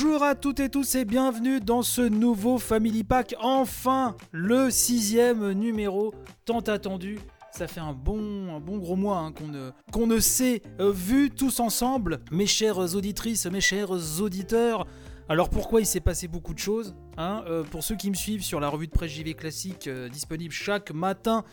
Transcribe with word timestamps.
Bonjour 0.00 0.22
à 0.22 0.36
toutes 0.36 0.60
et 0.60 0.68
tous 0.68 0.94
et 0.94 1.04
bienvenue 1.04 1.58
dans 1.58 1.82
ce 1.82 2.02
nouveau 2.02 2.58
Family 2.58 3.02
Pack, 3.02 3.34
enfin 3.40 4.16
le 4.30 4.70
sixième 4.70 5.50
numéro 5.50 6.14
tant 6.44 6.60
attendu. 6.60 7.18
Ça 7.50 7.66
fait 7.66 7.80
un 7.80 7.94
bon, 7.94 8.60
gros 8.60 8.94
mois 8.94 9.18
hein, 9.18 9.32
qu'on 9.32 9.48
ne, 9.48 9.72
qu'on 9.90 10.06
ne 10.06 10.20
s'est 10.20 10.62
euh, 10.78 10.92
vu 10.92 11.30
tous 11.30 11.58
ensemble, 11.58 12.20
mes 12.30 12.46
chères 12.46 12.78
auditrices, 12.94 13.46
mes 13.46 13.60
chers 13.60 13.90
auditeurs. 14.20 14.86
Alors 15.30 15.50
pourquoi 15.50 15.80
il 15.80 15.86
s'est 15.86 16.00
passé 16.00 16.26
beaucoup 16.26 16.54
de 16.54 16.58
choses 16.58 16.94
hein 17.18 17.44
Euh, 17.46 17.62
Pour 17.62 17.84
ceux 17.84 17.96
qui 17.96 18.08
me 18.08 18.14
suivent 18.14 18.42
sur 18.42 18.60
la 18.60 18.68
revue 18.68 18.86
de 18.86 18.92
presse 18.92 19.10
JV 19.10 19.34
classique 19.34 19.86
euh, 19.86 20.08
disponible 20.08 20.54
chaque 20.54 20.90
matin 20.90 21.44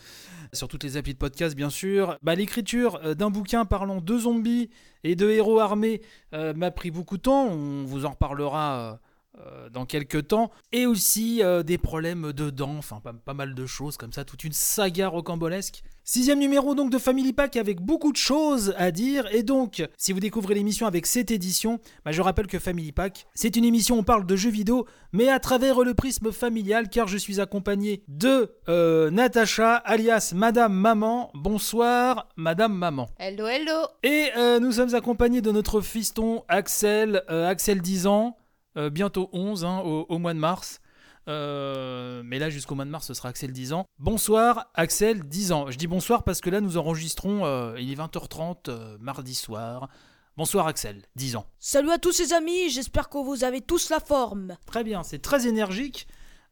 sur 0.53 0.69
toutes 0.69 0.83
les 0.85 0.95
applis 0.95 1.13
de 1.13 1.19
podcast 1.19 1.55
bien 1.57 1.69
sûr, 1.69 2.17
bah, 2.23 2.35
l'écriture 2.35 3.01
euh, 3.03 3.15
d'un 3.15 3.29
bouquin 3.29 3.65
parlant 3.65 3.99
de 3.99 4.17
zombies 4.17 4.69
et 5.03 5.15
de 5.15 5.29
héros 5.29 5.59
armés 5.59 6.01
m'a 6.31 6.71
pris 6.71 6.89
beaucoup 6.89 7.17
de 7.17 7.21
temps. 7.23 7.45
On 7.47 7.83
vous 7.85 8.05
en 8.05 8.11
reparlera. 8.11 8.99
Euh, 9.39 9.69
dans 9.69 9.85
quelques 9.85 10.27
temps, 10.27 10.51
et 10.71 10.85
aussi 10.85 11.43
euh, 11.43 11.63
des 11.63 11.77
problèmes 11.77 12.31
de 12.31 12.49
dents, 12.49 12.77
enfin 12.77 12.99
pas, 13.03 13.13
pas 13.13 13.33
mal 13.33 13.53
de 13.53 13.65
choses 13.65 13.97
comme 13.97 14.13
ça, 14.13 14.23
toute 14.23 14.43
une 14.43 14.53
saga 14.53 15.07
rocambolesque. 15.07 15.83
Sixième 16.07 16.37
numéro 16.37 16.75
donc 16.75 16.91
de 16.91 16.99
Family 16.99 17.33
Pack 17.33 17.57
avec 17.57 17.81
beaucoup 17.81 18.11
de 18.11 18.17
choses 18.17 18.75
à 18.77 18.91
dire, 18.91 19.27
et 19.33 19.41
donc 19.41 19.83
si 19.97 20.13
vous 20.13 20.19
découvrez 20.19 20.53
l'émission 20.53 20.85
avec 20.85 21.07
cette 21.07 21.31
édition, 21.31 21.79
bah, 22.05 22.11
je 22.11 22.21
rappelle 22.21 22.45
que 22.45 22.59
Family 22.59 22.91
Pack, 22.91 23.25
c'est 23.33 23.55
une 23.55 23.65
émission 23.65 23.95
où 23.95 23.99
on 23.99 24.03
parle 24.03 24.27
de 24.27 24.35
jeux 24.35 24.51
vidéo, 24.51 24.85
mais 25.13 25.29
à 25.29 25.39
travers 25.39 25.81
le 25.81 25.95
prisme 25.95 26.31
familial, 26.31 26.89
car 26.89 27.07
je 27.07 27.17
suis 27.17 27.41
accompagné 27.41 28.03
de 28.07 28.51
euh, 28.69 29.09
Natacha, 29.09 29.77
alias 29.77 30.33
Madame 30.35 30.73
Maman. 30.73 31.31
Bonsoir 31.33 32.29
Madame 32.35 32.75
Maman. 32.75 33.09
Hello, 33.17 33.47
hello 33.47 33.87
Et 34.03 34.29
euh, 34.37 34.59
nous 34.59 34.73
sommes 34.73 34.93
accompagnés 34.93 35.41
de 35.41 35.51
notre 35.51 35.81
fiston 35.81 36.43
Axel, 36.47 37.23
Axel 37.27 37.81
10 37.81 38.05
ans, 38.05 38.37
euh, 38.77 38.89
bientôt 38.89 39.29
11 39.33 39.65
hein, 39.65 39.79
au, 39.79 40.05
au 40.09 40.17
mois 40.17 40.33
de 40.33 40.39
mars. 40.39 40.79
Euh, 41.27 42.21
mais 42.23 42.37
là 42.37 42.49
jusqu'au 42.49 42.75
mois 42.75 42.85
de 42.85 42.91
mars 42.91 43.07
ce 43.07 43.13
sera 43.13 43.29
Axel 43.29 43.51
10 43.51 43.73
ans. 43.73 43.85
Bonsoir 43.97 44.69
Axel 44.75 45.23
10 45.23 45.51
ans. 45.51 45.71
Je 45.71 45.77
dis 45.77 45.87
bonsoir 45.87 46.23
parce 46.23 46.41
que 46.41 46.49
là 46.49 46.61
nous 46.61 46.77
enregistrons, 46.77 47.45
euh, 47.45 47.75
il 47.79 47.91
est 47.91 47.95
20h30 47.95 48.69
euh, 48.69 48.97
mardi 48.99 49.33
soir. 49.33 49.89
Bonsoir 50.37 50.67
Axel, 50.67 51.01
10 51.15 51.37
ans. 51.37 51.45
Salut 51.59 51.91
à 51.91 51.97
tous 51.97 52.19
les 52.19 52.33
amis, 52.33 52.69
j'espère 52.69 53.07
que 53.07 53.17
vous 53.17 53.45
avez 53.45 53.61
tous 53.61 53.89
la 53.89 54.01
forme. 54.01 54.57
Très 54.65 54.83
bien, 54.83 55.01
c'est 55.01 55.19
très 55.21 55.47
énergique. 55.47 56.07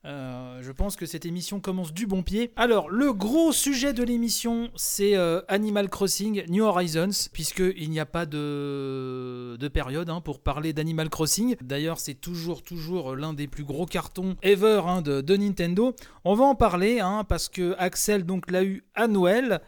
Euh, 0.06 0.60
je 0.62 0.72
pense 0.74 0.98
que 0.98 1.06
cette 1.06 1.26
émission 1.26 1.62
commence 1.62 1.94
du 1.94 2.08
bon 2.08 2.24
pied. 2.24 2.52
Alors, 2.58 2.90
le 2.90 3.14
gros 3.14 3.54
sujet 3.54 3.94
de 3.94 4.04
l'émission, 4.04 4.70
c'est 4.76 5.16
euh, 5.16 5.42
Animal 5.48 5.90
Crossing 5.90 6.44
New 6.50 6.66
Horizons, 6.66 7.30
puisqu'il 7.32 7.90
n'y 7.90 8.02
a 8.02 8.06
pas 8.06 8.26
de, 8.26 9.56
de 9.58 9.68
période 9.70 10.10
hein, 10.10 10.20
pour 10.20 10.42
parler 10.42 10.74
d'Animal 10.74 11.10
Crossing. 11.10 11.56
D'ailleurs, 11.62 12.00
c'est 12.00 12.16
toujours, 12.16 12.64
toujours 12.64 13.16
l'un 13.16 13.34
des 13.34 13.48
plus 13.48 13.64
gros 13.64 13.86
cartons 13.86 14.36
ever 14.44 14.82
hein, 14.86 15.02
de, 15.02 15.38
Nintendo. 15.38 15.96
On 16.26 16.36
va 16.36 16.44
en 16.44 16.56
parler, 16.56 17.00
hein, 17.00 17.24
parce 17.28 17.48
que 17.48 17.74
Axel 17.78 18.26
donc 18.26 18.52
l'a 18.52 18.64
eu 18.64 18.84
à 18.96 19.08
Noël. 19.08 19.62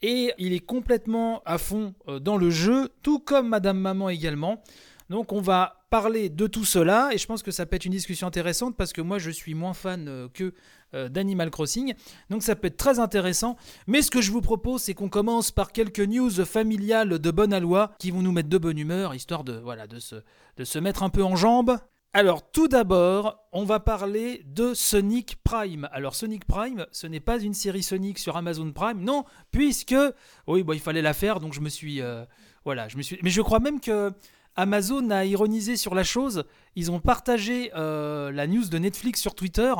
Et 0.00 0.32
il 0.38 0.52
est 0.52 0.64
complètement 0.64 1.42
à 1.44 1.58
fond 1.58 1.94
euh, 2.08 2.18
dans 2.18 2.36
le 2.36 2.50
jeu, 2.50 2.88
tout 3.02 3.18
comme 3.18 3.48
Madame 3.48 3.78
Maman 3.78 4.08
également. 4.08 4.62
Donc 5.10 5.32
on 5.32 5.40
va 5.40 5.86
parler 5.90 6.28
de 6.28 6.46
tout 6.46 6.64
cela 6.64 7.10
et 7.12 7.18
je 7.18 7.26
pense 7.26 7.42
que 7.42 7.50
ça 7.50 7.66
peut 7.66 7.76
être 7.76 7.84
une 7.84 7.92
discussion 7.92 8.26
intéressante 8.26 8.76
parce 8.76 8.92
que 8.92 9.00
moi 9.00 9.18
je 9.18 9.30
suis 9.30 9.54
moins 9.54 9.74
fan 9.74 10.08
euh, 10.08 10.28
que 10.32 10.54
euh, 10.94 11.08
d'Animal 11.08 11.50
Crossing. 11.50 11.94
Donc 12.30 12.42
ça 12.42 12.56
peut 12.56 12.68
être 12.68 12.76
très 12.76 12.98
intéressant. 12.98 13.56
Mais 13.86 14.02
ce 14.02 14.10
que 14.10 14.20
je 14.20 14.32
vous 14.32 14.40
propose 14.40 14.82
c'est 14.82 14.94
qu'on 14.94 15.08
commence 15.08 15.50
par 15.50 15.72
quelques 15.72 16.00
news 16.00 16.30
familiales 16.44 17.18
de 17.18 17.30
bonne 17.30 17.52
aloi 17.52 17.92
qui 17.98 18.10
vont 18.10 18.22
nous 18.22 18.32
mettre 18.32 18.48
de 18.48 18.58
bonne 18.58 18.78
humeur 18.78 19.14
histoire 19.14 19.44
de, 19.44 19.52
voilà, 19.54 19.86
de, 19.86 19.98
se, 19.98 20.16
de 20.56 20.64
se 20.64 20.78
mettre 20.78 21.02
un 21.02 21.10
peu 21.10 21.22
en 21.22 21.36
jambes. 21.36 21.78
Alors 22.16 22.48
tout 22.48 22.68
d'abord, 22.68 23.44
on 23.52 23.64
va 23.64 23.80
parler 23.80 24.44
de 24.46 24.72
Sonic 24.72 25.36
Prime. 25.42 25.88
Alors 25.90 26.14
Sonic 26.14 26.44
Prime, 26.44 26.86
ce 26.92 27.08
n'est 27.08 27.18
pas 27.18 27.40
une 27.40 27.54
série 27.54 27.82
Sonic 27.82 28.20
sur 28.20 28.36
Amazon 28.36 28.70
Prime, 28.70 29.00
non, 29.00 29.24
puisque 29.50 29.96
oui, 30.46 30.62
bon, 30.62 30.74
il 30.74 30.80
fallait 30.80 31.02
la 31.02 31.12
faire, 31.12 31.40
donc 31.40 31.54
je 31.54 31.60
me 31.60 31.68
suis, 31.68 32.00
euh, 32.00 32.24
voilà, 32.64 32.86
je 32.86 32.96
me 32.96 33.02
suis. 33.02 33.18
Mais 33.22 33.30
je 33.30 33.42
crois 33.42 33.58
même 33.58 33.80
que 33.80 34.12
Amazon 34.56 35.10
a 35.10 35.24
ironisé 35.24 35.76
sur 35.76 35.94
la 35.94 36.04
chose. 36.04 36.44
Ils 36.76 36.90
ont 36.90 37.00
partagé 37.00 37.70
euh, 37.74 38.30
la 38.30 38.46
news 38.46 38.66
de 38.68 38.78
Netflix 38.78 39.20
sur 39.20 39.34
Twitter 39.34 39.72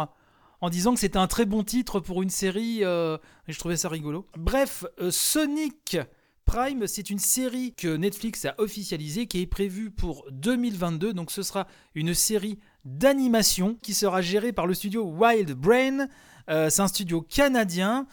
en 0.60 0.70
disant 0.70 0.94
que 0.94 1.00
c'était 1.00 1.18
un 1.18 1.26
très 1.26 1.44
bon 1.44 1.62
titre 1.62 2.00
pour 2.00 2.22
une 2.22 2.30
série. 2.30 2.80
euh, 2.82 3.18
je 3.48 3.58
trouvais 3.58 3.76
ça 3.76 3.88
rigolo. 3.88 4.26
Bref, 4.36 4.84
euh, 5.00 5.10
Sonic 5.10 5.98
Prime, 6.44 6.86
c'est 6.86 7.10
une 7.10 7.18
série 7.18 7.72
que 7.74 7.96
Netflix 7.96 8.44
a 8.44 8.54
officialisée, 8.58 9.26
qui 9.26 9.40
est 9.40 9.46
prévue 9.46 9.90
pour 9.90 10.26
2022. 10.30 11.12
Donc 11.12 11.30
ce 11.30 11.42
sera 11.42 11.66
une 11.94 12.14
série 12.14 12.58
d'animation 12.84 13.78
qui 13.80 13.94
sera 13.94 14.20
gérée 14.20 14.52
par 14.52 14.66
le 14.66 14.74
studio 14.74 15.04
Wild 15.04 15.52
Brain. 15.52 16.08
C'est 16.46 16.80
un 16.80 16.88
studio 16.88 17.22
canadien 17.22 18.06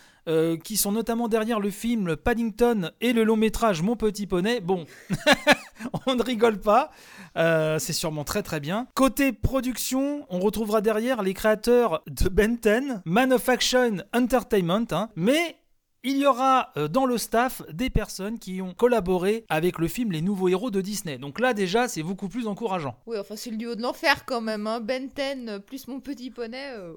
qui 0.63 0.77
sont 0.77 0.93
notamment 0.93 1.27
derrière 1.27 1.59
le 1.59 1.69
film 1.69 2.15
Paddington 2.15 2.91
et 3.01 3.11
le 3.11 3.25
long 3.25 3.35
métrage 3.35 3.81
Mon 3.81 3.97
Petit 3.97 4.27
Poney. 4.27 4.61
Bon, 4.61 4.85
on 6.07 6.15
ne 6.15 6.23
rigole 6.23 6.59
pas. 6.59 6.91
Euh, 7.37 7.79
c'est 7.79 7.93
sûrement 7.93 8.23
très 8.23 8.43
très 8.43 8.59
bien. 8.59 8.87
Côté 8.95 9.31
production, 9.31 10.25
on 10.29 10.39
retrouvera 10.39 10.81
derrière 10.81 11.21
les 11.23 11.33
créateurs 11.33 12.03
de 12.07 12.29
Ben 12.29 12.57
10, 12.57 13.01
Man 13.05 13.33
of 13.33 13.47
Action 13.47 13.97
Entertainment, 14.13 14.87
hein. 14.91 15.09
mais 15.15 15.55
il 16.03 16.17
y 16.17 16.25
aura 16.25 16.71
euh, 16.77 16.87
dans 16.87 17.05
le 17.05 17.17
staff 17.17 17.61
des 17.71 17.89
personnes 17.91 18.39
qui 18.39 18.61
ont 18.61 18.73
collaboré 18.73 19.45
avec 19.49 19.77
le 19.77 19.87
film 19.87 20.11
Les 20.11 20.21
Nouveaux 20.21 20.49
Héros 20.49 20.71
de 20.71 20.81
Disney. 20.81 21.17
Donc 21.17 21.39
là 21.39 21.53
déjà, 21.53 21.87
c'est 21.87 22.03
beaucoup 22.03 22.27
plus 22.27 22.47
encourageant. 22.47 22.95
Oui, 23.05 23.17
enfin, 23.19 23.35
c'est 23.35 23.51
le 23.51 23.57
duo 23.57 23.75
de 23.75 23.81
l'enfer 23.81 24.25
quand 24.25 24.41
même, 24.41 24.65
hein. 24.67 24.79
Ben 24.79 25.07
10 25.07 25.47
euh, 25.47 25.59
plus 25.59 25.87
mon 25.87 25.99
petit 25.99 26.31
poney. 26.31 26.73
euh. 26.75 26.93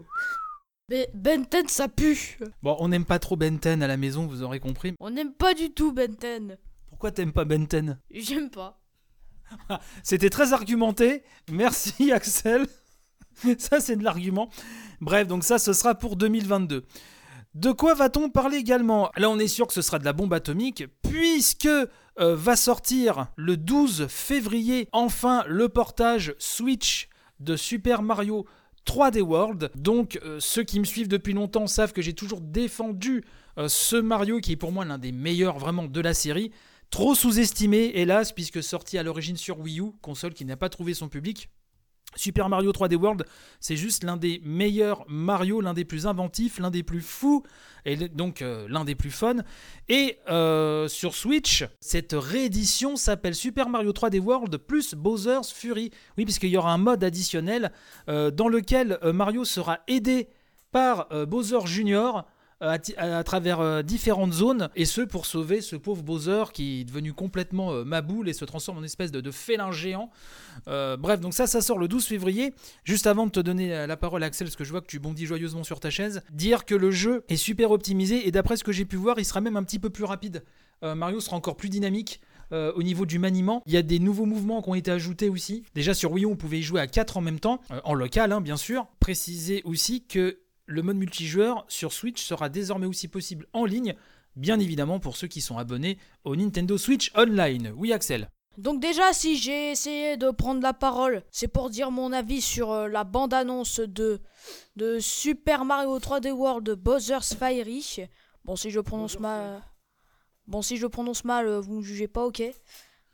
Mais 0.90 1.08
Ben 1.14 1.42
10 1.50 1.68
ça 1.68 1.88
pue. 1.88 2.38
Bon, 2.62 2.76
on 2.78 2.88
n'aime 2.88 3.04
pas 3.04 3.18
trop 3.18 3.36
Ben 3.36 3.58
10 3.58 3.82
à 3.82 3.86
la 3.86 3.96
maison, 3.96 4.26
vous 4.26 4.42
aurez 4.42 4.60
compris. 4.60 4.94
On 5.00 5.10
n'aime 5.10 5.32
pas 5.32 5.54
du 5.54 5.70
tout 5.70 5.92
Ben 5.92 6.10
10. 6.10 6.56
Pourquoi 7.04 7.16
t'aimes 7.16 7.34
pas 7.34 7.44
Ben 7.44 7.66
10 7.66 7.96
J'aime 8.12 8.48
pas. 8.48 8.80
C'était 10.02 10.30
très 10.30 10.54
argumenté. 10.54 11.22
Merci 11.52 12.10
Axel. 12.12 12.66
Ça, 13.58 13.78
c'est 13.80 13.96
de 13.96 14.02
l'argument. 14.02 14.48
Bref, 15.02 15.28
donc 15.28 15.44
ça, 15.44 15.58
ce 15.58 15.74
sera 15.74 15.94
pour 15.94 16.16
2022. 16.16 16.86
De 17.56 17.72
quoi 17.72 17.92
va-t-on 17.92 18.30
parler 18.30 18.56
également? 18.56 19.10
Là, 19.18 19.28
on 19.28 19.38
est 19.38 19.48
sûr 19.48 19.66
que 19.66 19.74
ce 19.74 19.82
sera 19.82 19.98
de 19.98 20.06
la 20.06 20.14
bombe 20.14 20.32
atomique, 20.32 20.84
puisque 21.02 21.66
euh, 21.66 21.90
va 22.16 22.56
sortir 22.56 23.26
le 23.36 23.58
12 23.58 24.06
février 24.08 24.88
enfin 24.92 25.44
le 25.46 25.68
portage 25.68 26.34
Switch 26.38 27.10
de 27.38 27.54
Super 27.54 28.00
Mario 28.00 28.46
3D 28.86 29.20
World. 29.20 29.70
Donc, 29.74 30.18
euh, 30.24 30.38
ceux 30.40 30.62
qui 30.62 30.80
me 30.80 30.86
suivent 30.86 31.08
depuis 31.08 31.34
longtemps 31.34 31.66
savent 31.66 31.92
que 31.92 32.00
j'ai 32.00 32.14
toujours 32.14 32.40
défendu 32.40 33.24
euh, 33.58 33.68
ce 33.68 33.96
Mario 33.96 34.40
qui 34.40 34.52
est 34.52 34.56
pour 34.56 34.72
moi 34.72 34.86
l'un 34.86 34.96
des 34.96 35.12
meilleurs 35.12 35.58
vraiment 35.58 35.84
de 35.84 36.00
la 36.00 36.14
série. 36.14 36.50
Trop 36.94 37.16
sous-estimé, 37.16 37.90
hélas, 37.94 38.30
puisque 38.30 38.62
sorti 38.62 38.98
à 38.98 39.02
l'origine 39.02 39.36
sur 39.36 39.58
Wii 39.58 39.80
U, 39.80 39.90
console 40.00 40.32
qui 40.32 40.44
n'a 40.44 40.56
pas 40.56 40.68
trouvé 40.68 40.94
son 40.94 41.08
public. 41.08 41.48
Super 42.14 42.48
Mario 42.48 42.70
3D 42.70 42.94
World, 42.94 43.24
c'est 43.58 43.74
juste 43.74 44.04
l'un 44.04 44.16
des 44.16 44.40
meilleurs 44.44 45.04
Mario, 45.08 45.60
l'un 45.60 45.74
des 45.74 45.84
plus 45.84 46.06
inventifs, 46.06 46.60
l'un 46.60 46.70
des 46.70 46.84
plus 46.84 47.00
fous, 47.00 47.42
et 47.84 47.96
donc 47.96 48.42
euh, 48.42 48.68
l'un 48.68 48.84
des 48.84 48.94
plus 48.94 49.10
fun. 49.10 49.38
Et 49.88 50.18
euh, 50.30 50.86
sur 50.86 51.16
Switch, 51.16 51.64
cette 51.80 52.12
réédition 52.12 52.94
s'appelle 52.94 53.34
Super 53.34 53.68
Mario 53.68 53.90
3D 53.90 54.20
World 54.20 54.56
plus 54.58 54.94
Bowser's 54.94 55.50
Fury. 55.50 55.90
Oui, 56.16 56.24
puisqu'il 56.24 56.50
y 56.50 56.56
aura 56.56 56.72
un 56.72 56.78
mode 56.78 57.02
additionnel 57.02 57.72
euh, 58.08 58.30
dans 58.30 58.46
lequel 58.46 59.00
Mario 59.02 59.44
sera 59.44 59.80
aidé 59.88 60.28
par 60.70 61.08
Bowser 61.26 61.66
Jr. 61.66 62.22
À, 62.66 62.78
ti- 62.78 62.94
à 62.96 63.22
travers 63.24 63.60
euh, 63.60 63.82
différentes 63.82 64.32
zones, 64.32 64.68
et 64.74 64.84
ce 64.86 65.02
pour 65.02 65.26
sauver 65.26 65.60
ce 65.60 65.76
pauvre 65.76 66.02
Bowser 66.02 66.44
qui 66.52 66.80
est 66.80 66.84
devenu 66.84 67.12
complètement 67.12 67.72
euh, 67.72 67.84
maboule 67.84 68.28
et 68.28 68.32
se 68.32 68.44
transforme 68.44 68.78
en 68.78 68.82
espèce 68.82 69.12
de, 69.12 69.30
félin 69.30 69.70
géant. 69.70 70.10
Euh, 70.68 70.96
bref, 70.96 71.20
donc 71.20 71.34
ça, 71.34 71.46
ça 71.46 71.60
sort 71.60 71.78
le 71.78 71.88
12 71.88 72.04
février. 72.06 72.54
Juste 72.84 73.06
avant 73.06 73.26
de 73.26 73.30
te 73.32 73.40
donner 73.40 73.74
euh, 73.74 73.86
la 73.86 73.96
parole, 73.96 74.22
Axel, 74.22 74.46
parce 74.46 74.56
que 74.56 74.64
je 74.64 74.70
vois 74.70 74.80
que 74.80 74.86
tu 74.86 74.98
bondis 74.98 75.26
joyeusement 75.26 75.64
sur 75.64 75.78
ta 75.80 75.90
chaise, 75.90 76.22
dire 76.32 76.64
que 76.64 76.74
le 76.74 76.90
jeu 76.90 77.24
est 77.28 77.36
super 77.36 77.70
optimisé 77.70 78.26
et 78.26 78.30
d'après 78.30 78.56
ce 78.56 78.64
que 78.64 78.72
j'ai 78.72 78.84
pu 78.84 78.96
voir, 78.96 79.18
il 79.18 79.24
sera 79.24 79.40
même 79.40 79.56
un 79.56 79.62
petit 79.64 79.78
peu 79.78 79.90
plus 79.90 80.04
rapide. 80.04 80.42
Euh, 80.82 80.94
Mario 80.94 81.20
sera 81.20 81.36
encore 81.36 81.56
plus 81.56 81.68
dynamique. 81.68 82.20
euh, 82.52 82.72
au 82.76 82.82
niveau 82.82 83.06
du 83.06 83.18
maniement, 83.18 83.62
il 83.66 83.72
y 83.72 83.76
a 83.78 83.82
des 83.82 83.98
nouveaux 83.98 84.26
mouvements 84.26 84.60
qui 84.62 84.68
ont 84.68 84.74
été 84.74 84.90
ajoutés 84.90 85.28
aussi. 85.30 85.64
Déjà 85.74 85.94
sur 85.94 86.12
Wii 86.12 86.24
U, 86.24 86.28
on 86.28 86.36
pouvait 86.36 86.58
y 86.58 86.62
jouer 86.62 86.80
à 86.80 86.86
4 86.86 87.16
en 87.16 87.20
même 87.22 87.40
temps, 87.40 87.58
euh, 87.70 87.80
en 87.84 87.94
local 87.94 88.32
hein, 88.32 88.40
bien 88.42 88.56
sûr. 88.58 88.86
Préciser 89.00 89.62
aussi 89.64 90.04
que 90.04 90.38
le 90.66 90.82
mode 90.82 90.96
multijoueur 90.96 91.64
sur 91.68 91.92
Switch 91.92 92.22
sera 92.22 92.48
désormais 92.48 92.86
aussi 92.86 93.08
possible 93.08 93.46
en 93.52 93.64
ligne, 93.64 93.94
bien 94.36 94.58
évidemment 94.58 94.98
pour 94.98 95.16
ceux 95.16 95.26
qui 95.26 95.40
sont 95.40 95.58
abonnés 95.58 95.98
au 96.24 96.36
Nintendo 96.36 96.78
Switch 96.78 97.12
Online. 97.16 97.72
Oui 97.76 97.92
Axel 97.92 98.28
Donc 98.58 98.80
déjà, 98.80 99.12
si 99.12 99.36
j'ai 99.36 99.70
essayé 99.70 100.16
de 100.16 100.30
prendre 100.30 100.62
la 100.62 100.72
parole, 100.72 101.22
c'est 101.30 101.48
pour 101.48 101.70
dire 101.70 101.90
mon 101.90 102.12
avis 102.12 102.40
sur 102.40 102.72
euh, 102.72 102.88
la 102.88 103.04
bande-annonce 103.04 103.80
de, 103.80 104.20
de 104.76 104.98
Super 105.00 105.64
Mario 105.64 105.98
3D 105.98 106.30
World 106.30 106.70
Bowser's 106.70 107.34
Fury. 107.34 108.06
Bon, 108.44 108.56
si 108.56 108.70
je 108.70 108.80
prononce 108.80 109.18
mal... 109.18 109.62
Bon, 110.46 110.60
si 110.60 110.76
je 110.76 110.86
prononce 110.86 111.24
mal, 111.24 111.48
vous 111.48 111.76
ne 111.76 111.82
jugez 111.82 112.06
pas, 112.08 112.24
ok 112.24 112.42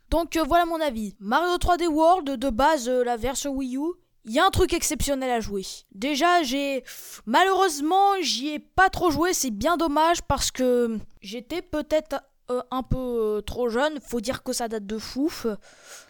Donc 0.09 0.35
euh, 0.35 0.43
voilà 0.43 0.65
mon 0.65 0.81
avis. 0.81 1.15
Mario 1.19 1.55
3D 1.55 1.87
World, 1.87 2.29
de 2.31 2.49
base, 2.49 2.89
euh, 2.89 3.03
la 3.03 3.15
version 3.15 3.53
Wii 3.53 3.77
U, 3.77 3.93
il 4.25 4.31
y 4.31 4.39
a 4.39 4.45
un 4.45 4.49
truc 4.49 4.73
exceptionnel 4.73 5.29
à 5.29 5.39
jouer. 5.39 5.65
Déjà, 5.93 6.43
j'ai. 6.43 6.83
Malheureusement, 7.25 8.21
j'y 8.21 8.49
ai 8.49 8.59
pas 8.59 8.89
trop 8.89 9.09
joué, 9.09 9.33
c'est 9.33 9.51
bien 9.51 9.77
dommage 9.77 10.21
parce 10.23 10.51
que 10.51 10.99
j'étais 11.21 11.61
peut-être 11.61 12.21
euh, 12.51 12.61
un 12.69 12.83
peu 12.83 12.97
euh, 12.97 13.41
trop 13.41 13.69
jeune. 13.69 13.99
Faut 14.01 14.21
dire 14.21 14.43
que 14.43 14.53
ça 14.53 14.67
date 14.67 14.85
de 14.85 14.97
fouf. 14.97 15.47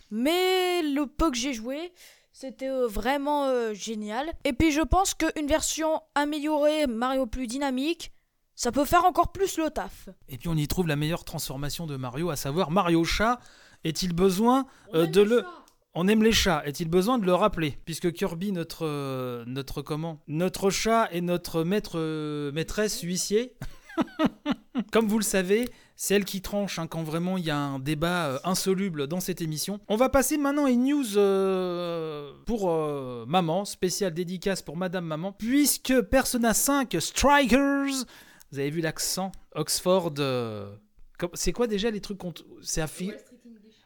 Mais 0.09 0.81
le 0.81 1.05
peu 1.05 1.31
que 1.31 1.37
j'ai 1.37 1.53
joué, 1.53 1.93
c'était 2.33 2.69
euh, 2.69 2.87
vraiment 2.87 3.73
génial. 3.73 4.33
Et 4.43 4.53
puis 4.53 4.71
je 4.71 4.81
pense 4.81 5.13
qu'une 5.13 5.47
version 5.47 6.01
améliorée, 6.15 6.87
Mario 6.87 7.25
plus 7.27 7.47
dynamique, 7.47 8.11
ça 8.55 8.71
peut 8.71 8.85
faire 8.85 9.05
encore 9.05 9.31
plus 9.31 9.57
le 9.57 9.69
taf. 9.69 10.09
Et 10.27 10.37
puis 10.37 10.49
on 10.49 10.55
y 10.55 10.67
trouve 10.67 10.87
la 10.87 10.97
meilleure 10.97 11.23
transformation 11.23 11.85
de 11.87 11.95
Mario, 11.95 12.29
à 12.29 12.35
savoir 12.35 12.71
Mario 12.71 13.03
Chat. 13.03 13.39
Est-il 13.83 14.13
besoin 14.13 14.65
de 14.93 15.21
le... 15.21 15.43
On 15.93 16.07
aime 16.07 16.23
les 16.23 16.31
chats. 16.31 16.63
Est-il 16.65 16.89
besoin 16.89 17.19
de 17.19 17.25
le 17.25 17.33
rappeler 17.33 17.77
Puisque 17.83 18.13
Kirby, 18.13 18.53
notre, 18.53 18.85
euh, 18.85 19.43
notre 19.45 19.81
comment 19.81 20.21
Notre 20.27 20.69
chat 20.69 21.09
est 21.11 21.19
notre 21.21 21.63
maître, 21.63 21.97
euh, 21.99 22.51
maîtresse 22.53 23.01
huissier. 23.01 23.53
Comme 24.93 25.07
vous 25.07 25.17
le 25.17 25.23
savez, 25.23 25.69
c'est 25.97 26.15
elle 26.15 26.23
qui 26.23 26.41
tranche 26.41 26.79
hein, 26.79 26.87
quand 26.87 27.03
vraiment 27.03 27.37
il 27.37 27.43
y 27.43 27.49
a 27.49 27.57
un 27.57 27.77
débat 27.79 28.27
euh, 28.27 28.39
insoluble 28.45 29.07
dans 29.07 29.19
cette 29.19 29.41
émission. 29.41 29.81
On 29.89 29.97
va 29.97 30.07
passer 30.07 30.37
maintenant 30.37 30.65
à 30.65 30.69
une 30.71 30.85
news 30.85 31.05
pour 32.45 32.71
maman, 33.27 33.65
spéciale 33.65 34.13
dédicace 34.13 34.61
pour 34.61 34.77
Madame 34.77 35.05
Maman, 35.05 35.33
puisque 35.33 36.01
Persona 36.03 36.53
5 36.53 36.95
Strikers, 37.01 38.05
vous 38.51 38.59
avez 38.59 38.69
vu 38.69 38.79
l'accent 38.79 39.33
Oxford. 39.55 40.13
c'est 41.33 41.51
quoi 41.51 41.67
déjà 41.67 41.91
les 41.91 41.99
trucs 42.01 42.17
qu'on. 42.17 42.33
C'est 42.61 42.81
affi- 42.81 43.13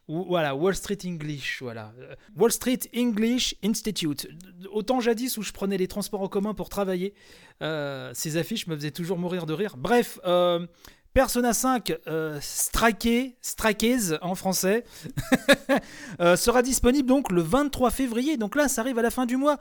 Voilà, 0.08 0.56
Wall 0.56 0.76
Street 0.76 1.00
English, 1.04 1.60
voilà. 1.62 1.92
Wall 2.36 2.52
Street 2.52 2.80
English 2.96 3.56
Institute. 3.64 4.28
Autant 4.72 5.00
jadis 5.00 5.38
où 5.38 5.42
je 5.42 5.52
prenais 5.52 5.78
les 5.78 5.88
transports 5.88 6.22
en 6.22 6.28
commun 6.28 6.54
pour 6.54 6.70
travailler, 6.70 7.16
euh, 7.64 8.12
ces 8.14 8.38
affiches 8.38 8.68
me 8.68 8.76
faisaient 8.76 8.92
toujours 8.92 9.18
mourir 9.18 9.48
de 9.48 9.54
rire. 9.54 9.78
Bref, 9.78 10.20
euh, 10.26 10.68
Persona 11.14 11.54
5 11.54 11.98
euh, 12.08 12.38
Strike, 12.42 13.38
en 14.22 14.36
français 14.36 14.84
euh, 16.20 16.36
sera 16.36 16.62
disponible 16.62 17.08
donc 17.08 17.32
le 17.32 17.42
23 17.42 17.90
février. 17.90 18.38
Donc 18.38 18.56
là, 18.56 18.68
ça 18.68 18.82
arrive 18.82 19.00
à 19.00 19.02
la 19.02 19.12
fin 19.12 19.26
du 19.26 19.38
mois 19.38 19.58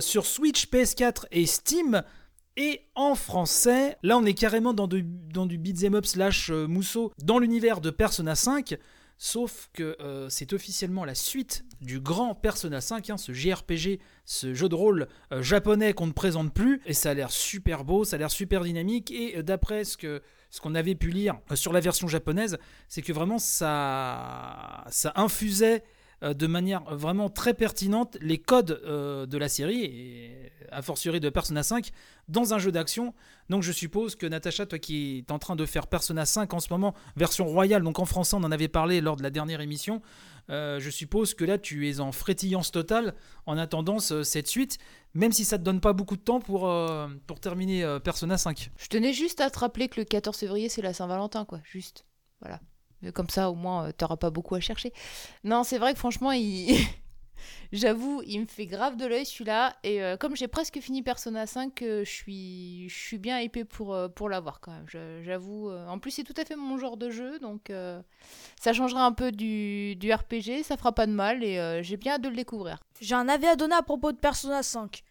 sur 0.00 0.26
Switch, 0.26 0.66
PS4 0.68 1.26
et 1.30 1.46
Steam. 1.46 2.02
Et 2.56 2.82
en 2.94 3.14
français, 3.14 3.96
là 4.02 4.18
on 4.18 4.24
est 4.24 4.34
carrément 4.34 4.74
dans, 4.74 4.86
du 4.86 5.02
beat'em 5.58 5.94
up 5.94 6.04
slash 6.04 6.50
mousseau 6.50 7.12
dans 7.22 7.38
l'univers 7.38 7.80
de 7.80 7.90
Persona 7.90 8.34
5. 8.34 8.76
Sauf 9.24 9.70
que 9.72 9.96
euh, 10.00 10.28
c'est 10.28 10.52
officiellement 10.52 11.04
la 11.04 11.14
suite 11.14 11.64
du 11.80 12.00
grand 12.00 12.34
Persona 12.34 12.80
5, 12.80 13.08
hein, 13.08 13.16
ce 13.16 13.32
JRPG, 13.32 14.00
ce 14.24 14.52
jeu 14.52 14.68
de 14.68 14.74
rôle 14.74 15.06
euh, 15.30 15.40
japonais 15.44 15.92
qu'on 15.92 16.08
ne 16.08 16.12
présente 16.12 16.52
plus. 16.52 16.82
Et 16.86 16.92
ça 16.92 17.10
a 17.10 17.14
l'air 17.14 17.30
super 17.30 17.84
beau, 17.84 18.02
ça 18.02 18.16
a 18.16 18.18
l'air 18.18 18.32
super 18.32 18.64
dynamique. 18.64 19.12
Et 19.12 19.38
euh, 19.38 19.44
d'après 19.44 19.84
ce 19.84 20.20
ce 20.50 20.60
qu'on 20.60 20.74
avait 20.74 20.96
pu 20.96 21.10
lire 21.10 21.38
sur 21.54 21.72
la 21.72 21.78
version 21.78 22.08
japonaise, 22.08 22.58
c'est 22.88 23.00
que 23.00 23.12
vraiment 23.12 23.38
ça, 23.38 24.84
ça 24.90 25.12
infusait 25.14 25.84
de 26.22 26.46
manière 26.46 26.82
vraiment 26.94 27.28
très 27.28 27.52
pertinente 27.54 28.16
les 28.20 28.38
codes 28.38 28.80
euh, 28.84 29.26
de 29.26 29.36
la 29.38 29.48
série, 29.48 29.84
et 29.84 30.52
a 30.70 30.80
fortiori 30.80 31.20
de 31.20 31.28
Persona 31.28 31.62
5, 31.62 31.90
dans 32.28 32.54
un 32.54 32.58
jeu 32.58 32.72
d'action. 32.72 33.12
Donc 33.50 33.62
je 33.62 33.72
suppose 33.72 34.14
que 34.16 34.24
Natacha, 34.26 34.64
toi 34.64 34.78
qui 34.78 35.24
es 35.28 35.32
en 35.32 35.38
train 35.38 35.56
de 35.56 35.66
faire 35.66 35.86
Persona 35.86 36.24
5 36.24 36.54
en 36.54 36.60
ce 36.60 36.68
moment, 36.70 36.94
version 37.16 37.44
royale, 37.46 37.82
donc 37.82 37.98
en 37.98 38.04
français 38.06 38.36
on 38.36 38.44
en 38.44 38.52
avait 38.52 38.68
parlé 38.68 39.00
lors 39.00 39.16
de 39.16 39.22
la 39.22 39.30
dernière 39.30 39.60
émission, 39.60 40.00
euh, 40.48 40.80
je 40.80 40.88
suppose 40.90 41.34
que 41.34 41.44
là 41.44 41.58
tu 41.58 41.88
es 41.90 42.00
en 42.00 42.10
frétillance 42.12 42.70
totale 42.70 43.14
en 43.46 43.58
attendant 43.58 43.98
ce- 43.98 44.22
cette 44.22 44.46
suite, 44.48 44.78
même 45.14 45.32
si 45.32 45.44
ça 45.44 45.58
te 45.58 45.62
donne 45.64 45.80
pas 45.80 45.92
beaucoup 45.92 46.16
de 46.16 46.22
temps 46.22 46.40
pour, 46.40 46.68
euh, 46.68 47.08
pour 47.26 47.38
terminer 47.40 47.84
euh, 47.84 47.98
Persona 47.98 48.38
5. 48.38 48.70
Je 48.78 48.86
tenais 48.86 49.12
juste 49.12 49.40
à 49.42 49.50
te 49.50 49.58
rappeler 49.58 49.88
que 49.88 50.00
le 50.00 50.04
14 50.04 50.36
février, 50.38 50.68
c'est 50.70 50.82
la 50.82 50.94
Saint-Valentin, 50.94 51.44
quoi. 51.44 51.60
Juste. 51.64 52.06
Voilà. 52.40 52.60
Mais 53.02 53.12
Comme 53.12 53.28
ça, 53.28 53.50
au 53.50 53.54
moins, 53.54 53.88
euh, 53.88 53.92
t'auras 53.92 54.16
pas 54.16 54.30
beaucoup 54.30 54.54
à 54.54 54.60
chercher. 54.60 54.92
Non, 55.44 55.64
c'est 55.64 55.78
vrai 55.78 55.92
que 55.92 55.98
franchement, 55.98 56.32
il... 56.32 56.76
j'avoue, 57.72 58.22
il 58.26 58.40
me 58.42 58.46
fait 58.46 58.66
grave 58.66 58.96
de 58.96 59.06
l'œil 59.06 59.26
celui-là. 59.26 59.74
Et 59.82 60.02
euh, 60.02 60.16
comme 60.16 60.36
j'ai 60.36 60.48
presque 60.48 60.78
fini 60.80 61.02
Persona 61.02 61.46
5, 61.46 61.82
euh, 61.82 62.04
je 62.04 62.10
suis, 62.10 62.88
je 62.88 62.94
suis 62.96 63.18
bien 63.18 63.40
hypée 63.40 63.64
pour, 63.64 63.94
euh, 63.94 64.08
pour 64.08 64.28
l'avoir 64.28 64.60
quand 64.60 64.72
même. 64.72 64.86
J'avoue. 65.22 65.70
euh, 65.70 65.86
En 65.88 65.98
plus, 65.98 66.12
c'est 66.12 66.24
tout 66.24 66.34
à 66.36 66.44
fait 66.44 66.56
mon 66.56 66.78
genre 66.78 66.96
de 66.96 67.10
jeu. 67.10 67.38
Donc, 67.40 67.70
euh, 67.70 68.00
ça 68.60 68.72
changera 68.72 69.04
un 69.04 69.12
peu 69.12 69.32
du, 69.32 69.96
du 69.96 70.12
RPG. 70.12 70.62
Ça 70.62 70.76
fera 70.76 70.92
pas 70.92 71.06
de 71.06 71.12
mal. 71.12 71.42
Et 71.42 71.58
euh, 71.58 71.82
j'ai 71.82 71.96
bien 71.96 72.14
hâte 72.14 72.22
de 72.22 72.28
le 72.28 72.36
découvrir. 72.36 72.78
J'ai 73.00 73.14
un 73.14 73.28
avis 73.28 73.46
à 73.46 73.56
donner 73.56 73.74
à 73.74 73.82
propos 73.82 74.12
de 74.12 74.18
Persona 74.18 74.62
5. 74.62 75.02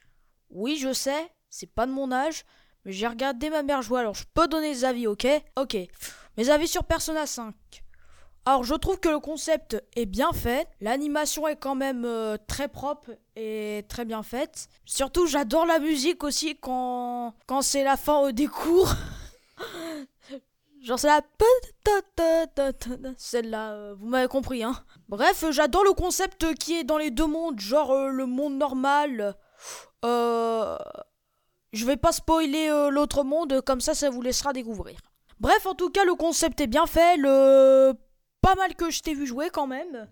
Oui, 0.51 0.77
je 0.77 0.94
sais, 0.94 1.29
c'est 1.49 1.73
pas 1.73 1.85
de 1.85 1.91
mon 1.91 2.11
âge, 2.11 2.44
mais 2.83 2.91
j'ai 2.91 3.07
regardé 3.07 3.49
ma 3.49 3.63
mère 3.63 3.81
jouer, 3.81 4.01
alors 4.01 4.15
je 4.15 4.25
peux 4.33 4.47
donner 4.49 4.71
des 4.73 4.83
avis, 4.83 5.07
ok? 5.07 5.25
Ok. 5.55 5.77
Mes 6.37 6.49
avis 6.49 6.67
sur 6.67 6.83
Persona 6.83 7.25
5. 7.25 7.53
Alors, 8.45 8.63
je 8.63 8.73
trouve 8.73 8.99
que 8.99 9.09
le 9.09 9.19
concept 9.19 9.83
est 9.95 10.07
bien 10.07 10.31
fait, 10.33 10.67
l'animation 10.79 11.47
est 11.47 11.57
quand 11.57 11.75
même 11.75 12.05
euh, 12.05 12.38
très 12.47 12.67
propre 12.67 13.11
et 13.35 13.85
très 13.88 14.03
bien 14.03 14.23
faite. 14.23 14.67
Surtout, 14.83 15.27
j'adore 15.27 15.67
la 15.67 15.77
musique 15.77 16.23
aussi 16.23 16.57
quand, 16.59 17.35
quand 17.45 17.61
c'est 17.61 17.83
la 17.83 17.97
fin 17.97 18.31
des 18.31 18.47
cours. 18.47 18.93
Genre, 20.81 20.97
c'est 20.97 21.07
la. 21.07 21.21
Celle-là, 23.15 23.73
euh, 23.73 23.95
vous 23.99 24.07
m'avez 24.07 24.27
compris, 24.27 24.63
hein. 24.63 24.73
Bref, 25.07 25.44
euh, 25.44 25.51
j'adore 25.51 25.83
le 25.83 25.94
concept 25.94 26.55
qui 26.55 26.73
est 26.73 26.83
dans 26.83 26.97
les 26.97 27.11
deux 27.11 27.27
mondes, 27.27 27.59
genre 27.59 27.94
le 28.07 28.25
monde 28.25 28.57
normal. 28.57 29.35
Je 30.01 31.85
vais 31.85 31.97
pas 31.97 32.11
spoiler 32.11 32.69
l'autre 32.89 33.23
monde, 33.23 33.61
comme 33.61 33.81
ça, 33.81 33.94
ça 33.94 34.09
vous 34.09 34.23
laissera 34.23 34.53
découvrir. 34.53 34.97
Bref, 35.39 35.67
en 35.67 35.75
tout 35.75 35.91
cas, 35.91 36.03
le 36.03 36.15
concept 36.15 36.59
est 36.61 36.67
bien 36.67 36.87
fait, 36.87 37.15
le 37.17 37.94
pas 38.41 38.55
mal 38.55 38.75
que 38.75 38.89
je 38.89 39.01
t'ai 39.01 39.13
vu 39.13 39.25
jouer 39.25 39.49
quand 39.49 39.67
même. 39.67 40.07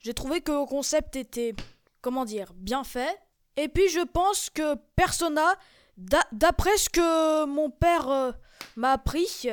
J'ai 0.00 0.14
trouvé 0.14 0.40
que 0.40 0.52
le 0.52 0.64
concept 0.66 1.16
était, 1.16 1.54
comment 2.00 2.24
dire, 2.24 2.52
bien 2.54 2.84
fait. 2.84 3.16
Et 3.56 3.68
puis 3.68 3.88
je 3.88 4.00
pense 4.00 4.50
que 4.50 4.74
Persona, 4.96 5.54
d'a- 5.96 6.26
d'après 6.32 6.76
ce 6.76 6.88
que 6.88 7.44
mon 7.44 7.70
père 7.70 8.08
euh, 8.08 8.32
m'a 8.76 8.92
appris, 8.92 9.46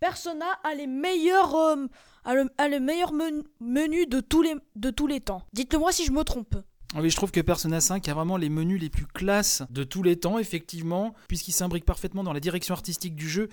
Persona 0.00 0.46
a 0.62 0.74
les 0.74 0.86
meilleurs, 0.86 1.54
euh, 1.54 1.86
a 2.24 2.34
le, 2.68 2.80
meilleur 2.80 3.12
men- 3.12 3.42
menu 3.60 4.06
de 4.06 4.20
tous 4.20 4.42
les, 4.42 4.54
de 4.74 4.90
tous 4.90 5.06
les 5.06 5.20
temps. 5.20 5.42
Dites-le 5.54 5.78
moi 5.78 5.92
si 5.92 6.04
je 6.04 6.12
me 6.12 6.22
trompe. 6.22 6.56
Oui, 6.94 7.10
je 7.10 7.16
trouve 7.16 7.32
que 7.32 7.40
Persona 7.40 7.80
5 7.80 8.08
a 8.08 8.14
vraiment 8.14 8.36
les 8.36 8.48
menus 8.48 8.80
les 8.80 8.88
plus 8.88 9.06
classes 9.06 9.64
de 9.70 9.82
tous 9.82 10.02
les 10.02 10.16
temps, 10.16 10.38
effectivement, 10.38 11.14
puisqu'ils 11.26 11.52
s'imbriquent 11.52 11.84
parfaitement 11.84 12.22
dans 12.22 12.32
la 12.32 12.40
direction 12.40 12.74
artistique 12.74 13.16
du 13.16 13.28
jeu. 13.28 13.48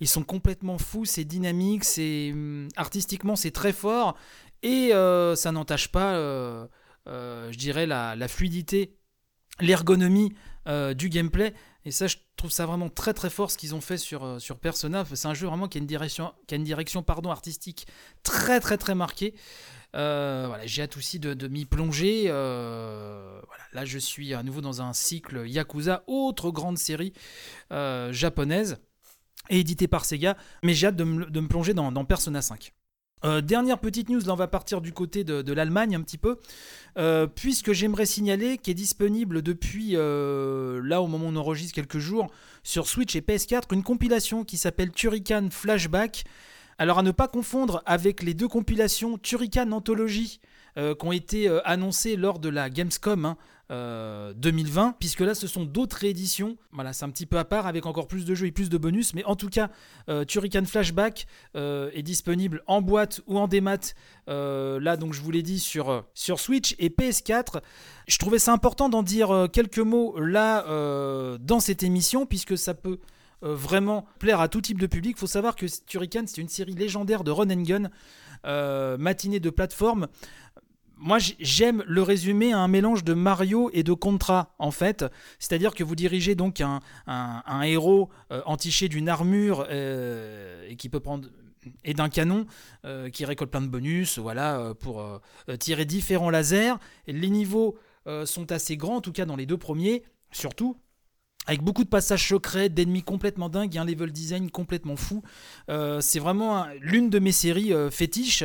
Ils 0.00 0.08
sont 0.08 0.24
complètement 0.24 0.78
fous, 0.78 1.04
c'est 1.04 1.24
dynamique, 1.24 1.84
c'est 1.84 2.30
hum, 2.32 2.68
artistiquement 2.76 3.36
c'est 3.36 3.50
très 3.50 3.74
fort, 3.74 4.16
et 4.62 4.94
euh, 4.94 5.36
ça 5.36 5.52
n'entache 5.52 5.88
pas, 5.88 6.14
euh, 6.14 6.66
euh, 7.08 7.52
je 7.52 7.58
dirais, 7.58 7.86
la, 7.86 8.16
la 8.16 8.26
fluidité, 8.28 8.96
l'ergonomie 9.60 10.34
du 10.96 11.08
gameplay. 11.08 11.54
Et 11.86 11.90
ça, 11.90 12.08
je 12.08 12.16
trouve 12.36 12.50
ça 12.50 12.66
vraiment 12.66 12.90
très 12.90 13.14
très 13.14 13.30
fort 13.30 13.50
ce 13.50 13.56
qu'ils 13.56 13.74
ont 13.74 13.80
fait 13.80 13.96
sur, 13.96 14.38
sur 14.38 14.58
Persona. 14.58 15.06
C'est 15.14 15.26
un 15.26 15.32
jeu 15.32 15.46
vraiment 15.46 15.66
qui 15.66 15.78
a 15.78 15.80
une 15.80 15.86
direction, 15.86 16.34
qui 16.46 16.54
a 16.54 16.58
une 16.58 16.64
direction 16.64 17.02
pardon, 17.02 17.30
artistique 17.30 17.86
très 18.22 18.60
très 18.60 18.76
très 18.76 18.94
marquée. 18.94 19.34
Euh, 19.94 20.44
voilà, 20.48 20.66
j'ai 20.66 20.82
hâte 20.82 20.96
aussi 20.96 21.18
de, 21.18 21.48
m'y 21.48 21.64
plonger. 21.64 22.24
euh, 22.28 23.40
voilà, 23.46 23.64
là, 23.72 23.84
je 23.84 23.98
suis 23.98 24.34
à 24.34 24.42
nouveau 24.42 24.60
dans 24.60 24.82
un 24.82 24.92
cycle 24.92 25.46
Yakuza, 25.46 26.04
autre 26.06 26.50
grande 26.50 26.78
série 26.78 27.12
euh, 27.72 28.12
japonaise, 28.12 28.78
éditée 29.50 29.88
par 29.88 30.04
Sega. 30.04 30.36
Mais 30.62 30.74
j'ai 30.74 30.88
hâte 30.88 30.96
de 30.96 31.04
me, 31.04 31.48
plonger 31.48 31.74
dans, 31.74 31.92
dans 31.92 32.04
Persona 32.04 32.42
5. 32.42 32.72
Euh, 33.24 33.40
dernière 33.40 33.80
petite 33.80 34.10
news, 34.10 34.20
là 34.20 34.32
on 34.32 34.36
va 34.36 34.46
partir 34.46 34.80
du 34.80 34.92
côté 34.92 35.24
de, 35.24 35.52
l'Allemagne 35.52 35.96
un 35.96 36.02
petit 36.02 36.18
peu, 36.18 36.38
puisque 37.34 37.72
j'aimerais 37.72 38.06
signaler 38.06 38.58
qu'est 38.58 38.74
disponible 38.74 39.42
depuis 39.42 39.92
là 39.92 41.02
au 41.02 41.06
moment 41.08 41.26
où 41.26 41.30
on 41.30 41.36
enregistre 41.36 41.74
quelques 41.74 41.98
jours 41.98 42.28
sur 42.62 42.86
Switch 42.86 43.16
et 43.16 43.20
PS4 43.20 43.74
une 43.74 43.82
compilation 43.82 44.44
qui 44.44 44.56
s'appelle 44.56 44.92
Turrican 44.92 45.48
Flashback. 45.50 46.24
Alors 46.80 47.00
à 47.00 47.02
ne 47.02 47.10
pas 47.10 47.26
confondre 47.26 47.82
avec 47.86 48.22
les 48.22 48.34
deux 48.34 48.46
compilations 48.46 49.18
Turrican 49.18 49.72
Anthology 49.72 50.40
euh, 50.76 50.94
qui 50.94 51.06
ont 51.06 51.12
été 51.12 51.48
euh, 51.48 51.60
annoncées 51.64 52.14
lors 52.14 52.38
de 52.38 52.48
la 52.48 52.70
Gamescom 52.70 53.24
hein, 53.24 53.36
euh, 53.72 54.32
2020, 54.34 54.94
puisque 55.00 55.18
là 55.18 55.34
ce 55.34 55.48
sont 55.48 55.64
d'autres 55.64 55.96
rééditions. 55.96 56.56
Voilà, 56.70 56.92
c'est 56.92 57.04
un 57.04 57.10
petit 57.10 57.26
peu 57.26 57.36
à 57.36 57.44
part 57.44 57.66
avec 57.66 57.84
encore 57.84 58.06
plus 58.06 58.24
de 58.24 58.32
jeux 58.32 58.46
et 58.46 58.52
plus 58.52 58.68
de 58.70 58.78
bonus, 58.78 59.12
mais 59.12 59.24
en 59.24 59.34
tout 59.34 59.48
cas, 59.48 59.70
euh, 60.08 60.24
Turrican 60.24 60.64
Flashback 60.64 61.26
est 61.56 62.02
disponible 62.02 62.62
en 62.68 62.80
boîte 62.80 63.22
ou 63.26 63.40
en 63.40 63.48
démat. 63.48 63.94
là, 64.28 64.96
donc 64.96 65.14
je 65.14 65.20
vous 65.20 65.32
l'ai 65.32 65.42
dit 65.42 65.58
sur, 65.58 66.04
Switch 66.14 66.76
et 66.78 66.90
PS4. 66.90 67.60
Je 68.06 68.18
trouvais 68.18 68.38
ça 68.38 68.52
important 68.52 68.88
d'en 68.88 69.02
dire 69.02 69.48
quelques 69.52 69.78
mots 69.78 70.16
là 70.20 70.62
dans 71.40 71.58
cette 71.58 71.82
émission, 71.82 72.24
puisque 72.24 72.56
ça 72.56 72.74
peut 72.74 73.00
euh, 73.42 73.54
vraiment 73.54 74.06
plaire 74.18 74.40
à 74.40 74.48
tout 74.48 74.60
type 74.60 74.78
de 74.78 74.86
public. 74.86 75.16
Il 75.16 75.20
faut 75.20 75.26
savoir 75.26 75.56
que 75.56 75.66
Turrican, 75.86 76.24
c'est 76.26 76.40
une 76.40 76.48
série 76.48 76.74
légendaire 76.74 77.24
de 77.24 77.30
run 77.30 77.50
and 77.50 77.62
gun 77.62 77.90
matinée 78.98 79.40
de 79.40 79.50
plateforme 79.50 80.06
moi 81.00 81.18
j'aime 81.38 81.84
le 81.86 82.02
résumer 82.02 82.52
à 82.52 82.58
un 82.58 82.66
mélange 82.66 83.04
de 83.04 83.14
Mario 83.14 83.70
et 83.72 83.84
de 83.84 83.92
Contra 83.92 84.54
en 84.58 84.72
fait. 84.72 85.04
C'est-à-dire 85.38 85.74
que 85.74 85.84
vous 85.84 85.94
dirigez 85.94 86.34
donc 86.34 86.60
un, 86.60 87.62
héros 87.62 88.08
entiché 88.46 88.88
d'une 88.88 89.08
armure 89.08 89.70
et 89.70 90.74
qui 90.76 90.88
peut 90.88 90.98
prendre 90.98 91.28
et 91.84 91.94
d'un 91.94 92.08
canon 92.08 92.46
euh, 92.84 93.10
qui 93.10 93.24
récolte 93.24 93.50
plein 93.50 93.60
de 93.60 93.68
bonus 93.68 94.18
voilà, 94.18 94.58
euh, 94.58 94.74
pour 94.74 95.00
euh, 95.00 95.56
tirer 95.58 95.84
différents 95.84 96.30
lasers. 96.30 96.74
Les 97.06 97.30
niveaux 97.30 97.78
sont 98.24 98.52
assez 98.52 98.78
grands, 98.78 98.96
en 98.96 99.00
tout 99.02 99.12
cas 99.12 99.26
dans 99.26 99.36
les 99.36 99.44
deux 99.44 99.58
premiers, 99.58 100.02
surtout. 100.32 100.78
Avec 101.46 101.62
beaucoup 101.62 101.82
de 101.82 101.88
passages 101.88 102.28
secrets, 102.28 102.68
d'ennemis 102.68 103.02
complètement 103.02 103.48
dingues 103.48 103.78
un 103.78 103.84
level 103.84 104.12
design 104.12 104.50
complètement 104.50 104.96
fou. 104.96 105.22
c'est 106.00 106.18
vraiment 106.18 106.66
l'une 106.80 107.08
de 107.08 107.18
mes 107.18 107.32
séries 107.32 107.72
fétiches. 107.90 108.44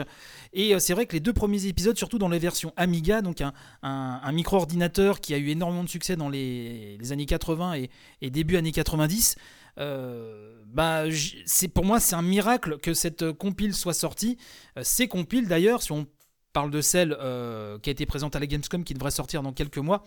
Et 0.54 0.80
c'est 0.80 0.94
vrai 0.94 1.06
que 1.06 1.12
les 1.12 1.20
deux 1.20 1.34
premiers 1.34 1.66
épisodes, 1.66 1.98
surtout 1.98 2.18
dans 2.18 2.30
la 2.30 2.38
version 2.38 2.72
Amiga, 2.78 3.22
donc 3.22 3.44
un, 3.82 4.32
micro-ordinateur 4.32 5.20
qui 5.20 5.34
a 5.34 5.38
eu 5.38 5.50
énormément 5.50 5.84
de 5.84 5.90
succès 5.90 6.16
dans 6.16 6.30
les, 6.30 6.98
années 7.12 7.26
80 7.26 7.74
et, 8.22 8.30
début 8.30 8.56
années 8.56 8.72
90, 8.72 9.36
euh, 9.80 10.62
bah, 10.68 11.04
c'est 11.46 11.68
pour 11.68 11.86
moi 11.86 12.00
c'est 12.00 12.16
un 12.16 12.22
miracle 12.22 12.78
que 12.78 12.94
cette 12.94 13.32
compile 13.32 13.74
soit 13.74 13.94
sortie. 13.94 14.38
Euh, 14.78 14.82
ces 14.84 15.08
compiles 15.08 15.48
d'ailleurs, 15.48 15.82
si 15.82 15.92
on 15.92 16.06
parle 16.54 16.72
de 16.72 16.82
celle 16.82 17.18
euh, 17.20 17.78
qui 17.80 17.90
a 17.90 17.92
été 17.92 18.06
présente 18.06 18.36
à 18.36 18.40
la 18.40 18.48
Gamescom 18.48 18.84
qui 18.84 18.94
devrait 18.94 19.12
sortir 19.12 19.44
dans 19.44 19.52
quelques 19.54 19.78
mois, 19.78 20.04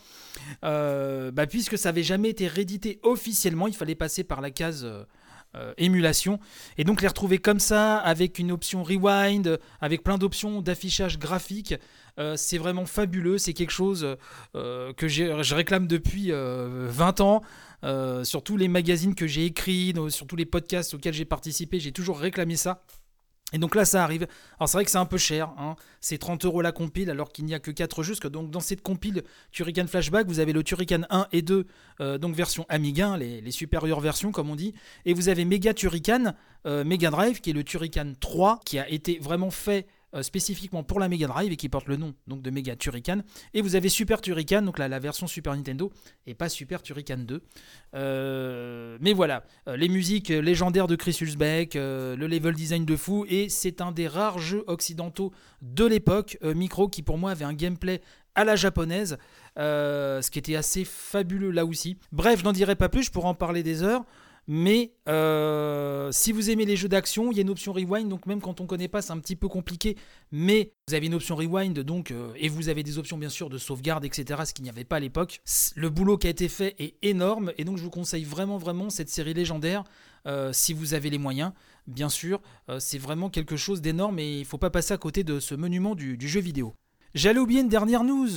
bah, 0.63 1.47
puisque 1.49 1.77
ça 1.77 1.91
n'avait 1.91 2.03
jamais 2.03 2.31
été 2.31 2.47
réédité 2.47 3.01
officiellement, 3.03 3.69
il 3.69 3.75
fallait 3.75 3.95
passer 3.95 4.25
par 4.25 4.41
la 4.41 4.51
case 4.51 4.87
émulation. 5.79 6.39
Et 6.77 6.85
donc 6.85 7.01
les 7.01 7.09
retrouver 7.09 7.39
comme 7.39 7.61
ça, 7.61 7.97
avec 7.99 8.39
une 8.39 8.53
option 8.53 8.83
rewind, 8.83 9.59
avec 9.81 10.03
plein 10.03 10.19
d'options 10.19 10.61
d'affichage 10.61 11.19
graphique, 11.19 11.75
c'est 12.37 12.59
vraiment 12.59 12.85
fabuleux. 12.87 13.39
C'est 13.39 13.55
quelque 13.55 13.73
chose 13.73 14.17
que 14.55 15.09
je 15.09 15.55
réclame 15.55 15.87
depuis 15.87 16.31
20 16.33 17.21
ans. 17.21 17.43
Euh, 17.85 18.25
sur 18.25 18.43
tous 18.43 18.57
les 18.57 18.69
magazines 18.69 19.15
que 19.15 19.27
j'ai 19.27 19.45
écrits, 19.45 19.95
sur 20.09 20.27
tous 20.27 20.37
les 20.37 20.47
podcasts 20.47 20.95
auxquels 20.95 21.15
j'ai 21.15 21.25
participé, 21.25 21.79
j'ai 21.79 21.93
toujours 21.93 22.19
réclamé 22.19 22.57
ça. 22.57 22.83
Et 23.53 23.59
donc 23.59 23.77
là, 23.77 23.85
ça 23.85 24.03
arrive. 24.03 24.27
Alors 24.59 24.69
c'est 24.69 24.77
vrai 24.77 24.85
que 24.85 24.91
c'est 24.91 24.99
un 24.99 25.07
peu 25.07 25.19
cher, 25.19 25.51
hein. 25.57 25.77
c'est 26.01 26.19
30 26.19 26.45
euros 26.45 26.63
la 26.63 26.73
compile, 26.73 27.11
alors 27.11 27.31
qu'il 27.31 27.45
n'y 27.45 27.55
a 27.55 27.61
que 27.61 27.71
4 27.71 28.03
jeux. 28.03 28.15
Donc 28.29 28.51
dans 28.51 28.61
cette 28.61 28.83
compile 28.83 29.23
Turrican 29.53 29.87
Flashback, 29.87 30.27
vous 30.27 30.41
avez 30.41 30.53
le 30.53 30.65
Turrican 30.65 31.03
1 31.11 31.29
et 31.31 31.43
2, 31.43 31.67
euh, 32.01 32.19
donc 32.19 32.35
version 32.35 32.67
Amiga, 32.69 33.17
les, 33.17 33.51
supérieures 33.53 34.01
versions 34.01 34.33
comme 34.33 34.51
on 34.51 34.57
dit. 34.57 34.75
Et 35.05 35.15
vous 35.15 35.29
avez 35.29 35.45
Mega 35.45 35.75
Turrican, 35.75 36.35
euh, 36.67 36.83
Mega 36.83 37.11
Drive, 37.11 37.41
qui 37.41 37.51
est 37.51 37.53
le 37.53 37.63
Turrican 37.63 38.15
3, 38.19 38.61
qui 38.65 38.81
a 38.81 38.89
été 38.91 39.21
vraiment 39.21 39.53
fait 39.53 39.87
euh, 40.15 40.23
spécifiquement 40.23 40.85
pour 40.85 41.01
la 41.01 41.09
Mega 41.09 41.27
Drive 41.27 41.53
et 41.53 41.57
qui 41.57 41.69
porte 41.69 41.89
le 41.89 41.97
nom 41.97 42.15
de 42.29 42.51
Mega 42.51 42.77
Turrican. 42.77 43.23
Et 43.55 43.61
vous 43.61 43.75
avez 43.75 43.89
Super 43.89 44.21
Turrican, 44.21 44.63
donc 44.63 44.79
la 44.79 44.99
version 45.01 45.27
Super 45.27 45.55
Nintendo, 45.55 45.93
et 46.27 46.35
pas 46.35 46.49
Super 46.49 46.81
Turrican 46.81 47.19
2. 47.19 47.43
Euh, 47.95 48.99
mais 49.01 49.13
voilà, 49.13 49.45
euh, 49.69 49.77
les 49.77 49.89
musiques 49.89 50.29
légendaires 50.29 50.87
de 50.87 50.95
Chris 50.95 51.19
Hulsbeck, 51.21 51.75
le 51.75 52.27
level 52.27 52.55
design 52.55 52.85
de 52.85 52.97
fou, 52.97 53.27
et 53.29 53.49
c'est 53.49 53.81
un 53.81 53.91
des 53.91 54.07
rares 54.07 54.39
jeux 54.39 54.65
occidentaux 54.69 55.33
de 55.61 55.85
l'époque, 55.85 56.39
Micro, 56.43 56.89
qui 56.89 57.03
pour 57.03 57.19
moi 57.19 57.33
avait 57.33 57.45
un 57.45 57.55
gameplay 57.55 58.01
à 58.37 58.45
la 58.45 58.55
japonaise, 58.55 59.19
ce 59.57 60.31
qui 60.31 60.39
était 60.39 60.57
assez 60.57 60.85
fabuleux 60.85 61.51
là 61.51 61.67
aussi. 61.67 61.99
Bref, 62.13 62.41
je 62.41 62.45
n'en 62.45 62.53
dirai 62.53 62.77
pas 62.77 62.89
plus, 62.89 63.03
je 63.03 63.11
pourrais 63.11 63.29
en 63.29 63.35
parler 63.35 63.63
des 63.63 63.83
heures. 63.83 64.05
Mais 64.49 64.93
euh, 65.09 66.11
si 66.13 66.31
vous 66.31 66.51
aimez 66.51 66.65
les 66.65 66.77
jeux 66.77 66.89
d'action, 66.89 67.33
il 67.33 67.37
y 67.37 67.41
a 67.41 67.43
une 67.43 67.51
option 67.51 67.73
rewind, 67.73 68.09
donc 68.09 68.27
même 68.27 68.41
quand 68.41 68.61
on 68.61 68.65
ne 68.65 68.69
connaît 68.69 68.89
pas, 68.89 69.03
c'est 69.03 69.13
un 69.13 69.19
petit 69.19 69.37
peu 69.37 69.49
compliqué. 69.49 69.97
Mais 70.31 70.73
vous 70.87 70.95
avez 70.95 71.07
une 71.07 71.15
option 71.15 71.35
rewind, 71.35 71.79
donc 71.81 72.11
euh, 72.11 72.33
et 72.37 72.49
vous 72.49 72.69
avez 72.69 72.83
des 72.83 72.99
options 72.99 73.19
bien 73.19 73.29
sûr 73.29 73.51
de 73.51 73.59
sauvegarde, 73.59 74.05
etc. 74.05 74.43
Ce 74.45 74.55
qu'il 74.55 74.63
n'y 74.63 74.71
avait 74.71 74.85
pas 74.85 74.97
à 74.97 75.01
l'époque. 75.01 75.41
Le 75.75 75.91
boulot 75.91 76.17
qui 76.17 76.29
a 76.29 76.31
été 76.31 76.49
fait 76.49 76.77
est 76.79 76.95
énorme, 77.03 77.53
et 77.59 77.65
donc 77.65 77.77
je 77.77 77.83
vous 77.83 77.91
conseille 77.91 78.25
vraiment, 78.25 78.59
vraiment 78.59 78.89
cette 78.91 79.09
série 79.09 79.35
légendaire. 79.35 79.83
Euh, 80.27 80.53
si 80.53 80.73
vous 80.73 80.95
avez 80.95 81.11
les 81.11 81.19
moyens, 81.19 81.53
bien 81.87 82.09
sûr, 82.09 82.41
c'est 82.79 82.99
vraiment 82.99 83.31
quelque 83.31 83.57
chose 83.57 83.81
d'énorme 83.81 84.19
et 84.19 84.39
il 84.39 84.41
ne 84.41 84.45
faut 84.45 84.59
pas 84.59 84.71
passer 84.71 84.93
à 84.93 84.99
côté 84.99 85.23
de 85.23 85.39
ce 85.39 85.55
monument 85.55 85.95
du, 85.95 86.17
du 86.17 86.29
jeu 86.29 86.41
vidéo. 86.41 86.75
J'allais 87.15 87.39
oublier 87.39 87.61
une 87.61 87.69
dernière 87.69 88.05
news, 88.05 88.29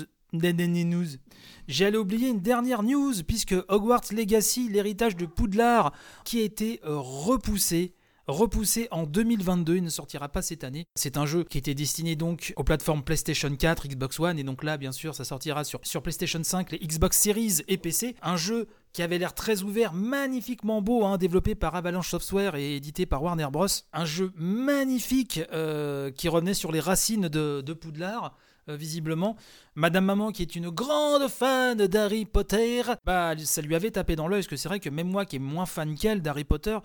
J'allais 1.68 1.98
oublier 1.98 2.30
une 2.30 2.42
dernière 2.42 2.84
news, 2.84 3.14
puisque 3.28 3.56
Hogwarts 3.68 4.12
Legacy, 4.12 4.70
l'héritage 4.70 5.16
de 5.16 5.26
Poudlard, 5.26 5.94
qui 6.26 6.40
a 6.40 6.44
été 6.44 6.80
euh, 6.86 6.98
repoussé 6.98 7.94
repoussé 8.30 8.88
en 8.92 9.04
2022, 9.04 9.78
il 9.78 9.84
ne 9.84 9.90
sortira 9.90 10.30
pas 10.30 10.42
cette 10.42 10.64
année. 10.64 10.86
C'est 10.96 11.18
un 11.18 11.26
jeu 11.26 11.44
qui 11.44 11.58
était 11.58 11.74
destiné 11.74 12.16
donc 12.16 12.54
aux 12.56 12.64
plateformes 12.64 13.04
PlayStation 13.04 13.54
4, 13.54 13.88
Xbox 13.88 14.20
One, 14.20 14.40
et 14.40 14.44
donc 14.44 14.64
là, 14.64 14.78
bien 14.78 14.92
sûr, 14.92 15.16
ça 15.16 15.26
sortira 15.26 15.64
sur, 15.64 16.02
PlayStation 16.02 16.42
5, 16.44 16.72
les 16.72 16.80
Xbox 16.80 17.18
Series 17.18 17.62
et 17.68 17.78
PC. 17.78 18.16
Un 18.22 18.38
jeu 18.38 18.68
qui 18.94 19.02
avait 19.02 19.18
l'air 19.18 19.34
très 19.34 19.64
ouvert, 19.64 19.94
magnifiquement 19.94 20.82
beau, 20.82 21.06
hein, 21.06 21.18
développé 21.18 21.56
par 21.56 21.76
Avalanche 21.76 22.10
Software 22.10 22.56
et 22.56 22.76
édité 22.76 23.06
par 23.06 23.22
Warner 23.24 23.48
Bros. 23.52 23.68
Un 23.94 24.06
jeu 24.06 24.32
magnifique 24.36 25.42
euh, 25.52 26.12
qui 26.12 26.30
revenait 26.30 26.54
sur 26.54 26.72
les 26.72 26.80
racines 26.80 27.28
de 27.28 27.74
Poudlard. 27.74 28.36
Euh, 28.70 28.76
visiblement. 28.76 29.36
Madame 29.76 30.06
Maman, 30.06 30.32
qui 30.32 30.44
est 30.44 30.56
une 30.56 30.70
grande 30.70 31.28
fan 31.28 31.76
d'Harry 31.88 32.26
Potter, 32.26 32.84
bah, 33.04 33.34
ça 33.38 33.62
lui 33.62 33.76
avait 33.76 33.90
tapé 33.90 34.16
dans 34.16 34.28
l'œil, 34.28 34.42
parce 34.42 34.48
que 34.48 34.56
c'est 34.58 34.68
vrai 34.68 34.80
que 34.80 34.90
même 34.90 35.08
moi 35.10 35.26
qui 35.26 35.38
est 35.38 35.40
moins 35.40 35.66
fan 35.66 35.96
qu'elle 35.96 36.22
d'Harry 36.22 36.44
Potter, 36.44 36.78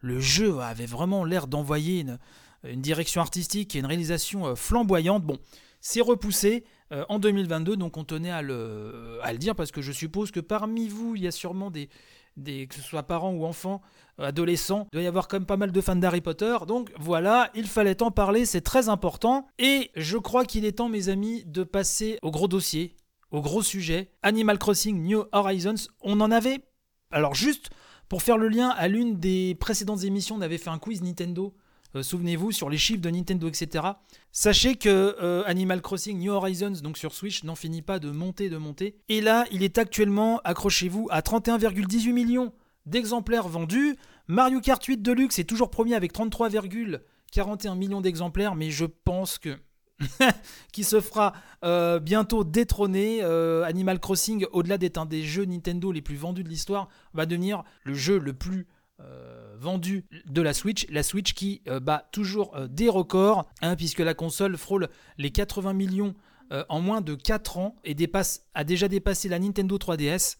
le 0.00 0.20
jeu 0.20 0.60
avait 0.60 0.86
vraiment 0.86 1.24
l'air 1.24 1.48
d'envoyer 1.48 2.00
une, 2.00 2.80
direction 2.80 3.20
artistique 3.20 3.74
et 3.74 3.80
une 3.80 3.86
réalisation 3.86 4.46
euh, 4.46 4.54
flamboyante. 4.54 5.24
Bon, 5.24 5.36
c'est 5.80 6.00
repoussé 6.00 6.62
euh, 6.92 7.04
en 7.08 7.18
2022, 7.18 7.76
donc 7.76 7.96
on 7.96 8.04
tenait 8.04 8.30
à 8.30 8.42
le 8.42 9.20
dire, 9.38 9.56
parce 9.56 9.72
que 9.72 9.82
je 9.82 9.90
suppose 9.90 10.30
que 10.30 10.38
parmi 10.38 10.86
vous, 10.86 11.16
il 11.16 11.22
y 11.22 11.26
a 11.26 11.32
sûrement 11.32 11.72
des, 11.72 11.88
que 12.36 12.74
ce 12.74 12.82
soit 12.82 13.02
parents 13.02 13.32
ou 13.32 13.44
enfants, 13.44 13.80
euh, 14.20 14.24
adolescents, 14.24 14.88
il 14.92 14.96
doit 14.96 15.02
y 15.02 15.06
avoir 15.06 15.28
quand 15.28 15.36
même 15.36 15.46
pas 15.46 15.56
mal 15.56 15.72
de 15.72 15.80
fans 15.80 15.96
d'Harry 15.96 16.20
Potter. 16.20 16.56
Donc 16.66 16.90
voilà, 16.98 17.50
il 17.54 17.66
fallait 17.66 18.02
en 18.02 18.10
parler, 18.10 18.46
c'est 18.46 18.60
très 18.60 18.88
important. 18.88 19.46
Et 19.58 19.90
je 19.96 20.18
crois 20.18 20.44
qu'il 20.44 20.64
est 20.64 20.72
temps, 20.72 20.88
mes 20.88 21.08
amis, 21.08 21.44
de 21.46 21.62
passer 21.62 22.18
au 22.22 22.30
gros 22.30 22.48
dossier, 22.48 22.96
au 23.30 23.40
gros 23.40 23.62
sujet. 23.62 24.10
Animal 24.22 24.58
Crossing 24.58 25.02
New 25.02 25.24
Horizons, 25.32 25.88
on 26.00 26.20
en 26.20 26.30
avait... 26.30 26.60
Alors 27.10 27.34
juste 27.34 27.70
pour 28.08 28.22
faire 28.22 28.38
le 28.38 28.48
lien 28.48 28.70
à 28.70 28.88
l'une 28.88 29.18
des 29.18 29.54
précédentes 29.54 30.04
émissions, 30.04 30.36
on 30.36 30.40
avait 30.40 30.58
fait 30.58 30.70
un 30.70 30.78
quiz 30.78 31.02
Nintendo 31.02 31.54
euh, 31.94 32.02
souvenez-vous, 32.02 32.52
sur 32.52 32.70
les 32.70 32.78
chiffres 32.78 33.00
de 33.00 33.10
Nintendo, 33.10 33.48
etc. 33.48 33.84
Sachez 34.30 34.76
que 34.76 35.16
euh, 35.20 35.42
Animal 35.46 35.82
Crossing 35.82 36.18
New 36.18 36.32
Horizons, 36.32 36.80
donc 36.82 36.96
sur 36.96 37.12
Switch, 37.12 37.44
n'en 37.44 37.54
finit 37.54 37.82
pas 37.82 37.98
de 37.98 38.10
monter, 38.10 38.48
de 38.48 38.56
monter. 38.56 38.96
Et 39.08 39.20
là, 39.20 39.44
il 39.52 39.62
est 39.62 39.78
actuellement, 39.78 40.40
accrochez-vous, 40.44 41.08
à 41.10 41.20
31,18 41.20 42.12
millions 42.12 42.52
d'exemplaires 42.86 43.48
vendus. 43.48 43.96
Mario 44.26 44.60
Kart 44.60 44.82
8 44.82 45.02
Deluxe 45.02 45.38
est 45.38 45.44
toujours 45.44 45.70
premier 45.70 45.94
avec 45.94 46.14
33,41 46.14 47.76
millions 47.76 48.00
d'exemplaires, 48.00 48.54
mais 48.54 48.70
je 48.70 48.86
pense 48.86 49.38
que 49.38 49.58
qui 50.72 50.82
se 50.82 51.00
fera 51.00 51.32
euh, 51.62 52.00
bientôt 52.00 52.42
détrôner. 52.42 53.22
Animal 53.22 54.00
Crossing, 54.00 54.46
au-delà 54.52 54.78
d'être 54.78 54.98
un 54.98 55.06
des 55.06 55.22
jeux 55.22 55.44
Nintendo 55.44 55.92
les 55.92 56.02
plus 56.02 56.16
vendus 56.16 56.42
de 56.42 56.48
l'histoire, 56.48 56.88
va 57.12 57.26
devenir 57.26 57.62
le 57.84 57.94
jeu 57.94 58.18
le 58.18 58.32
plus 58.32 58.66
euh, 59.04 59.56
vendu 59.58 60.04
de 60.26 60.42
la 60.42 60.52
Switch, 60.52 60.86
la 60.90 61.02
Switch 61.02 61.34
qui 61.34 61.62
euh, 61.68 61.80
bat 61.80 62.08
toujours 62.12 62.54
euh, 62.56 62.66
des 62.68 62.88
records, 62.88 63.48
hein, 63.60 63.76
puisque 63.76 64.00
la 64.00 64.14
console 64.14 64.56
frôle 64.56 64.88
les 65.18 65.30
80 65.30 65.72
millions 65.72 66.14
en 66.68 66.82
moins 66.82 67.00
de 67.00 67.14
4 67.14 67.56
ans 67.56 67.76
et 67.82 67.96
a 68.52 68.64
déjà 68.64 68.86
dépassé 68.86 69.30
la 69.30 69.38
Nintendo 69.38 69.78
3DS. 69.78 70.36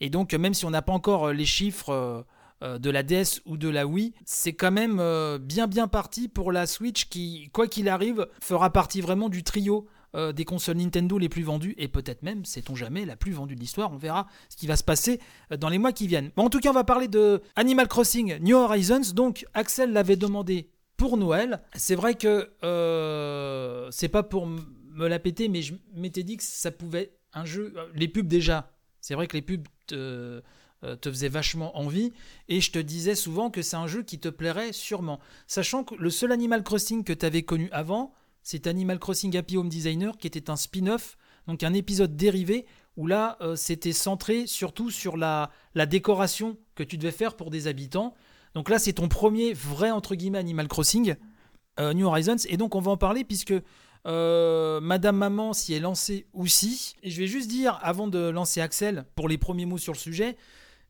Et 0.00 0.10
donc 0.10 0.34
même 0.34 0.54
si 0.54 0.64
on 0.64 0.70
n'a 0.70 0.82
pas 0.82 0.92
encore 0.92 1.32
les 1.32 1.44
chiffres 1.44 2.26
de 2.60 2.90
la 2.90 3.04
DS 3.04 3.42
ou 3.46 3.56
de 3.56 3.68
la 3.68 3.86
Wii, 3.86 4.12
c'est 4.24 4.54
quand 4.54 4.72
même 4.72 5.00
bien 5.38 5.68
bien 5.68 5.86
parti 5.86 6.26
pour 6.26 6.50
la 6.50 6.66
Switch 6.66 7.08
qui, 7.08 7.48
quoi 7.52 7.68
qu'il 7.68 7.88
arrive, 7.88 8.26
fera 8.40 8.70
partie 8.70 9.00
vraiment 9.00 9.28
du 9.28 9.44
trio 9.44 9.86
euh, 10.14 10.32
des 10.32 10.44
consoles 10.44 10.76
Nintendo 10.76 11.16
les 11.16 11.30
plus 11.30 11.42
vendues 11.42 11.74
et 11.78 11.88
peut-être 11.88 12.22
même, 12.22 12.44
sait-on 12.44 12.74
jamais, 12.74 13.06
la 13.06 13.16
plus 13.16 13.32
vendue 13.32 13.54
de 13.54 13.60
l'histoire. 13.60 13.90
On 13.92 13.96
verra 13.96 14.26
ce 14.50 14.56
qui 14.56 14.66
va 14.66 14.76
se 14.76 14.84
passer 14.84 15.20
euh, 15.50 15.56
dans 15.56 15.70
les 15.70 15.78
mois 15.78 15.92
qui 15.92 16.06
viennent. 16.06 16.30
en 16.36 16.50
tout 16.50 16.60
cas, 16.60 16.68
on 16.68 16.74
va 16.74 16.84
parler 16.84 17.08
de 17.08 17.40
Animal 17.56 17.88
Crossing 17.88 18.38
New 18.40 18.54
Horizons. 18.54 19.14
Donc, 19.14 19.46
Axel 19.54 19.92
l'avait 19.92 20.16
demandé 20.16 20.68
pour 20.98 21.16
Noël. 21.16 21.62
C'est 21.74 21.94
vrai 21.94 22.14
que 22.14 22.50
euh, 22.62 23.90
c'est 23.90 24.08
pas 24.08 24.22
pour 24.22 24.46
me 24.46 25.08
la 25.08 25.18
péter, 25.18 25.48
mais 25.48 25.62
je 25.62 25.72
m'étais 25.94 26.24
dit 26.24 26.36
que 26.36 26.44
ça 26.44 26.70
pouvait 26.70 27.14
un 27.32 27.46
jeu. 27.46 27.72
Les 27.94 28.08
pubs 28.08 28.28
déjà. 28.28 28.70
C'est 29.00 29.14
vrai 29.14 29.26
que 29.26 29.32
les 29.32 29.42
pubs 29.42 29.66
te, 29.86 30.42
te 30.82 31.10
faisaient 31.10 31.30
vachement 31.30 31.78
envie 31.78 32.12
et 32.48 32.60
je 32.60 32.70
te 32.70 32.78
disais 32.78 33.14
souvent 33.14 33.50
que 33.50 33.62
c'est 33.62 33.76
un 33.76 33.86
jeu 33.86 34.02
qui 34.02 34.18
te 34.18 34.28
plairait 34.28 34.74
sûrement. 34.74 35.20
Sachant 35.46 35.84
que 35.84 35.94
le 35.94 36.10
seul 36.10 36.32
Animal 36.32 36.62
Crossing 36.62 37.02
que 37.02 37.14
tu 37.14 37.24
avais 37.24 37.42
connu 37.42 37.70
avant, 37.72 38.12
c'est 38.42 38.66
Animal 38.66 38.98
Crossing 38.98 39.36
Happy 39.36 39.56
Home 39.56 39.68
Designer 39.68 40.16
qui 40.18 40.26
était 40.26 40.50
un 40.50 40.56
spin-off, 40.56 41.16
donc 41.46 41.62
un 41.62 41.74
épisode 41.74 42.16
dérivé 42.16 42.66
où 42.96 43.06
là 43.06 43.36
euh, 43.40 43.56
c'était 43.56 43.92
centré 43.92 44.46
surtout 44.46 44.90
sur 44.90 45.16
la, 45.16 45.50
la 45.74 45.86
décoration 45.86 46.56
que 46.74 46.82
tu 46.82 46.98
devais 46.98 47.12
faire 47.12 47.36
pour 47.36 47.50
des 47.50 47.66
habitants. 47.66 48.14
Donc 48.54 48.68
là 48.68 48.78
c'est 48.78 48.94
ton 48.94 49.08
premier 49.08 49.52
vrai 49.52 49.90
entre 49.90 50.14
guillemets 50.14 50.38
Animal 50.38 50.68
Crossing. 50.68 51.16
euh, 51.80 51.94
New 51.94 52.06
Horizons. 52.06 52.36
Et 52.48 52.56
donc, 52.56 52.74
on 52.74 52.80
va 52.80 52.90
en 52.90 52.96
parler 52.96 53.24
puisque 53.24 53.54
euh, 54.06 54.80
Madame 54.80 55.16
Maman 55.16 55.52
s'y 55.52 55.74
est 55.74 55.80
lancée 55.80 56.26
aussi. 56.32 56.94
Et 57.02 57.10
je 57.10 57.18
vais 57.20 57.26
juste 57.26 57.48
dire, 57.48 57.78
avant 57.82 58.08
de 58.08 58.28
lancer 58.28 58.60
Axel, 58.60 59.06
pour 59.14 59.28
les 59.28 59.38
premiers 59.38 59.66
mots 59.66 59.78
sur 59.78 59.92
le 59.92 59.98
sujet, 59.98 60.36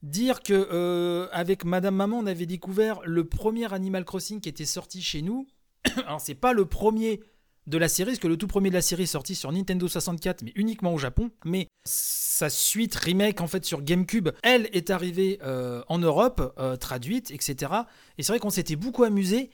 dire 0.03 0.43
que 0.43 1.29
avec 1.33 1.65
Madame 1.65 1.95
Maman, 1.95 2.19
on 2.19 2.27
avait 2.27 2.47
découvert 2.47 3.01
le 3.05 3.25
premier 3.25 3.73
Animal 3.73 4.05
Crossing 4.05 4.41
qui 4.41 4.49
était 4.49 4.65
sorti 4.65 5.01
chez 5.01 5.23
nous. 5.23 5.47
Alors, 6.07 6.21
c'est 6.21 6.35
pas 6.35 6.53
le 6.53 6.67
premier 6.67 7.21
de 7.67 7.79
la 7.79 7.89
série, 7.89 8.11
parce 8.11 8.19
que 8.19 8.29
le 8.29 8.37
tout 8.37 8.49
premier 8.49 8.71
de 8.71 8.75
la 8.75 8.83
série 8.83 9.05
est 9.05 9.07
sorti 9.07 9.35
sur 9.35 9.53
Nintendo 9.53 9.87
64, 9.87 10.43
mais 10.43 10.53
uniquement 10.57 10.93
au 10.93 10.99
Japon. 10.99 11.31
Mais 11.45 11.69
sa 11.85 12.51
suite 12.51 12.95
remake 12.97 13.41
en 13.41 13.47
fait 13.47 13.65
sur 13.65 13.83
GameCube, 13.83 14.31
elle 14.43 14.69
est 14.73 14.91
arrivée 14.91 15.39
euh, 15.43 15.83
en 15.89 15.99
Europe, 15.99 16.55
euh, 16.59 16.77
traduite, 16.77 17.31
etc. 17.31 17.73
Et 18.19 18.23
c'est 18.23 18.33
vrai 18.33 18.41
qu'on 18.41 18.51
s'était 18.51 18.77
beaucoup 18.77 19.05
amusé. 19.05 19.51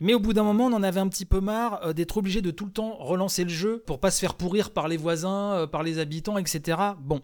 Mais 0.00 0.14
au 0.14 0.18
bout 0.18 0.32
d'un 0.32 0.42
moment, 0.42 0.66
on 0.66 0.72
en 0.72 0.82
avait 0.82 0.98
un 0.98 1.06
petit 1.06 1.26
peu 1.26 1.40
marre 1.40 1.86
euh, 1.86 1.92
d'être 1.92 2.16
obligé 2.16 2.40
de 2.40 2.50
tout 2.50 2.64
le 2.64 2.72
temps 2.72 2.96
relancer 2.96 3.44
le 3.44 3.50
jeu 3.50 3.82
pour 3.86 4.00
pas 4.00 4.10
se 4.10 4.18
faire 4.18 4.34
pourrir 4.34 4.70
par 4.70 4.88
les 4.88 4.96
voisins, 4.96 5.68
par 5.70 5.84
les 5.84 5.98
habitants, 5.98 6.38
etc. 6.38 6.78
Bon, 7.00 7.20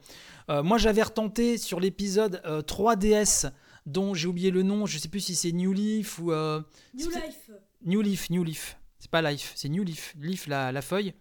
moi 0.48 0.78
j'avais 0.78 1.02
retenté 1.02 1.58
sur 1.58 1.80
l'épisode 1.80 2.40
euh, 2.46 2.62
3DS 2.62 3.50
dont 3.86 4.14
j'ai 4.14 4.28
oublié 4.28 4.50
le 4.50 4.62
nom, 4.62 4.86
je 4.86 4.98
sais 4.98 5.08
plus 5.08 5.20
si 5.20 5.34
c'est 5.34 5.50
New 5.50 5.72
Leaf 5.72 6.18
ou 6.18 6.30
New 6.30 7.10
Life. 7.10 7.50
New 7.84 8.02
Leaf, 8.02 8.30
New 8.30 8.44
Leaf. 8.44 8.77
C'est 8.98 9.10
pas 9.10 9.22
Life, 9.22 9.52
c'est 9.54 9.68
New 9.68 9.84
Leaf. 9.84 10.14
Leaf, 10.18 10.46
la, 10.46 10.82
feuille. 10.82 11.14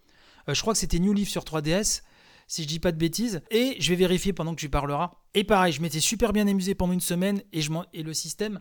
Euh, 0.50 0.54
je 0.54 0.62
crois 0.62 0.74
que 0.74 0.80
c'était 0.80 1.00
New 1.00 1.14
Leaf 1.14 1.30
sur 1.30 1.44
3DS, 1.44 2.02
si 2.48 2.64
je 2.64 2.68
dis 2.68 2.80
pas 2.80 2.92
de 2.92 2.98
bêtises. 2.98 3.42
Et 3.52 3.76
je 3.80 3.90
vais 3.90 3.96
vérifier 3.96 4.34
pendant 4.34 4.56
que 4.56 4.60
tu 4.60 4.70
parleras. 4.70 5.12
Et 5.34 5.44
pareil, 5.44 5.74
je 5.74 5.82
m'étais 5.82 6.00
super 6.00 6.34
bien 6.34 6.48
amusé 6.48 6.76
pendant 6.76 6.94
une 6.94 7.02
semaine 7.02 7.42
et, 7.54 7.62
je 7.62 7.72
et 7.94 8.04
le 8.04 8.14
système 8.14 8.60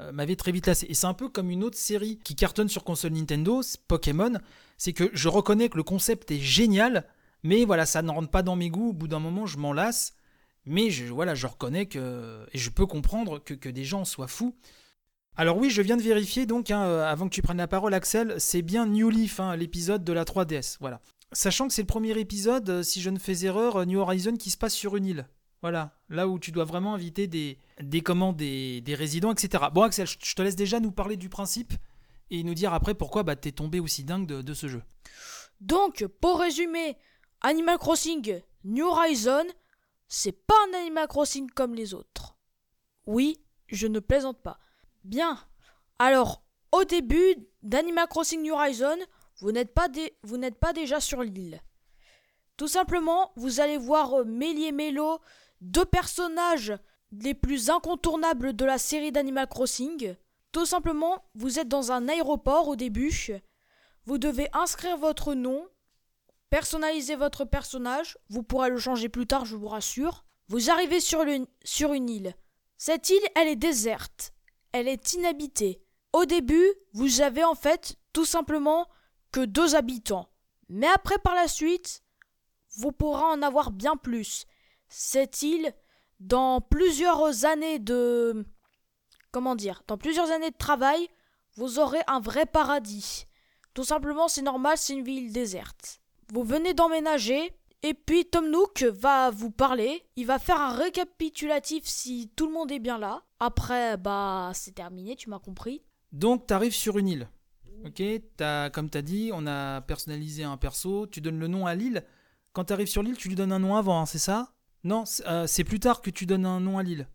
euh, 0.00 0.12
m'avait 0.12 0.36
très 0.36 0.52
vite 0.52 0.66
lassé. 0.66 0.86
Et 0.88 0.94
c'est 0.94 1.06
un 1.06 1.14
peu 1.14 1.28
comme 1.28 1.50
une 1.50 1.62
autre 1.62 1.78
série 1.78 2.18
qui 2.18 2.34
cartonne 2.34 2.68
sur 2.68 2.84
console 2.84 3.12
Nintendo, 3.12 3.60
Pokémon. 3.88 4.32
C'est 4.76 4.92
que 4.92 5.10
je 5.12 5.28
reconnais 5.28 5.68
que 5.68 5.76
le 5.76 5.84
concept 5.84 6.30
est 6.30 6.40
génial, 6.40 7.06
mais 7.42 7.64
voilà, 7.64 7.86
ça 7.86 8.02
ne 8.02 8.10
rentre 8.10 8.30
pas 8.30 8.42
dans 8.42 8.56
mes 8.56 8.68
goûts. 8.68 8.90
Au 8.90 8.92
bout 8.92 9.08
d'un 9.08 9.20
moment, 9.20 9.46
je 9.46 9.58
m'en 9.58 9.72
lasse. 9.72 10.14
Mais 10.64 10.90
je, 10.90 11.04
voilà, 11.04 11.36
je 11.36 11.46
reconnais 11.46 11.86
que. 11.86 12.44
Et 12.52 12.58
je 12.58 12.70
peux 12.70 12.86
comprendre 12.86 13.38
que, 13.38 13.54
que 13.54 13.68
des 13.68 13.84
gens 13.84 14.04
soient 14.04 14.26
fous. 14.26 14.56
Alors 15.38 15.58
oui, 15.58 15.68
je 15.68 15.82
viens 15.82 15.98
de 15.98 16.02
vérifier 16.02 16.46
donc, 16.46 16.70
hein, 16.70 16.82
euh, 16.84 17.04
avant 17.04 17.28
que 17.28 17.34
tu 17.34 17.42
prennes 17.42 17.58
la 17.58 17.68
parole, 17.68 17.92
Axel, 17.92 18.36
c'est 18.38 18.62
bien 18.62 18.86
New 18.86 19.10
Leaf, 19.10 19.38
hein, 19.38 19.54
l'épisode 19.54 20.02
de 20.02 20.12
la 20.14 20.24
3DS. 20.24 20.78
Voilà. 20.80 21.02
Sachant 21.32 21.68
que 21.68 21.74
c'est 21.74 21.82
le 21.82 21.86
premier 21.86 22.18
épisode, 22.18 22.70
euh, 22.70 22.82
si 22.82 23.02
je 23.02 23.10
ne 23.10 23.18
fais 23.18 23.44
erreur, 23.44 23.76
euh, 23.76 23.84
New 23.84 23.98
Horizon 23.98 24.36
qui 24.36 24.50
se 24.50 24.56
passe 24.56 24.72
sur 24.72 24.96
une 24.96 25.04
île. 25.04 25.28
Voilà, 25.60 25.92
là 26.08 26.26
où 26.26 26.38
tu 26.38 26.52
dois 26.52 26.64
vraiment 26.64 26.94
inviter 26.94 27.26
des, 27.26 27.58
des, 27.82 28.02
des, 28.34 28.80
des 28.80 28.94
résidents, 28.94 29.32
etc. 29.32 29.64
Bon, 29.74 29.82
Axel, 29.82 30.06
je 30.06 30.34
te 30.34 30.40
laisse 30.40 30.56
déjà 30.56 30.80
nous 30.80 30.92
parler 30.92 31.18
du 31.18 31.28
principe 31.28 31.74
et 32.30 32.42
nous 32.42 32.54
dire 32.54 32.72
après 32.72 32.94
pourquoi 32.94 33.22
bah, 33.22 33.36
t'es 33.36 33.52
tombé 33.52 33.78
aussi 33.78 34.04
dingue 34.04 34.26
de 34.26 34.54
ce 34.54 34.68
jeu. 34.68 34.82
Donc, 35.60 36.06
pour 36.20 36.40
résumer, 36.40 36.96
Animal 37.42 37.78
Crossing 37.78 38.40
New 38.64 38.86
Horizon, 38.86 39.44
c'est 40.08 40.46
pas 40.46 40.54
un 40.70 40.78
Animal 40.78 41.08
Crossing 41.08 41.50
comme 41.50 41.74
les 41.74 41.92
autres. 41.92 42.36
Oui, 43.06 43.38
je 43.68 43.86
ne 43.86 43.98
plaisante 43.98 44.40
pas. 44.42 44.58
Bien. 45.06 45.38
Alors, 46.00 46.42
au 46.72 46.82
début 46.82 47.36
d'Animal 47.62 48.08
Crossing 48.08 48.50
Horizon, 48.50 48.98
vous 49.38 49.52
n'êtes 49.52 49.72
pas, 49.72 50.72
déjà 50.72 50.98
sur 50.98 51.22
l'île. 51.22 51.62
Tout 52.56 52.66
simplement, 52.66 53.30
vous 53.36 53.60
allez 53.60 53.78
voir 53.78 54.14
euh, 54.14 54.24
Mélie 54.24 54.66
et 54.66 54.94
deux 55.60 55.84
personnages 55.84 56.76
les 57.12 57.34
plus 57.34 57.70
incontournables 57.70 58.56
de 58.56 58.64
la 58.64 58.78
série 58.78 59.12
d'Animal 59.12 59.46
Crossing. 59.46 60.16
Tout 60.50 60.66
simplement, 60.66 61.24
vous 61.36 61.60
êtes 61.60 61.68
dans 61.68 61.92
un 61.92 62.08
aéroport 62.08 62.66
au 62.66 62.74
début. 62.74 63.30
Vous 64.06 64.18
devez 64.18 64.48
inscrire 64.54 64.96
votre 64.96 65.34
nom, 65.34 65.68
personnaliser 66.50 67.14
votre 67.14 67.44
personnage, 67.44 68.18
vous 68.28 68.42
pourrez 68.42 68.70
le 68.70 68.78
changer 68.78 69.08
plus 69.08 69.28
tard, 69.28 69.44
je 69.44 69.54
vous 69.54 69.68
rassure. 69.68 70.24
Vous 70.48 70.68
arrivez 70.68 70.98
sur 70.98 71.22
une 71.22 72.10
île. 72.10 72.34
Cette 72.76 73.08
île, 73.08 73.28
elle 73.36 73.48
est 73.48 73.56
déserte, 73.56 74.32
elle 74.76 74.88
est 74.88 75.14
inhabitée. 75.14 75.80
Au 76.12 76.24
début, 76.26 76.72
vous 76.92 77.22
avez 77.22 77.44
en 77.44 77.54
fait 77.54 77.96
tout 78.12 78.24
simplement 78.24 78.88
que 79.32 79.44
deux 79.44 79.74
habitants. 79.74 80.28
Mais 80.68 80.86
après, 80.86 81.18
par 81.18 81.34
la 81.34 81.48
suite, 81.48 82.02
vous 82.76 82.92
pourrez 82.92 83.22
en 83.22 83.42
avoir 83.42 83.70
bien 83.70 83.96
plus. 83.96 84.44
Cette 84.88 85.42
île, 85.42 85.74
dans 86.20 86.60
plusieurs 86.60 87.44
années 87.44 87.78
de... 87.78 88.44
Comment 89.30 89.54
dire 89.54 89.82
Dans 89.86 89.98
plusieurs 89.98 90.30
années 90.30 90.50
de 90.50 90.56
travail, 90.56 91.08
vous 91.56 91.78
aurez 91.78 92.00
un 92.06 92.20
vrai 92.20 92.46
paradis. 92.46 93.26
Tout 93.74 93.84
simplement, 93.84 94.28
c'est 94.28 94.42
normal, 94.42 94.76
c'est 94.78 94.94
une 94.94 95.04
ville 95.04 95.32
déserte. 95.32 96.00
Vous 96.32 96.44
venez 96.44 96.74
d'emménager, 96.74 97.52
et 97.82 97.94
puis 97.94 98.24
Tom 98.24 98.50
Nook 98.50 98.82
va 98.82 99.30
vous 99.30 99.50
parler. 99.50 100.06
Il 100.16 100.26
va 100.26 100.38
faire 100.38 100.60
un 100.60 100.74
récapitulatif 100.74 101.84
si 101.84 102.30
tout 102.36 102.46
le 102.46 102.52
monde 102.52 102.72
est 102.72 102.78
bien 102.78 102.98
là. 102.98 103.25
Après, 103.40 103.96
bah, 103.96 104.50
c'est 104.54 104.74
terminé, 104.74 105.16
tu 105.16 105.28
m'as 105.28 105.38
compris. 105.38 105.82
Donc, 106.12 106.46
tu 106.46 106.54
arrives 106.54 106.74
sur 106.74 106.98
une 106.98 107.08
île. 107.08 107.28
Ok, 107.84 108.02
t'as, 108.36 108.70
comme 108.70 108.88
tu 108.88 108.98
as 108.98 109.02
dit, 109.02 109.30
on 109.32 109.46
a 109.46 109.82
personnalisé 109.82 110.44
un 110.44 110.56
perso, 110.56 111.06
tu 111.06 111.20
donnes 111.20 111.38
le 111.38 111.48
nom 111.48 111.66
à 111.66 111.74
l'île. 111.74 112.04
Quand 112.52 112.64
tu 112.64 112.72
arrives 112.72 112.88
sur 112.88 113.02
l'île, 113.02 113.16
tu 113.16 113.28
lui 113.28 113.34
donnes 113.34 113.52
un 113.52 113.58
nom 113.58 113.76
avant, 113.76 114.00
hein, 114.00 114.06
c'est 114.06 114.18
ça? 114.18 114.54
Non, 114.82 115.04
c'est, 115.04 115.26
euh, 115.26 115.46
c'est 115.46 115.64
plus 115.64 115.80
tard 115.80 116.00
que 116.00 116.10
tu 116.10 116.24
donnes 116.24 116.46
un 116.46 116.60
nom 116.60 116.78
à 116.78 116.82
l'île. 116.82 117.06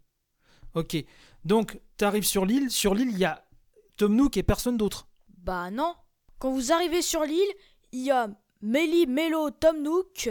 Ok, 0.76 0.96
donc 1.44 1.82
tu 1.98 2.06
arrives 2.06 2.26
sur 2.26 2.46
l'île. 2.46 2.70
Sur 2.70 2.94
l'île, 2.94 3.10
il 3.10 3.18
y 3.18 3.26
a 3.26 3.44
Tom 3.98 4.16
Nook 4.16 4.38
et 4.38 4.44
personne 4.44 4.78
d'autre. 4.78 5.08
Bah 5.30 5.72
non. 5.72 5.96
Quand 6.38 6.52
vous 6.52 6.72
arrivez 6.72 7.02
sur 7.02 7.24
l'île, 7.24 7.54
il 7.92 8.04
y 8.04 8.12
a 8.12 8.30
Melly, 8.62 9.08
Melo, 9.08 9.50
Tom 9.50 9.82
Nook, 9.82 10.30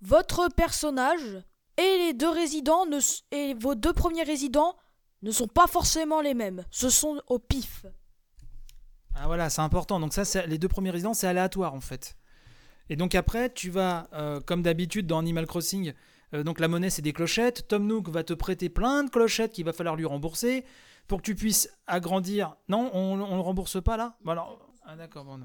votre 0.00 0.48
personnage, 0.54 1.42
et 1.76 1.98
les 1.98 2.12
deux 2.14 2.30
résidents 2.30 2.84
et 3.30 3.54
vos 3.54 3.74
deux 3.74 3.92
premiers 3.92 4.22
résidents 4.22 4.76
ne 5.22 5.30
sont 5.30 5.48
pas 5.48 5.66
forcément 5.66 6.20
les 6.20 6.34
mêmes. 6.34 6.64
Ce 6.70 6.90
sont 6.90 7.20
au 7.28 7.38
pif. 7.38 7.86
Ah 9.14 9.26
voilà, 9.26 9.48
c'est 9.50 9.62
important. 9.62 9.98
Donc 10.00 10.12
ça, 10.12 10.46
les 10.46 10.58
deux 10.58 10.68
premiers 10.68 10.90
résidents, 10.90 11.14
c'est 11.14 11.26
aléatoire 11.26 11.74
en 11.74 11.80
fait. 11.80 12.16
Et 12.88 12.96
donc 12.96 13.14
après, 13.14 13.52
tu 13.52 13.70
vas, 13.70 14.08
euh, 14.12 14.40
comme 14.40 14.62
d'habitude 14.62 15.06
dans 15.06 15.18
Animal 15.18 15.46
Crossing, 15.46 15.92
euh, 16.34 16.42
donc 16.44 16.60
la 16.60 16.68
monnaie 16.68 16.90
c'est 16.90 17.02
des 17.02 17.12
clochettes. 17.12 17.66
Tom 17.68 17.86
Nook 17.86 18.08
va 18.08 18.22
te 18.24 18.34
prêter 18.34 18.68
plein 18.68 19.04
de 19.04 19.10
clochettes 19.10 19.52
qu'il 19.52 19.64
va 19.64 19.72
falloir 19.72 19.96
lui 19.96 20.04
rembourser 20.04 20.64
pour 21.08 21.18
que 21.18 21.22
tu 21.22 21.34
puisses 21.34 21.68
agrandir. 21.86 22.56
Non, 22.68 22.90
on 22.92 23.16
ne 23.16 23.22
le 23.22 23.40
rembourse 23.40 23.82
pas 23.82 23.96
là? 23.96 24.16
Bon, 24.24 24.32
alors- 24.32 24.58
Ah 24.88 24.94
d'accord, 24.96 25.24
bon. 25.24 25.40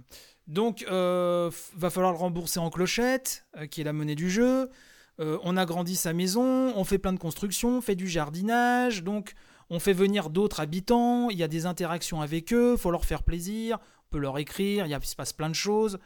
Donc, 0.47 0.85
euh, 0.91 1.49
va 1.75 1.89
falloir 1.89 2.11
le 2.11 2.17
rembourser 2.19 2.59
en 2.59 2.69
clochettes, 2.69 3.45
euh, 3.57 3.65
qui 3.65 3.81
est 3.81 3.83
la 3.83 3.93
monnaie 3.93 4.15
du 4.15 4.29
jeu. 4.29 4.69
Euh, 5.19 5.37
on 5.43 5.57
agrandit 5.57 5.95
sa 5.95 6.13
maison, 6.13 6.73
on 6.75 6.83
fait 6.83 6.97
plein 6.97 7.13
de 7.13 7.19
constructions, 7.19 7.77
on 7.77 7.81
fait 7.81 7.95
du 7.95 8.07
jardinage, 8.07 9.03
donc 9.03 9.33
on 9.69 9.79
fait 9.79 9.93
venir 9.93 10.29
d'autres 10.29 10.59
habitants, 10.61 11.29
il 11.29 11.37
y 11.37 11.43
a 11.43 11.47
des 11.47 11.65
interactions 11.65 12.21
avec 12.21 12.53
eux, 12.53 12.77
faut 12.77 12.91
leur 12.91 13.05
faire 13.05 13.23
plaisir, 13.23 13.77
on 14.07 14.09
peut 14.09 14.19
leur 14.19 14.37
écrire, 14.39 14.85
il, 14.85 14.89
y 14.89 14.93
a- 14.93 15.01
se 15.01 15.15
passe 15.15 15.33
plein 15.33 15.49
de 15.49 15.55
choses. 15.55 15.99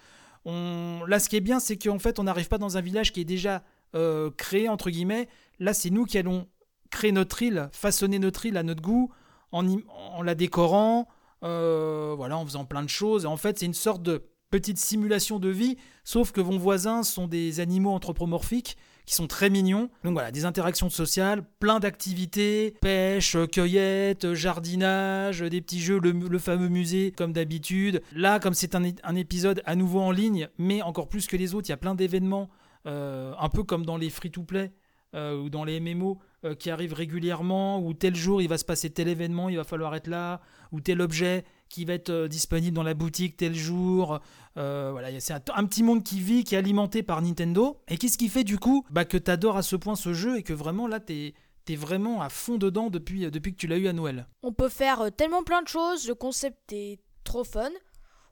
On... 0.43 1.03
Là, 1.07 1.19
ce 1.19 1.29
qui 1.29 1.35
est 1.35 1.41
bien, 1.41 1.59
c'est 1.59 1.77
qu'en 1.77 1.99
fait, 1.99 2.19
on 2.19 2.23
n'arrive 2.23 2.47
pas 2.47 2.57
dans 2.57 2.77
un 2.77 2.81
village 2.81 3.11
qui 3.11 3.21
est 3.21 3.25
déjà 3.25 3.63
euh, 3.95 4.29
créé, 4.37 4.69
entre 4.69 4.89
guillemets. 4.89 5.27
Là, 5.59 5.73
c'est 5.73 5.89
nous 5.89 6.05
qui 6.05 6.17
allons 6.17 6.47
créer 6.91 7.11
notre 7.11 7.41
île, 7.41 7.69
façonner 7.71 8.19
notre 8.19 8.45
île 8.45 8.57
à 8.57 8.63
notre 8.63 8.81
goût, 8.81 9.11
en, 9.51 10.21
la 10.21 10.35
décorant, 10.35 11.07
euh, 11.43 12.13
voilà, 12.17 12.37
en 12.37 12.45
faisant 12.45 12.65
plein 12.65 12.83
de 12.83 12.89
choses. 12.89 13.25
En 13.25 13.37
fait, 13.37 13.59
c'est 13.59 13.65
une 13.65 13.73
sorte 13.73 14.03
de 14.03 14.25
petite 14.49 14.77
simulation 14.77 15.39
de 15.39 15.49
vie, 15.49 15.77
sauf 16.03 16.31
que 16.31 16.41
vos 16.41 16.57
voisins 16.59 17.03
sont 17.03 17.27
des 17.27 17.59
animaux 17.59 17.91
anthropomorphiques 17.91 18.77
qui 19.05 19.15
sont 19.15 19.27
très 19.27 19.49
mignons. 19.49 19.89
Donc 20.03 20.13
voilà, 20.13 20.31
des 20.31 20.45
interactions 20.45 20.89
sociales, 20.89 21.43
plein 21.59 21.79
d'activités, 21.79 22.75
pêche, 22.81 23.37
cueillette, 23.51 24.33
jardinage, 24.33 25.41
des 25.41 25.61
petits 25.61 25.79
jeux, 25.79 25.99
le, 25.99 26.39
fameux 26.39 26.69
musée 26.69 27.11
comme 27.11 27.33
d'habitude. 27.33 28.01
Là, 28.13 28.39
comme 28.39 28.53
c'est 28.53 28.75
un 28.75 29.15
épisode 29.15 29.61
à 29.65 29.75
nouveau 29.75 30.01
en 30.01 30.11
ligne, 30.11 30.49
mais 30.57 30.81
encore 30.81 31.09
plus 31.09 31.27
que 31.27 31.37
les 31.37 31.55
autres, 31.55 31.67
il 31.69 31.71
y 31.71 31.73
a 31.73 31.77
plein 31.77 31.95
d'événements, 31.95 32.49
euh, 32.87 33.33
un 33.39 33.49
peu 33.49 33.63
comme 33.63 33.85
dans 33.85 33.97
les 33.97 34.09
free-to-play 34.09 34.71
euh, 35.15 35.37
ou 35.37 35.49
dans 35.49 35.63
les 35.63 35.79
MMO 35.79 36.19
euh, 36.43 36.55
qui 36.55 36.69
arrivent 36.69 36.93
régulièrement, 36.93 37.79
où 37.79 37.93
tel 37.93 38.15
jour 38.15 38.41
il 38.41 38.49
va 38.49 38.57
se 38.57 38.65
passer 38.65 38.89
tel 38.89 39.07
événement, 39.07 39.49
il 39.49 39.57
va 39.57 39.63
falloir 39.63 39.95
être 39.95 40.07
là, 40.07 40.41
ou 40.71 40.81
tel 40.81 41.01
objet 41.01 41.45
qui 41.75 41.83
va 41.83 41.93
être 41.93 42.09
euh, 42.09 42.27
disponible 42.29 42.73
dans 42.73 42.83
la 42.83 42.93
boutique 42.93 43.35
tel 43.35 43.53
jour. 43.53 44.21
Euh, 44.55 44.91
voilà, 44.93 45.19
c'est 45.19 45.33
un, 45.33 45.65
petit 45.65 45.83
monde 45.83 46.05
qui 46.05 46.21
vit, 46.21 46.45
qui 46.45 46.55
est 46.55 46.57
alimenté 46.57 47.03
par 47.03 47.21
Nintendo. 47.21 47.81
Et 47.89 47.97
qu'est-ce 47.97 48.17
qui 48.17 48.29
fait 48.29 48.45
du 48.45 48.57
coup 48.57 48.85
bah, 48.91 49.03
que 49.03 49.17
t'adores 49.17 49.57
à 49.57 49.61
ce 49.61 49.75
point 49.75 49.97
ce 49.97 50.13
jeu 50.13 50.37
et 50.37 50.43
que 50.43 50.53
vraiment 50.53 50.87
là 50.87 51.01
t'es 51.01 51.33
es 51.67 51.75
vraiment 51.75 52.21
à 52.21 52.29
fond 52.29 52.57
dedans 52.57 52.89
depuis, 52.89 53.29
depuis 53.29 53.51
que 53.51 53.57
tu 53.57 53.67
l'as 53.67 53.75
eu 53.75 53.89
à 53.89 53.93
Noël? 53.93 54.25
On 54.41 54.53
peut 54.53 54.69
faire 54.69 55.01
euh, 55.01 55.09
tellement 55.09 55.43
plein 55.43 55.61
de 55.63 55.67
choses, 55.67 56.07
le 56.07 56.15
concept 56.15 56.71
est 56.71 57.01
trop 57.25 57.43
fun. 57.43 57.71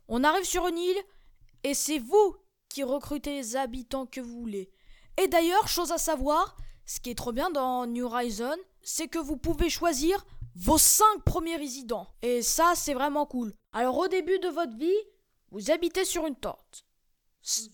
On 0.08 0.24
arrive 0.24 0.46
sur 0.46 0.66
une 0.66 0.78
île 0.78 1.04
et 1.66 1.74
c'est 1.74 2.00
vous 2.00 2.38
qui 2.70 2.84
recrutez 2.84 3.36
les 3.36 3.58
habitants 3.58 4.06
que 4.06 4.22
vous 4.22 4.40
voulez. 4.40 4.70
Et 5.22 5.28
d'ailleurs, 5.28 5.68
chose 5.68 5.92
à 5.92 5.98
savoir, 5.98 6.56
ce 6.86 7.02
qui 7.02 7.10
est 7.10 7.16
trop 7.16 7.34
bien 7.34 7.50
dans 7.50 7.88
New 7.88 8.06
Horizon, 8.06 8.56
c'est 8.84 9.10
que 9.10 9.20
vous 9.20 9.36
pouvez 9.36 9.70
choisir 9.70 10.26
vos 10.56 10.78
cinq 10.78 11.24
premiers 11.26 11.58
résidents. 11.58 12.08
Et 12.22 12.42
ça, 12.42 12.74
c'est 12.76 12.94
vraiment 12.94 13.26
cool. 13.26 13.54
Alors 13.72 13.98
au 13.98 14.08
début 14.08 14.40
de 14.40 14.50
votre 14.50 14.76
vie, 14.76 14.92
vous 15.52 15.72
habitez 15.72 16.06
sur 16.06 16.26
une 16.26 16.36
tente. 16.36 16.86
S- 17.44 17.70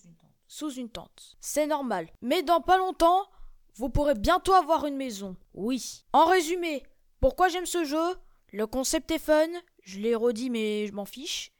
Sous 0.47 0.71
une 0.73 0.89
tente. 0.89 1.37
C'est 1.39 1.67
normal. 1.67 2.09
Mais 2.21 2.41
dans 2.41 2.61
pas 2.61 2.77
longtemps, 2.77 3.27
vous 3.75 3.89
pourrez 3.89 4.15
bientôt 4.15 4.53
avoir 4.53 4.85
une 4.85 4.97
maison. 4.97 5.35
Oui. 5.53 6.03
En 6.11 6.25
résumé, 6.25 6.83
pourquoi 7.21 7.49
j'aime 7.49 7.65
ce 7.67 7.83
jeu? 7.85 8.15
Le 8.51 8.65
concept 8.65 9.11
est 9.11 9.19
fun. 9.19 9.47
Je 9.83 9.99
l'ai 9.99 10.15
redit, 10.15 10.49
mais 10.49 10.87
je 10.87 10.93
m'en 10.93 11.05
fiche. 11.05 11.51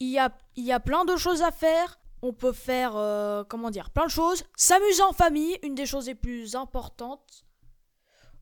Il 0.00 0.08
y 0.08 0.18
a, 0.18 0.32
il 0.54 0.64
y 0.64 0.72
a 0.72 0.80
plein 0.80 1.04
de 1.04 1.16
choses 1.16 1.42
à 1.42 1.50
faire. 1.50 1.98
On 2.22 2.32
peut 2.32 2.52
faire, 2.52 2.96
euh, 2.96 3.44
comment 3.44 3.70
dire, 3.70 3.90
plein 3.90 4.06
de 4.06 4.10
choses. 4.10 4.44
S'amuser 4.56 5.02
en 5.02 5.12
famille, 5.12 5.58
une 5.62 5.74
des 5.74 5.86
choses 5.86 6.06
les 6.06 6.14
plus 6.14 6.54
importantes. 6.54 7.44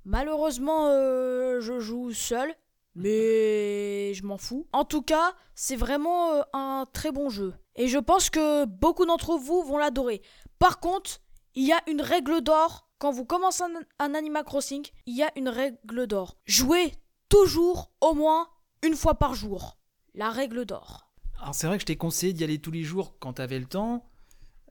Malheureusement, 0.07 0.87
euh, 0.87 1.61
je 1.61 1.81
joue 1.81 2.12
seul, 2.12 2.55
mais 2.95 4.14
je 4.14 4.25
m'en 4.25 4.38
fous. 4.38 4.69
En 4.73 4.85
tout 4.85 5.03
cas, 5.03 5.35
c'est 5.57 5.75
vraiment 5.75 6.31
euh, 6.31 6.42
un 6.53 6.87
très 6.92 7.11
bon 7.11 7.29
jeu. 7.29 7.55
Et 7.75 7.88
je 7.88 7.99
pense 7.99 8.31
que 8.31 8.66
beaucoup 8.66 9.05
d'entre 9.05 9.37
vous 9.37 9.64
vont 9.64 9.79
l'adorer. 9.79 10.23
Par 10.61 10.79
contre, 10.79 11.19
il 11.57 11.66
y 11.66 11.73
a 11.73 11.81
une 11.88 12.01
règle 12.01 12.40
d'or. 12.40 12.88
Quand 12.99 13.11
vous 13.11 13.25
commencez 13.25 13.64
un, 13.64 13.81
un 13.99 14.14
Animal 14.14 14.45
Crossing, 14.45 14.87
il 15.07 15.16
y 15.16 15.25
a 15.25 15.33
une 15.35 15.49
règle 15.49 16.07
d'or. 16.07 16.37
Jouez 16.45 16.92
toujours 17.29 17.90
au 18.01 18.14
moins 18.14 18.47
une 18.85 18.95
fois 18.95 19.16
par 19.16 19.35
jour. 19.35 19.77
La 20.14 20.31
règle 20.31 20.66
d'or. 20.66 21.11
Alors 21.40 21.57
c'est 21.57 21.66
vrai 21.66 21.79
que 21.79 21.83
je 21.83 21.87
t'ai 21.87 21.97
conseillé 21.97 22.33
d'y 22.33 22.45
aller 22.45 22.61
tous 22.61 22.71
les 22.71 22.85
jours 22.85 23.16
quand 23.19 23.35
t'avais 23.35 23.59
le 23.59 23.66
temps. 23.66 24.09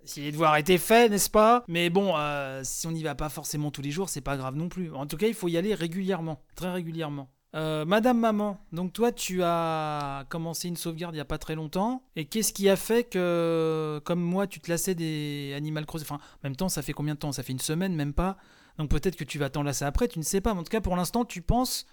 Si 0.06 0.22
les 0.22 0.32
devoirs 0.32 0.58
étaient 0.58 0.78
faits, 0.78 1.12
n'est-ce 1.12 1.30
pas? 1.30 1.64
Mais 1.68 1.90
bon, 1.90 2.14
euh, 2.16 2.62
si 2.64 2.88
on 2.88 2.92
n'y 2.92 3.04
va 3.04 3.16
pas 3.16 3.30
forcément 3.30 3.72
tous 3.72 3.82
les 3.82 3.92
jours, 3.92 4.10
c'est 4.10 4.22
pas 4.22 4.38
grave 4.38 4.56
non 4.56 4.70
plus. 4.70 4.94
En 4.94 5.06
tout 5.06 5.18
cas, 5.18 5.28
il 5.28 5.34
faut 5.34 5.48
y 5.48 5.58
aller 5.58 5.74
régulièrement, 5.74 6.42
très 6.56 6.72
régulièrement. 6.72 7.30
Euh, 7.56 7.86
Madame 7.86 8.20
Maman, 8.20 8.60
donc 8.74 8.92
toi 8.92 9.14
tu 9.14 9.42
as 9.42 10.26
commencé 10.28 10.68
une 10.68 10.76
sauvegarde 10.76 11.16
il 11.16 11.20
y 11.20 11.22
a 11.22 11.26
pas 11.26 11.38
très 11.38 11.56
longtemps, 11.56 12.04
et 12.18 12.26
qu'est-ce 12.26 12.52
qui 12.52 12.68
a 12.68 12.76
fait 12.76 13.06
que, 13.06 14.02
comme 14.04 14.20
moi, 14.20 14.46
tu 14.46 14.60
te 14.60 14.70
lassais 14.70 14.94
des 14.94 15.54
Animal 15.56 15.86
Crossing 15.86 16.06
Enfin, 16.06 16.16
en 16.16 16.40
même 16.44 16.58
temps, 16.58 16.68
ça 16.68 16.82
fait 16.82 16.92
combien 16.92 17.14
de 17.14 17.20
temps? 17.20 17.32
Ça 17.32 17.44
fait 17.44 17.54
une 17.54 17.60
semaine, 17.60 17.96
même 17.96 18.14
pas. 18.14 18.36
Donc 18.78 18.90
peut-être 18.90 19.16
que 19.16 19.24
tu 19.24 19.40
vas 19.40 19.50
t'en 19.50 19.64
lasser 19.64 19.86
après, 19.86 20.10
tu 20.10 20.20
ne 20.20 20.24
sais 20.24 20.42
pas. 20.42 20.54
Mais 20.54 20.60
en 20.60 20.64
tout 20.64 20.70
cas, 20.70 20.82
pour 20.82 20.98
l'instant, 20.98 21.24
tu 21.24 21.42
penses 21.42 21.86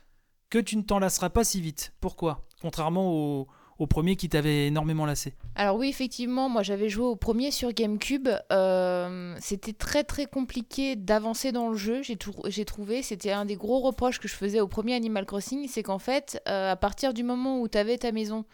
que 0.50 0.58
tu 0.58 0.76
ne 0.76 0.82
t'en 0.82 0.98
lasseras 0.98 1.30
pas 1.30 1.44
si 1.44 1.60
vite. 1.60 1.92
Pourquoi? 2.00 2.44
Contrairement 2.60 3.12
au, 3.12 3.46
au 3.82 3.86
premier 3.86 4.16
qui 4.16 4.28
t'avait 4.28 4.66
énormément 4.68 5.04
lassé. 5.06 5.34
Alors 5.56 5.76
oui, 5.76 5.88
effectivement, 5.88 6.48
moi 6.48 6.62
j'avais 6.62 6.88
joué 6.88 7.04
au 7.04 7.16
premier 7.16 7.50
sur 7.50 7.72
GameCube. 7.72 8.28
Euh, 8.52 9.34
c'était 9.40 9.72
très 9.72 10.04
très 10.04 10.26
compliqué 10.26 10.96
d'avancer 10.96 11.52
dans 11.52 11.68
le 11.70 11.76
jeu, 11.76 12.02
j'ai 12.02 12.16
trou- 12.16 12.42
j'ai 12.46 12.64
trouvé. 12.64 13.02
C'était 13.02 13.32
un 13.32 13.44
des 13.44 13.56
gros 13.56 13.80
reproches 13.80 14.18
que 14.20 14.28
je 14.28 14.34
faisais 14.34 14.60
au 14.60 14.68
premier 14.68 14.94
Animal 14.94 15.26
Crossing, 15.26 15.66
c'est 15.68 15.82
qu'en 15.82 15.98
fait, 15.98 16.40
euh, 16.48 16.72
à 16.72 16.76
partir 16.76 17.12
du 17.12 17.22
moment 17.22 17.60
où 17.60 17.68
tu 17.68 17.76
avais 17.78 17.98
ta 17.98 18.12
maison 18.12 18.44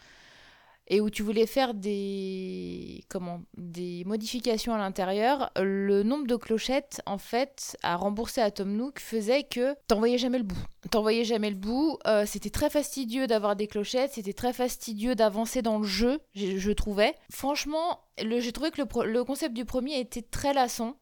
et 0.89 1.01
où 1.01 1.09
tu 1.09 1.21
voulais 1.23 1.45
faire 1.45 1.73
des 1.73 3.03
comment 3.09 3.41
des 3.57 4.03
modifications 4.05 4.73
à 4.73 4.77
l'intérieur, 4.77 5.51
le 5.57 6.03
nombre 6.03 6.25
de 6.27 6.35
clochettes 6.35 7.01
en 7.05 7.17
fait 7.17 7.77
à 7.83 7.95
rembourser 7.95 8.41
à 8.41 8.49
Tom 8.51 8.75
Nook 8.75 8.99
faisait 8.99 9.43
que 9.43 9.75
t'en 9.87 9.99
voyais 9.99 10.17
jamais 10.17 10.39
le 10.39 10.43
bout. 10.43 10.57
T'en 10.91 11.01
voyais 11.01 11.23
jamais 11.25 11.49
le 11.49 11.55
bout. 11.55 11.97
euh, 12.07 12.25
c'était 12.25 12.49
très 12.49 12.69
fastidieux 12.69 13.27
d'avoir 13.27 13.55
des 13.55 13.67
clochettes, 13.67 14.13
c'était 14.13 14.33
très 14.33 14.53
fastidieux 14.53 15.15
d'avancer 15.15 15.61
dans 15.61 15.77
le 15.77 15.85
jeu, 15.85 16.19
je 16.33 16.71
trouvais. 16.71 17.13
Franchement, 17.31 18.01
j'ai 18.17 18.51
trouvé 18.51 18.71
que 18.71 18.81
le, 18.81 19.23
concept 19.23 19.53
du 19.55 19.65
premier 19.65 19.99
était 19.99 20.21
très 20.23 20.53
lassant. 20.53 20.95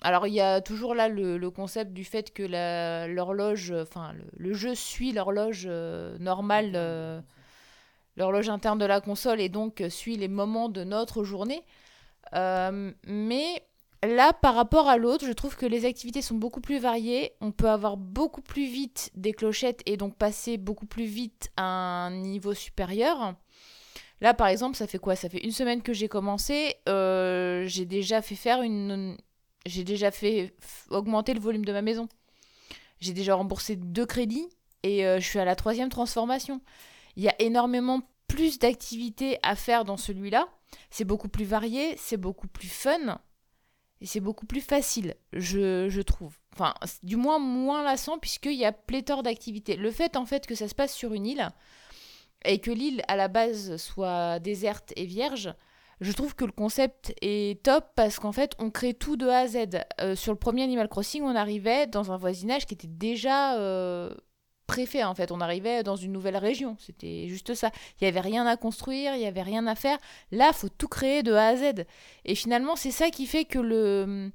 Alors 0.00 0.28
il 0.28 0.34
y 0.34 0.40
a 0.40 0.60
toujours 0.60 0.94
là 0.94 1.08
le, 1.08 1.38
le 1.38 1.50
concept 1.50 1.92
du 1.92 2.04
fait 2.04 2.32
que 2.32 2.44
la- 2.44 3.08
l'horloge, 3.08 3.72
enfin 3.72 4.12
le, 4.12 4.24
le 4.36 4.52
jeu 4.54 4.76
suit 4.76 5.10
l'horloge 5.10 5.64
euh, 5.68 6.16
normale, 6.18 6.72
euh, 6.76 7.20
l'horloge 8.18 8.48
interne 8.48 8.78
de 8.78 8.84
la 8.84 9.00
console 9.00 9.40
et 9.40 9.48
donc 9.48 9.80
euh, 9.80 9.88
suit 9.88 10.16
les 10.16 10.28
moments 10.28 10.68
de 10.68 10.84
notre 10.84 11.24
journée. 11.24 11.62
Euh, 12.34 12.92
mais 13.06 13.62
là, 14.02 14.32
par 14.32 14.54
rapport 14.54 14.88
à 14.88 14.96
l'autre, 14.98 15.24
je 15.24 15.32
trouve 15.32 15.56
que 15.56 15.64
les 15.64 15.86
activités 15.86 16.20
sont 16.20 16.34
beaucoup 16.34 16.60
plus 16.60 16.78
variées. 16.78 17.32
On 17.40 17.52
peut 17.52 17.70
avoir 17.70 17.96
beaucoup 17.96 18.42
plus 18.42 18.66
vite 18.66 19.10
des 19.14 19.32
clochettes 19.32 19.82
et 19.86 19.96
donc 19.96 20.16
passer 20.16 20.58
beaucoup 20.58 20.86
plus 20.86 21.04
vite 21.04 21.50
à 21.56 21.62
un 21.62 22.10
niveau 22.10 22.54
supérieur. 22.54 23.34
Là, 24.20 24.34
par 24.34 24.48
exemple, 24.48 24.76
ça 24.76 24.88
fait 24.88 24.98
quoi? 24.98 25.14
Ça 25.14 25.28
fait 25.28 25.44
une 25.44 25.52
semaine 25.52 25.80
que 25.80 25.92
j'ai 25.92 26.08
commencé. 26.08 26.74
euh, 26.88 27.64
j'ai 27.66 27.86
déjà 27.86 28.20
fait 28.20 28.34
faire 28.34 28.62
une. 28.62 29.16
J'ai 29.64 29.84
déjà 29.84 30.10
fait 30.10 30.54
augmenter 30.90 31.34
le 31.34 31.40
volume 31.40 31.64
de 31.64 31.72
ma 31.72 31.82
maison. 31.82 32.08
J'ai 33.00 33.12
déjà 33.12 33.36
remboursé 33.36 33.76
deux 33.76 34.06
crédits 34.06 34.48
et 34.82 35.02
je 35.02 35.24
suis 35.24 35.38
à 35.38 35.44
la 35.44 35.54
troisième 35.54 35.88
transformation. 35.88 36.60
Il 37.18 37.24
y 37.24 37.28
a 37.28 37.34
énormément 37.40 38.00
plus 38.28 38.60
d'activités 38.60 39.38
à 39.42 39.56
faire 39.56 39.84
dans 39.84 39.96
celui-là. 39.96 40.48
C'est 40.88 41.04
beaucoup 41.04 41.28
plus 41.28 41.44
varié, 41.44 41.96
c'est 41.98 42.16
beaucoup 42.16 42.46
plus 42.46 42.68
fun 42.68 43.18
et 44.00 44.06
c'est 44.06 44.20
beaucoup 44.20 44.46
plus 44.46 44.60
facile, 44.60 45.16
je, 45.32 46.00
trouve. 46.02 46.38
Enfin, 46.54 46.74
du 47.02 47.16
moins 47.16 47.40
moins 47.40 47.82
lassant 47.82 48.18
puisqu'il 48.18 48.54
y 48.54 48.64
a 48.64 48.70
pléthore 48.70 49.24
d'activités. 49.24 49.74
Le 49.74 49.90
fait 49.90 50.16
en 50.16 50.26
fait 50.26 50.46
que 50.46 50.54
ça 50.54 50.68
se 50.68 50.76
passe 50.76 50.94
sur 50.94 51.12
une 51.12 51.26
île 51.26 51.48
et 52.44 52.60
que 52.60 52.70
l'île 52.70 53.02
à 53.08 53.16
la 53.16 53.26
base 53.26 53.76
soit 53.78 54.38
déserte 54.38 54.92
et 54.94 55.04
vierge, 55.04 55.52
je 56.00 56.12
trouve 56.12 56.36
que 56.36 56.44
le 56.44 56.52
concept 56.52 57.12
est 57.20 57.60
top 57.64 57.86
parce 57.96 58.20
qu'en 58.20 58.30
fait 58.30 58.54
on 58.60 58.70
crée 58.70 58.94
tout 58.94 59.16
de 59.16 59.26
A 59.26 59.38
à 59.38 59.46
Z. 59.48 59.56
Euh, 60.00 60.14
sur 60.14 60.32
le 60.32 60.38
premier 60.38 60.62
Animal 60.62 60.88
Crossing, 60.88 61.24
on 61.24 61.34
arrivait 61.34 61.88
dans 61.88 62.12
un 62.12 62.16
voisinage 62.16 62.66
qui 62.66 62.74
était 62.74 62.86
déjà 62.86 63.58
euh, 63.58 64.14
préfet 64.68 65.02
en 65.02 65.14
fait. 65.16 65.32
On 65.32 65.40
arrivait 65.40 65.82
dans 65.82 65.96
une 65.96 66.12
nouvelle 66.12 66.36
région, 66.36 66.76
c'était 66.78 67.26
juste 67.26 67.54
ça. 67.54 67.72
Il 68.00 68.04
n'y 68.04 68.08
avait 68.08 68.20
rien 68.20 68.46
à 68.46 68.56
construire, 68.56 69.16
il 69.16 69.18
n'y 69.18 69.26
avait 69.26 69.42
rien 69.42 69.66
à 69.66 69.74
faire. 69.74 69.98
Là, 70.30 70.52
faut 70.52 70.68
tout 70.68 70.86
créer 70.86 71.24
de 71.24 71.32
A 71.32 71.48
à 71.48 71.56
Z. 71.56 71.84
Et 72.24 72.36
finalement, 72.36 72.76
c'est 72.76 72.92
ça 72.92 73.10
qui 73.10 73.26
fait 73.26 73.44
que 73.44 73.58
le, 73.58 74.30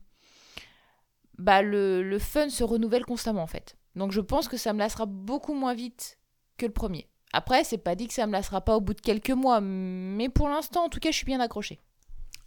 bah, 1.38 1.62
le, 1.62 2.04
le 2.04 2.20
fun 2.20 2.50
se 2.50 2.66
renouvelle 2.66 3.06
constamment 3.06 3.44
en 3.44 3.48
fait. 3.48 3.78
Donc 3.96 4.12
je 4.12 4.20
pense 4.20 4.50
que 4.50 4.58
ça 4.58 4.74
me 4.74 4.80
lassera 4.80 5.06
beaucoup 5.06 5.54
moins 5.54 5.74
vite 5.74 6.18
que 6.58 6.66
le 6.66 6.74
premier. 6.74 7.08
Après, 7.32 7.64
c'est 7.64 7.78
pas 7.78 7.96
dit 7.96 8.08
que 8.08 8.14
ça 8.14 8.28
me 8.28 8.32
lassera 8.34 8.62
pas 8.62 8.76
au 8.76 8.82
bout 8.82 8.94
de 8.94 9.02
quelques 9.02 9.32
mois, 9.32 9.60
mais 9.62 10.30
pour 10.30 10.50
l'instant, 10.50 10.86
en 10.86 10.90
tout 10.90 11.00
cas, 11.00 11.10
je 11.10 11.16
suis 11.16 11.26
bien 11.26 11.40
accrochée. 11.40 11.80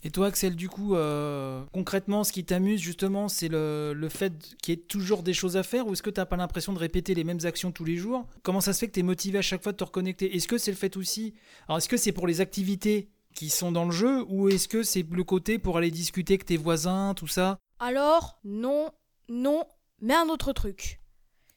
Et 0.06 0.10
toi, 0.10 0.28
Axel, 0.28 0.54
du 0.54 0.68
coup, 0.68 0.94
euh, 0.94 1.64
concrètement, 1.72 2.22
ce 2.22 2.30
qui 2.30 2.44
t'amuse 2.44 2.80
justement, 2.80 3.28
c'est 3.28 3.48
le, 3.48 4.08
fait 4.08 4.32
qu'il 4.62 4.72
y 4.72 4.78
ait 4.78 4.80
toujours 4.80 5.24
des 5.24 5.34
choses 5.34 5.56
à 5.56 5.64
faire 5.64 5.88
ou 5.88 5.94
est-ce 5.94 6.02
que 6.02 6.10
tu 6.10 6.20
n'as 6.20 6.26
pas 6.26 6.36
l'impression 6.36 6.72
de 6.72 6.78
répéter 6.78 7.12
les 7.12 7.24
mêmes 7.24 7.40
actions 7.42 7.72
tous 7.72 7.84
les 7.84 7.96
jours? 7.96 8.24
Comment 8.44 8.60
ça 8.60 8.72
se 8.72 8.78
fait 8.78 8.86
que 8.86 8.92
tu 8.92 9.00
es 9.00 9.02
motivé 9.02 9.38
à 9.38 9.42
chaque 9.42 9.64
fois 9.64 9.72
de 9.72 9.78
te 9.78 9.82
reconnecter? 9.82 10.36
Est-ce 10.36 10.46
que 10.46 10.58
c'est 10.58 10.70
le 10.70 10.76
fait 10.76 10.96
aussi 10.96 11.34
Alors, 11.66 11.78
est-ce 11.78 11.88
que 11.88 11.96
c'est 11.96 12.12
pour 12.12 12.28
les 12.28 12.40
activités 12.40 13.08
qui 13.34 13.50
sont 13.50 13.72
dans 13.72 13.84
le 13.84 13.90
jeu 13.90 14.24
ou 14.28 14.48
est-ce 14.48 14.68
que 14.68 14.84
c'est 14.84 15.04
le 15.10 15.24
côté 15.24 15.58
pour 15.58 15.76
aller 15.76 15.90
discuter 15.90 16.34
avec 16.34 16.44
tes 16.44 16.56
voisins, 16.56 17.12
tout 17.14 17.26
ça? 17.26 17.58
Alors, 17.80 18.38
non, 18.44 18.92
non, 19.28 19.64
mais 20.00 20.14
un 20.14 20.28
autre 20.28 20.52
truc. 20.52 21.00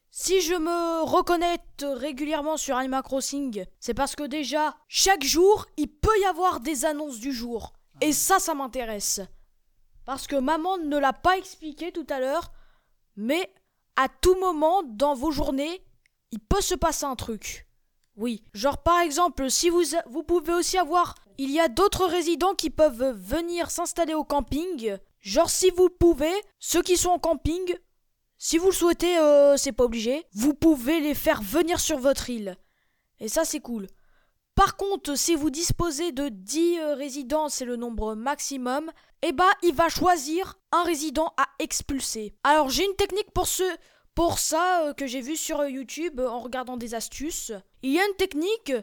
Si 0.10 0.42
je 0.42 0.56
me 0.56 1.04
reconnecte 1.04 1.86
régulièrement 1.88 2.58
sur 2.58 2.78
Animal 2.78 3.04
Crossing, 3.04 3.66
c'est 3.80 3.94
parce 3.94 4.16
que 4.16 4.24
déjà, 4.24 4.76
chaque 4.88 5.24
jour, 5.24 5.68
il 5.78 5.88
peut 5.88 6.20
y 6.20 6.26
avoir 6.26 6.62
des 6.62 6.86
annonces 6.86 7.20
du 7.20 7.32
jour. 7.32 7.74
Et 8.02 8.14
ça, 8.14 8.40
ça 8.40 8.54
m'intéresse. 8.54 9.22
Parce 10.06 10.28
que 10.28 10.36
maman 10.36 10.78
ne 10.78 10.98
l'a 10.98 11.14
pas 11.14 11.38
expliqué 11.38 11.92
tout 11.92 12.08
à 12.10 12.20
l'heure, 12.20 12.52
mais 13.16 13.54
à 13.96 14.08
tout 14.08 14.36
moment 14.40 14.82
dans 14.84 15.14
vos 15.14 15.32
journées, 15.32 15.84
il 16.32 16.40
peut 16.40 16.62
se 16.62 16.76
passer 16.76 17.06
un 17.06 17.16
truc. 17.16 17.68
Oui, 18.16 18.44
genre 18.54 18.82
par 18.82 19.00
exemple, 19.02 19.50
si 19.50 19.70
vous, 19.70 19.84
vous 20.08 20.24
pouvez 20.24 20.54
aussi 20.54 20.78
avoir, 20.78 21.16
il 21.38 21.52
y 21.52 21.60
a 21.60 21.68
d'autres 21.68 22.06
résidents 22.06 22.56
qui 22.56 22.70
peuvent 22.70 23.16
venir 23.18 23.70
s'installer 23.72 24.14
au 24.14 24.24
camping. 24.24 24.98
Genre 25.20 25.50
si 25.50 25.70
vous 25.70 25.90
pouvez, 25.90 26.34
ceux 26.60 26.82
qui 26.82 26.98
sont 26.98 27.10
en 27.10 27.20
camping, 27.20 27.76
si 28.38 28.58
vous 28.58 28.68
le 28.68 28.74
souhaitez, 28.74 29.18
euh, 29.18 29.58
c'est 29.58 29.74
pas 29.74 29.84
obligé, 29.84 30.26
vous 30.34 30.54
pouvez 30.54 31.02
les 31.02 31.16
faire 31.16 31.42
venir 31.42 31.80
sur 31.80 32.00
votre 32.00 32.30
île. 32.30 32.56
Et 33.20 33.28
ça 33.28 33.46
c'est 33.46 33.60
cool. 33.60 33.88
Par 34.60 34.76
contre, 34.76 35.16
si 35.16 35.36
vous 35.36 35.50
disposez 35.50 36.12
de 36.12 36.28
10 36.28 36.80
euh, 36.80 36.94
résidents, 36.96 37.48
c'est 37.48 37.64
le 37.64 37.78
nombre 37.78 38.14
maximum, 38.14 38.92
eh 39.22 39.32
bah 39.32 39.50
il 39.64 39.74
va 39.74 39.88
choisir 39.88 40.60
un 40.74 40.84
résident 40.84 41.32
à 41.38 41.48
expulser. 41.60 42.34
Alors 42.44 42.70
j'ai 42.70 42.84
une 42.84 42.96
technique 42.98 43.32
pour 43.32 43.48
ce 43.48 43.64
pour 44.16 44.38
ça 44.38 44.82
euh, 44.82 44.94
que 44.94 45.08
j'ai 45.08 45.22
vu 45.22 45.38
sur 45.38 45.62
euh, 45.62 45.70
YouTube 45.70 46.20
en 46.20 46.42
regardant 46.42 46.76
des 46.76 46.94
astuces. 46.94 47.54
Il 47.84 47.92
y 47.92 48.00
a 48.02 48.06
une 48.06 48.16
technique 48.18 48.74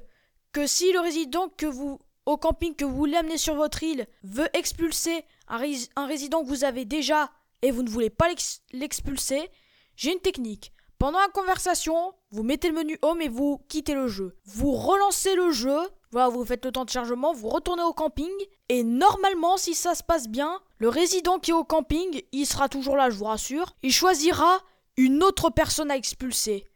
que 0.52 0.66
si 0.66 0.92
le 0.94 1.00
résident 1.00 1.50
que 1.50 1.66
vous 1.66 1.98
au 2.24 2.38
camping 2.38 2.74
que 2.74 2.86
vous 2.86 2.96
voulez 2.96 3.18
amener 3.18 3.36
sur 3.36 3.54
votre 3.54 3.82
île 3.82 4.06
veut 4.24 4.48
expulser 4.54 5.26
un, 5.46 5.58
rés- 5.58 5.90
un 5.94 6.06
résident 6.06 6.42
que 6.42 6.48
vous 6.48 6.64
avez 6.64 6.86
déjà 6.86 7.30
et 7.60 7.70
vous 7.70 7.82
ne 7.82 7.90
voulez 7.90 8.08
pas 8.08 8.30
l'ex- 8.30 8.62
l'expulser, 8.72 9.50
j'ai 9.94 10.14
une 10.14 10.20
technique. 10.20 10.72
Pendant 10.98 11.18
la 11.18 11.28
conversation, 11.28 12.14
vous 12.30 12.42
mettez 12.42 12.68
le 12.68 12.74
menu 12.74 12.98
home 13.02 13.20
et 13.20 13.28
vous 13.28 13.58
quittez 13.68 13.94
le 13.94 14.08
jeu. 14.08 14.36
Vous 14.46 14.72
relancez 14.72 15.34
le 15.34 15.50
jeu, 15.50 15.78
voilà, 16.10 16.28
vous 16.28 16.44
faites 16.44 16.64
le 16.64 16.72
temps 16.72 16.86
de 16.86 16.90
chargement, 16.90 17.34
vous 17.34 17.48
retournez 17.48 17.82
au 17.82 17.92
camping 17.92 18.30
et 18.68 18.82
normalement, 18.82 19.56
si 19.56 19.74
ça 19.74 19.94
se 19.94 20.02
passe 20.02 20.28
bien, 20.28 20.60
le 20.78 20.88
résident 20.88 21.38
qui 21.38 21.50
est 21.50 21.54
au 21.54 21.64
camping, 21.64 22.22
il 22.32 22.46
sera 22.46 22.68
toujours 22.68 22.96
là, 22.96 23.10
je 23.10 23.16
vous 23.16 23.26
rassure. 23.26 23.76
Il 23.82 23.92
choisira 23.92 24.60
une 24.96 25.22
autre 25.22 25.50
personne 25.50 25.90
à 25.90 25.96
expulser. 25.96 26.66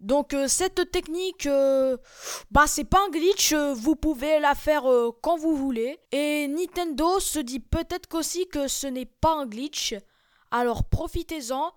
Donc 0.00 0.34
euh, 0.34 0.46
cette 0.46 0.90
technique, 0.90 1.46
euh, 1.46 1.96
bah 2.50 2.66
c'est 2.66 2.84
pas 2.84 3.00
un 3.06 3.10
glitch, 3.10 3.52
euh, 3.52 3.72
vous 3.72 3.96
pouvez 3.96 4.38
la 4.40 4.54
faire 4.54 4.84
quand 5.22 5.36
vous 5.36 5.56
voulez. 5.56 5.98
Et 6.12 6.48
Nintendo 6.48 7.18
se 7.18 7.38
dit 7.38 7.60
peut-être 7.60 8.06
qu'aussi 8.08 8.46
que 8.46 8.68
ce 8.68 8.86
n'est 8.86 9.06
pas 9.06 9.32
un 9.32 9.46
glitch. 9.46 9.94
Alors 10.50 10.84
profitez-en, 10.84 11.72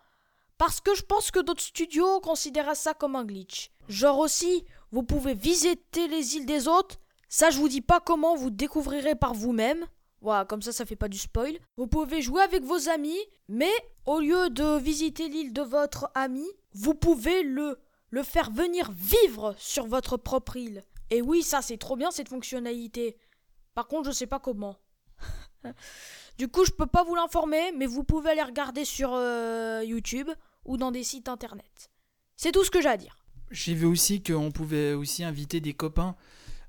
parce 0.59 0.81
que 0.81 0.93
je 0.93 1.03
pense 1.03 1.31
que 1.31 1.39
d'autres 1.39 1.63
studios 1.63 2.19
considèrent 2.19 2.75
ça 2.75 2.93
comme 2.93 3.15
un 3.15 3.23
glitch. 3.23 3.71
Genre 3.87 4.19
aussi, 4.19 4.65
vous 4.91 5.03
pouvez 5.03 5.33
visiter 5.33 6.07
les 6.09 6.35
îles 6.35 6.45
des 6.45 6.67
autres. 6.67 6.97
Ça 7.29 7.49
je 7.49 7.57
vous 7.57 7.69
dis 7.69 7.81
pas 7.81 8.01
comment, 8.01 8.35
vous 8.35 8.51
découvrirez 8.51 9.15
par 9.15 9.33
vous-même. 9.33 9.87
Voilà, 10.21 10.43
comme 10.43 10.61
ça, 10.61 10.73
ça 10.73 10.85
fait 10.85 10.97
pas 10.97 11.07
du 11.07 11.17
spoil. 11.17 11.57
Vous 11.77 11.87
pouvez 11.87 12.21
jouer 12.21 12.41
avec 12.41 12.63
vos 12.63 12.89
amis, 12.89 13.17
mais 13.47 13.71
au 14.05 14.19
lieu 14.19 14.49
de 14.49 14.77
visiter 14.77 15.29
l'île 15.29 15.53
de 15.53 15.61
votre 15.61 16.11
ami, 16.13 16.45
vous 16.73 16.93
pouvez 16.93 17.41
le 17.41 17.77
faire 18.23 18.51
venir 18.51 18.91
vivre 18.91 19.55
sur 19.57 19.87
votre 19.87 20.17
propre 20.17 20.57
île. 20.57 20.83
Et 21.09 21.21
oui, 21.21 21.41
ça 21.41 21.61
c'est 21.61 21.77
trop 21.77 21.95
bien 21.95 22.11
cette 22.11 22.27
fonctionnalité. 22.27 23.17
Par 23.75 23.87
contre, 23.87 24.09
je 24.09 24.13
sais 24.13 24.27
pas 24.27 24.39
comment. 24.39 24.75
du 26.37 26.49
coup, 26.49 26.65
je 26.65 26.71
peux 26.71 26.85
pas 26.85 27.05
vous 27.05 27.15
l'informer, 27.15 27.71
mais 27.71 27.85
vous 27.85 28.03
pouvez 28.03 28.31
aller 28.31 28.43
regarder 28.43 28.83
sur 28.83 29.13
euh, 29.13 29.81
YouTube 29.85 30.29
ou 30.69 30.77
dans 30.77 30.91
des 30.91 31.03
sites 31.03 31.27
internet. 31.27 31.89
C'est 32.37 32.53
tout 32.53 32.63
ce 32.63 32.71
que 32.71 32.79
j'ai 32.79 32.89
à 32.89 32.95
dire. 32.95 33.17
J'ai 33.51 33.73
vu 33.73 33.87
aussi 33.87 34.21
qu'on 34.21 34.51
pouvait 34.51 34.93
aussi 34.93 35.23
inviter 35.23 35.59
des 35.59 35.73
copains 35.73 36.15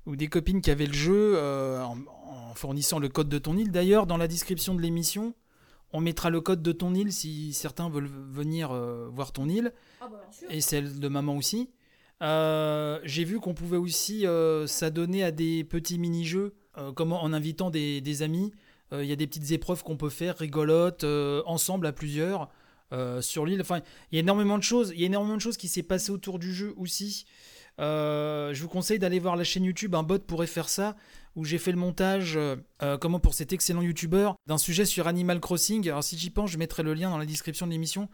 ou 0.07 0.15
des 0.15 0.27
copines 0.27 0.59
qui 0.61 0.71
avaient 0.71 0.87
le 0.87 0.93
jeu 0.93 1.33
euh, 1.35 1.83
en, 1.83 2.53
fournissant 2.55 2.97
le 2.97 3.07
code 3.07 3.29
de 3.29 3.37
ton 3.37 3.55
île. 3.55 3.71
D'ailleurs, 3.71 4.07
dans 4.07 4.17
la 4.17 4.27
description 4.27 4.73
de 4.73 4.81
l'émission, 4.81 5.35
on 5.93 6.01
mettra 6.01 6.31
le 6.31 6.41
code 6.41 6.63
de 6.63 6.71
ton 6.71 6.95
île 6.95 7.13
si 7.13 7.53
certains 7.53 7.89
veulent 7.89 8.09
venir 8.09 8.71
euh, 8.71 9.07
voir 9.13 9.31
ton 9.31 9.47
île. 9.47 9.71
Ah 10.01 10.09
bah, 10.11 10.19
et 10.49 10.61
celle 10.61 10.99
de 10.99 11.07
maman 11.07 11.37
aussi. 11.37 11.69
Euh, 12.23 12.99
j'ai 13.03 13.23
vu 13.23 13.39
qu'on 13.39 13.53
pouvait 13.53 13.77
aussi 13.77 14.25
s'adonner 14.65 15.23
à 15.23 15.31
des 15.31 15.63
petits 15.63 15.99
mini-jeux, 15.99 16.55
comme 16.95 17.13
en 17.13 17.33
invitant 17.33 17.69
des, 17.69 18.21
amis. 18.23 18.51
Il 18.91 19.05
y 19.05 19.11
a 19.11 19.15
des 19.15 19.27
petites 19.27 19.51
épreuves 19.51 19.83
qu'on 19.83 19.97
peut 19.97 20.09
faire, 20.09 20.37
rigolotes, 20.37 21.05
ensemble 21.45 21.85
à 21.85 21.91
plusieurs, 21.93 22.49
sur 23.21 23.45
l'île. 23.45 23.61
Enfin, 23.61 23.79
il 24.11 24.15
y 24.15 24.17
a 24.17 24.21
énormément 24.21 24.57
de 24.57 24.63
choses. 24.63 24.91
Il 24.93 24.99
y 24.99 25.03
a 25.03 25.07
énormément 25.07 25.35
de 25.35 25.41
choses 25.41 25.57
qui 25.57 25.67
s'est 25.67 25.83
passé 25.83 26.11
autour 26.11 26.39
du 26.39 26.53
jeu 26.53 26.73
aussi. 26.77 27.25
je 27.79 28.61
vous 28.61 28.67
conseille 28.67 28.99
d'aller 28.99 29.19
voir 29.19 29.35
la 29.35 29.43
chaîne 29.43 29.63
YouTube. 29.63 29.95
Un 29.95 30.03
bot 30.03 30.19
pourrait 30.19 30.47
faire 30.47 30.69
ça 30.69 30.95
où 31.35 31.45
j'ai 31.45 31.57
fait 31.57 31.71
le 31.71 31.77
montage, 31.77 32.35
euh, 32.35 32.55
euh, 32.83 32.97
comment 32.97 33.19
pour 33.19 33.33
cet 33.33 33.53
excellent 33.53 33.81
youtubeur, 33.81 34.35
d'un 34.47 34.57
sujet 34.57 34.85
sur 34.85 35.07
Animal 35.07 35.39
Crossing. 35.39 35.87
Alors 35.87 36.03
si 36.03 36.17
j'y 36.17 36.29
pense, 36.29 36.51
je 36.51 36.57
mettrai 36.57 36.83
le 36.83 36.93
lien 36.93 37.09
dans 37.09 37.17
la 37.17 37.25
description 37.25 37.65
de 37.65 37.71
l'émission, 37.71 38.09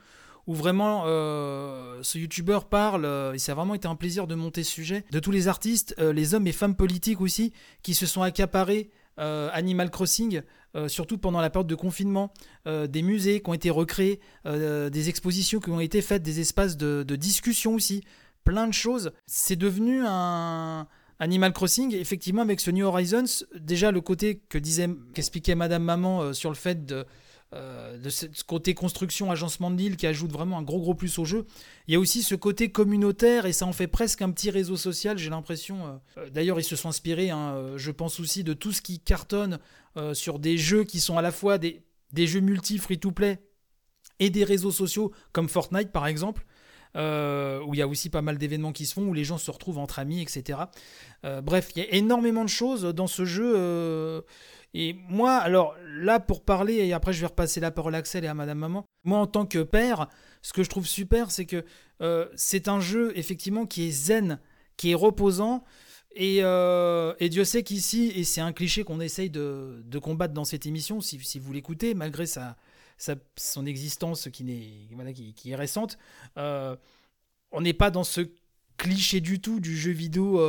où 0.45 0.53
vraiment 0.53 1.03
euh, 1.05 1.99
ce 2.03 2.17
youtubeur 2.17 2.65
parle, 2.65 3.05
et 3.33 3.39
ça 3.39 3.53
a 3.53 3.55
vraiment 3.55 3.75
été 3.75 3.87
un 3.87 3.95
plaisir 3.95 4.27
de 4.27 4.35
monter 4.35 4.63
ce 4.63 4.71
sujet, 4.71 5.03
de 5.11 5.19
tous 5.19 5.31
les 5.31 5.47
artistes, 5.47 5.95
les 5.99 6.35
hommes 6.35 6.47
et 6.47 6.51
femmes 6.51 6.75
politiques 6.75 7.21
aussi, 7.21 7.53
qui 7.81 7.93
se 7.93 8.05
sont 8.05 8.21
accaparés 8.21 8.89
Animal 9.17 9.89
Crossing, 9.89 10.41
surtout 10.87 11.17
pendant 11.17 11.41
la 11.41 11.49
période 11.49 11.67
de 11.67 11.75
confinement, 11.75 12.31
des 12.65 13.01
musées 13.01 13.41
qui 13.41 13.49
ont 13.49 13.53
été 13.53 13.69
recréés, 13.69 14.19
des 14.45 15.09
expositions 15.09 15.59
qui 15.59 15.69
ont 15.69 15.79
été 15.79 16.01
faites, 16.01 16.23
des 16.23 16.39
espaces 16.39 16.77
de 16.77 17.15
discussion 17.15 17.73
aussi, 17.73 18.03
plein 18.43 18.67
de 18.67 18.73
choses. 18.73 19.11
C'est 19.25 19.55
devenu 19.55 20.03
un 20.05 20.87
Animal 21.19 21.51
Crossing, 21.51 21.95
effectivement, 21.95 22.43
avec 22.43 22.59
ce 22.59 22.69
New 22.69 22.85
Horizons, 22.85 23.43
déjà 23.59 23.91
le 23.91 24.01
côté 24.01 24.39
que 24.49 24.57
disait, 24.57 24.89
qu'expliquait 25.13 25.55
Madame 25.55 25.83
Maman 25.83 26.21
euh, 26.21 26.33
sur 26.33 26.49
le 26.49 26.55
fait 26.55 26.85
de, 26.85 27.05
euh, 27.53 27.97
de 27.97 28.09
ce 28.09 28.25
côté 28.45 28.73
construction, 28.73 29.31
agencement 29.31 29.71
de 29.71 29.77
l'île 29.77 29.97
qui 29.97 30.05
ajoute 30.05 30.31
vraiment 30.31 30.57
un 30.57 30.63
gros 30.63 30.79
gros 30.79 30.95
plus 30.95 31.17
au 31.19 31.25
jeu. 31.25 31.45
Il 31.87 31.93
y 31.93 31.95
a 31.95 31.99
aussi 31.99 32.23
ce 32.23 32.35
côté 32.35 32.71
communautaire 32.71 33.45
et 33.45 33.53
ça 33.53 33.65
en 33.65 33.73
fait 33.73 33.87
presque 33.87 34.21
un 34.21 34.31
petit 34.31 34.49
réseau 34.49 34.77
social, 34.77 35.17
j'ai 35.17 35.29
l'impression. 35.29 35.99
Euh, 36.17 36.29
d'ailleurs, 36.29 36.59
ils 36.59 36.65
se 36.65 36.75
sont 36.75 36.89
inspirés, 36.89 37.29
hein, 37.29 37.73
je 37.77 37.91
pense 37.91 38.19
aussi, 38.19 38.43
de 38.43 38.53
tout 38.53 38.71
ce 38.71 38.81
qui 38.81 38.99
cartonne 38.99 39.59
sur 40.13 40.37
des 40.37 40.59
jeux 40.59 40.83
qui 40.83 40.99
sont 40.99 41.17
à 41.17 41.23
la 41.23 41.31
fois 41.31 41.57
des, 41.57 41.81
des 42.13 42.27
jeux 42.27 42.39
multi 42.39 42.77
free-to-play 42.77 43.39
et 44.19 44.29
des 44.29 44.43
réseaux 44.43 44.71
sociaux 44.71 45.11
comme 45.31 45.49
Fortnite 45.49 45.91
par 45.91 46.05
exemple. 46.05 46.45
Euh, 46.95 47.61
où 47.63 47.75
il 47.75 47.77
y 47.77 47.81
a 47.83 47.87
aussi 47.87 48.09
pas 48.09 48.23
mal 48.23 48.37
d'événements 48.37 48.71
qui 48.71 48.85
se 48.85 48.93
font, 48.93 49.03
où 49.03 49.13
les 49.13 49.23
gens 49.23 49.37
se 49.37 49.51
retrouvent 49.51 49.77
entre 49.77 49.99
amis, 49.99 50.21
etc. 50.21 50.59
Euh, 51.25 51.41
bref, 51.41 51.69
il 51.75 51.83
y 51.83 51.85
a 51.85 51.93
énormément 51.93 52.43
de 52.43 52.49
choses 52.49 52.83
dans 52.83 53.07
ce 53.07 53.25
jeu. 53.25 53.53
Euh, 53.55 54.21
et 54.73 54.95
moi, 55.09 55.37
alors 55.37 55.75
là, 55.87 56.19
pour 56.19 56.43
parler, 56.43 56.75
et 56.75 56.93
après 56.93 57.13
je 57.13 57.21
vais 57.21 57.27
repasser 57.27 57.59
la 57.59 57.71
parole 57.71 57.95
à 57.95 57.99
Axel 57.99 58.23
et 58.25 58.27
à 58.27 58.33
Madame 58.33 58.59
Maman, 58.59 58.85
moi 59.03 59.19
en 59.19 59.27
tant 59.27 59.45
que 59.45 59.63
père, 59.63 60.07
ce 60.41 60.53
que 60.53 60.63
je 60.63 60.69
trouve 60.69 60.85
super, 60.85 61.31
c'est 61.31 61.45
que 61.45 61.63
c'est 62.35 62.67
un 62.67 62.79
jeu 62.79 63.11
effectivement 63.17 63.65
qui 63.65 63.87
est 63.87 63.91
zen, 63.91 64.39
qui 64.75 64.91
est 64.91 64.95
reposant. 64.95 65.63
Et, 66.15 66.41
Dieu 67.29 67.43
sait 67.43 67.63
qu'ici, 67.63 68.11
et 68.15 68.23
c'est 68.23 68.41
un 68.41 68.53
cliché 68.53 68.83
qu'on 68.83 68.99
essaye 68.99 69.29
de, 69.29 69.99
combattre 70.01 70.33
dans 70.33 70.45
cette 70.45 70.65
émission, 70.65 71.01
si, 71.01 71.39
vous 71.39 71.53
l'écoutez, 71.53 71.93
malgré 71.93 72.25
sa, 72.25 72.55
son 73.35 73.65
existence 73.65 74.29
qui, 74.29 74.43
n'est, 74.43 75.33
qui, 75.35 75.51
est 75.51 75.55
récente, 75.55 75.97
euh, 76.37 76.75
on 77.51 77.61
n'est 77.61 77.73
pas 77.73 77.91
dans 77.91 78.03
ce 78.03 78.21
cliché 78.77 79.21
du 79.21 79.39
tout 79.39 79.59
du 79.59 79.75
jeu 79.75 79.91
vidéo 79.91 80.39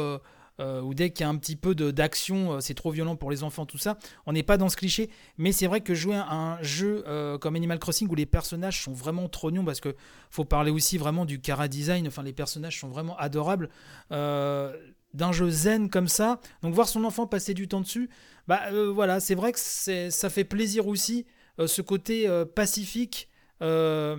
euh, 0.60 0.68
euh, 0.68 0.82
où 0.82 0.92
dès 0.92 1.10
qu'il 1.10 1.24
y 1.24 1.26
a 1.26 1.30
un 1.30 1.36
petit 1.36 1.56
peu 1.56 1.74
d'action, 1.74 2.60
c'est 2.60 2.74
trop 2.74 2.90
violent 2.90 3.16
pour 3.16 3.30
les 3.30 3.42
enfants, 3.42 3.64
tout 3.64 3.78
ça. 3.78 3.96
On 4.26 4.32
n'est 4.32 4.42
pas 4.42 4.56
dans 4.56 4.68
ce 4.68 4.76
cliché, 4.76 5.08
mais 5.38 5.52
c'est 5.52 5.66
vrai 5.66 5.80
que 5.80 5.94
jouer 5.94 6.16
à 6.16 6.30
un 6.30 6.62
jeu 6.62 7.04
comme 7.40 7.56
Animal 7.56 7.78
Crossing 7.78 8.08
où 8.08 8.14
les 8.14 8.26
personnages 8.26 8.82
sont 8.82 8.92
vraiment 8.92 9.28
trop 9.28 9.50
parce 9.64 9.80
que 9.80 9.94
faut 10.30 10.44
parler 10.44 10.70
aussi 10.70 10.98
vraiment 10.98 11.24
du 11.24 11.40
cara 11.40 11.68
design, 11.68 12.06
enfin 12.06 12.22
les 12.22 12.34
personnages 12.34 12.78
sont 12.78 12.88
vraiment 12.88 13.16
adorables. 13.16 13.70
d'un 14.10 15.32
jeu 15.32 15.48
zen 15.48 15.88
comme 15.88 16.08
ça, 16.08 16.38
donc 16.62 16.74
voir 16.74 16.86
son 16.86 17.04
enfant 17.04 17.26
passer 17.26 17.54
du 17.54 17.66
temps 17.66 17.80
dessus, 17.80 18.10
bah 18.46 18.70
voilà, 18.92 19.20
c'est 19.20 19.34
vrai 19.34 19.52
que 19.52 19.58
ça 19.58 20.30
fait 20.30 20.44
plaisir 20.44 20.86
aussi 20.86 21.24
euh, 21.58 21.66
ce 21.66 21.82
côté 21.82 22.28
euh, 22.28 22.44
pacifique, 22.44 23.28
euh, 23.62 24.18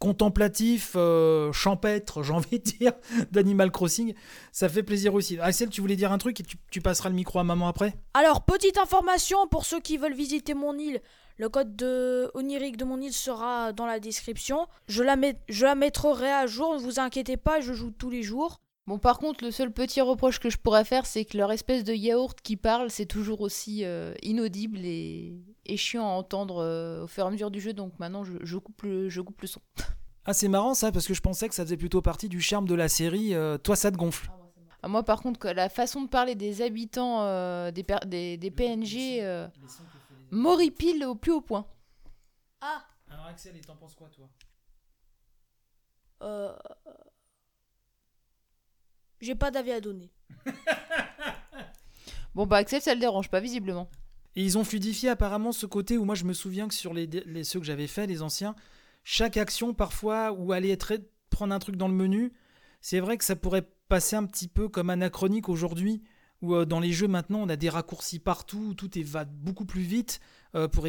contemplatif, 0.00 0.96
champêtre, 1.52 2.24
j'ai 2.24 2.32
envie 2.32 2.58
de 2.58 2.64
dire, 2.64 2.92
d'Animal 3.30 3.70
Crossing. 3.70 4.14
Ça 4.50 4.68
fait 4.68 4.82
plaisir 4.82 5.14
aussi. 5.14 5.38
Axel, 5.38 5.68
tu 5.68 5.80
voulais 5.80 5.94
dire 5.94 6.10
un 6.10 6.18
truc 6.18 6.40
et 6.40 6.44
tu, 6.70 6.80
passeras 6.80 7.10
le 7.10 7.14
micro 7.14 7.38
à 7.38 7.44
maman 7.44 7.68
après 7.68 7.94
Alors, 8.14 8.44
petite 8.44 8.78
information 8.78 9.46
pour 9.46 9.64
ceux 9.64 9.80
qui 9.80 9.98
veulent 9.98 10.14
visiter 10.14 10.54
mon 10.54 10.76
île. 10.76 11.00
Le 11.36 11.48
code 11.48 11.76
de 11.76 12.30
onirique 12.34 12.76
de 12.76 12.84
mon 12.84 13.00
île 13.00 13.12
sera 13.12 13.72
dans 13.72 13.86
la 13.86 14.00
description. 14.00 14.66
Je 14.88 15.02
la, 15.02 15.16
je 15.48 15.64
la 15.64 15.74
mettrai 15.74 16.30
à 16.30 16.46
jour, 16.46 16.74
ne 16.74 16.80
vous 16.80 16.98
inquiétez 16.98 17.36
pas, 17.36 17.60
je 17.60 17.72
joue 17.72 17.90
tous 17.90 18.10
les 18.10 18.22
jours. 18.22 18.60
Bon, 18.90 18.98
par 18.98 19.20
contre, 19.20 19.44
le 19.44 19.52
seul 19.52 19.70
petit 19.70 20.00
reproche 20.00 20.40
que 20.40 20.50
je 20.50 20.56
pourrais 20.56 20.84
faire, 20.84 21.06
c'est 21.06 21.24
que 21.24 21.38
leur 21.38 21.52
espèce 21.52 21.84
de 21.84 21.92
yaourt 21.92 22.36
qui 22.40 22.56
parle, 22.56 22.90
c'est 22.90 23.06
toujours 23.06 23.40
aussi 23.40 23.84
euh, 23.84 24.14
inaudible 24.20 24.80
et, 24.80 25.38
chiant 25.76 26.08
à 26.08 26.10
entendre 26.10 26.56
euh, 26.56 27.04
au 27.04 27.06
fur 27.06 27.22
et 27.22 27.28
à 27.28 27.30
mesure 27.30 27.52
du 27.52 27.60
jeu. 27.60 27.72
Donc 27.72 27.96
maintenant, 28.00 28.24
je, 28.24 28.56
coupe, 28.56 28.82
le, 28.82 29.08
je 29.08 29.20
coupe 29.20 29.42
le 29.42 29.46
son. 29.46 29.60
Ah, 30.24 30.32
c'est 30.32 30.48
marrant 30.48 30.74
ça, 30.74 30.90
parce 30.90 31.06
que 31.06 31.14
je 31.14 31.20
pensais 31.20 31.48
que 31.48 31.54
ça 31.54 31.62
faisait 31.62 31.76
plutôt 31.76 32.02
partie 32.02 32.28
du 32.28 32.40
charme 32.40 32.66
de 32.66 32.74
la 32.74 32.88
série. 32.88 33.32
Euh, 33.32 33.58
toi, 33.58 33.76
ça 33.76 33.92
te 33.92 33.96
gonfle 33.96 34.28
ah, 34.82 34.88
Moi, 34.88 35.04
par 35.04 35.22
contre, 35.22 35.48
la 35.50 35.68
façon 35.68 36.02
de 36.02 36.08
parler 36.08 36.34
des 36.34 36.60
habitants 36.60 37.70
des, 37.70 37.86
des, 38.06 38.36
des, 38.38 38.50
PNG 38.50 39.24
m'horripile 40.32 41.04
au 41.04 41.14
plus 41.14 41.30
haut 41.30 41.40
point. 41.40 41.64
Ah 42.60 42.82
Alors, 43.08 43.26
Axel, 43.26 43.56
et 43.56 43.60
t'en 43.60 43.76
penses 43.76 43.94
quoi, 43.94 44.08
toi? 44.08 44.28
Euh. 46.22 46.52
J'ai 49.20 49.34
pas 49.34 49.50
d'avis 49.50 49.72
à 49.72 49.80
donner. 49.80 50.10
bon, 52.34 52.46
bah, 52.46 52.58
Axel, 52.58 52.80
ça 52.80 52.94
le 52.94 53.00
dérange 53.00 53.28
pas, 53.28 53.40
visiblement. 53.40 53.88
Et 54.36 54.44
ils 54.44 54.56
ont 54.58 54.64
fluidifié 54.64 55.08
apparemment 55.08 55.52
ce 55.52 55.66
côté 55.66 55.98
où 55.98 56.04
moi 56.04 56.14
je 56.14 56.24
me 56.24 56.32
souviens 56.32 56.68
que 56.68 56.74
sur 56.74 56.94
les, 56.94 57.08
ceux 57.44 57.58
que 57.58 57.66
j'avais 57.66 57.88
fait, 57.88 58.06
les 58.06 58.22
anciens, 58.22 58.54
chaque 59.02 59.36
action 59.36 59.74
parfois 59.74 60.32
où 60.32 60.52
aller 60.52 60.70
être, 60.70 60.92
prendre 61.30 61.52
un 61.52 61.58
truc 61.58 61.76
dans 61.76 61.88
le 61.88 61.94
menu, 61.94 62.32
c'est 62.80 63.00
vrai 63.00 63.18
que 63.18 63.24
ça 63.24 63.34
pourrait 63.34 63.68
passer 63.88 64.16
un 64.16 64.24
petit 64.24 64.46
peu 64.46 64.68
comme 64.68 64.88
anachronique 64.88 65.48
aujourd'hui, 65.48 66.02
où 66.42 66.54
euh, 66.54 66.64
dans 66.64 66.78
les 66.78 66.92
jeux 66.92 67.08
maintenant 67.08 67.40
on 67.42 67.48
a 67.48 67.56
des 67.56 67.68
raccourcis 67.68 68.20
partout, 68.20 68.68
où 68.70 68.74
tout 68.74 68.98
est, 68.98 69.02
va 69.02 69.24
beaucoup 69.24 69.64
plus 69.64 69.82
vite 69.82 70.20
euh, 70.54 70.68
pour 70.68 70.86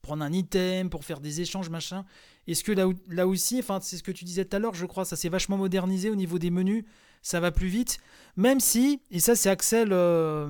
prendre 0.00 0.24
un 0.24 0.32
item, 0.32 0.88
pour 0.88 1.04
faire 1.04 1.18
des 1.18 1.40
échanges, 1.40 1.68
machin. 1.68 2.04
Est-ce 2.46 2.62
que 2.62 2.70
là, 2.70 2.88
là 3.08 3.26
aussi, 3.26 3.58
enfin 3.58 3.80
c'est 3.82 3.96
ce 3.96 4.04
que 4.04 4.12
tu 4.12 4.24
disais 4.24 4.44
tout 4.44 4.54
à 4.56 4.60
l'heure, 4.60 4.74
je 4.74 4.86
crois, 4.86 5.04
ça 5.04 5.16
s'est 5.16 5.28
vachement 5.28 5.56
modernisé 5.56 6.08
au 6.08 6.14
niveau 6.14 6.38
des 6.38 6.50
menus 6.50 6.84
ça 7.26 7.40
va 7.40 7.50
plus 7.50 7.66
vite. 7.66 7.98
Même 8.36 8.60
si, 8.60 9.00
et 9.10 9.18
ça 9.18 9.34
c'est 9.34 9.50
Axel, 9.50 9.88
euh, 9.90 10.48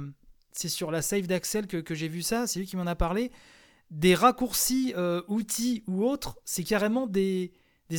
c'est 0.53 0.69
sur 0.69 0.91
la 0.91 1.01
save 1.01 1.27
d'Axel 1.27 1.67
que, 1.67 1.95
j'ai 1.95 2.09
vu 2.09 2.21
ça, 2.21 2.47
c'est 2.47 2.59
lui 2.59 2.67
qui 2.67 2.77
m'en 2.77 2.87
a 2.87 2.95
parlé, 2.95 3.33
des 3.91 4.15
raccourcis 4.15 4.93
euh, 4.95 5.23
outils 5.27 5.85
ou 5.87 6.05
autres, 6.05 6.37
c'est 6.45 6.65
carrément 6.65 7.07
des, 7.07 7.53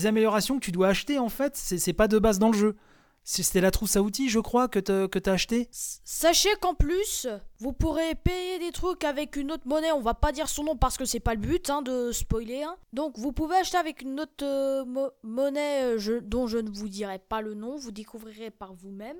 améliorations 0.05 0.59
que 0.59 0.63
tu 0.63 0.71
dois 0.71 0.89
acheter 0.89 1.17
en 1.17 1.29
fait, 1.29 1.55
c'est 1.55 1.93
pas 1.93 2.07
de 2.07 2.19
base 2.19 2.37
dans 2.37 2.51
le 2.51 2.57
jeu. 2.57 2.75
C'était 3.29 3.59
la 3.59 3.71
trousse 3.71 3.97
à 3.97 4.01
outils, 4.01 4.29
je 4.29 4.39
crois, 4.39 4.69
que 4.69 4.79
tu 4.79 5.29
as 5.29 5.33
acheté 5.33 5.67
Sachez 5.71 6.55
qu'en 6.61 6.73
plus, 6.73 7.27
vous 7.59 7.73
pourrez 7.73 8.15
payer 8.15 8.57
des 8.57 8.71
trucs 8.71 9.03
avec 9.03 9.35
une 9.35 9.51
autre 9.51 9.67
monnaie. 9.67 9.91
On 9.91 9.99
va 9.99 10.13
pas 10.13 10.31
dire 10.31 10.47
son 10.47 10.63
nom 10.63 10.77
parce 10.77 10.97
que 10.97 11.03
c'est 11.03 11.19
pas 11.19 11.33
le 11.33 11.41
but 11.41 11.69
hein, 11.69 11.81
de 11.81 12.13
spoiler. 12.13 12.63
Hein. 12.63 12.77
Donc 12.93 13.17
vous 13.17 13.33
pouvez 13.33 13.57
acheter 13.57 13.75
avec 13.75 14.01
une 14.01 14.21
autre 14.21 14.45
euh, 14.45 15.09
monnaie 15.23 15.97
euh, 15.97 16.21
dont 16.21 16.47
je 16.47 16.57
ne 16.57 16.69
vous 16.69 16.87
dirai 16.87 17.19
pas 17.19 17.41
le 17.41 17.53
nom. 17.53 17.75
Vous 17.75 17.91
découvrirez 17.91 18.49
par 18.49 18.73
vous-même. 18.73 19.17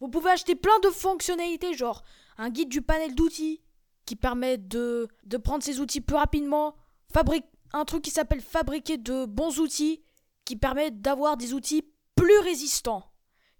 Vous 0.00 0.08
pouvez 0.08 0.30
acheter 0.30 0.54
plein 0.54 0.78
de 0.82 0.88
fonctionnalités, 0.88 1.74
genre 1.74 2.04
un 2.38 2.48
guide 2.48 2.70
du 2.70 2.80
panel 2.80 3.14
d'outils 3.14 3.60
qui 4.06 4.16
permet 4.16 4.56
de, 4.56 5.06
de 5.26 5.36
prendre 5.36 5.62
ses 5.62 5.80
outils 5.80 6.00
plus 6.00 6.16
rapidement. 6.16 6.76
Fabrique 7.12 7.44
un 7.74 7.84
truc 7.84 8.00
qui 8.04 8.10
s'appelle 8.10 8.40
fabriquer 8.40 8.96
de 8.96 9.26
bons 9.26 9.60
outils 9.60 10.02
qui 10.46 10.56
permet 10.56 10.90
d'avoir 10.90 11.36
des 11.36 11.52
outils 11.52 11.84
plus 12.16 12.38
résistants 12.38 13.04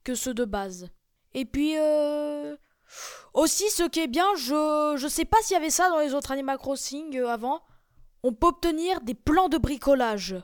que 0.09 0.14
ceux 0.14 0.33
de 0.33 0.47
base. 0.47 0.88
Et 1.35 1.44
puis, 1.44 1.75
euh... 1.77 2.57
aussi, 3.35 3.68
ce 3.68 3.83
qui 3.83 4.01
est 4.01 4.07
bien, 4.07 4.25
je, 4.37 4.94
je 4.97 5.07
sais 5.07 5.27
pas 5.27 5.37
s'il 5.42 5.53
y 5.53 5.61
avait 5.61 5.68
ça 5.68 5.90
dans 5.90 5.99
les 5.99 6.14
autres 6.14 6.31
Animal 6.31 6.57
Crossing 6.57 7.14
euh, 7.18 7.29
avant, 7.29 7.61
on 8.23 8.33
peut 8.33 8.47
obtenir 8.47 9.03
des 9.03 9.12
plans 9.12 9.51
de 9.51 9.59
bricolage. 9.59 10.37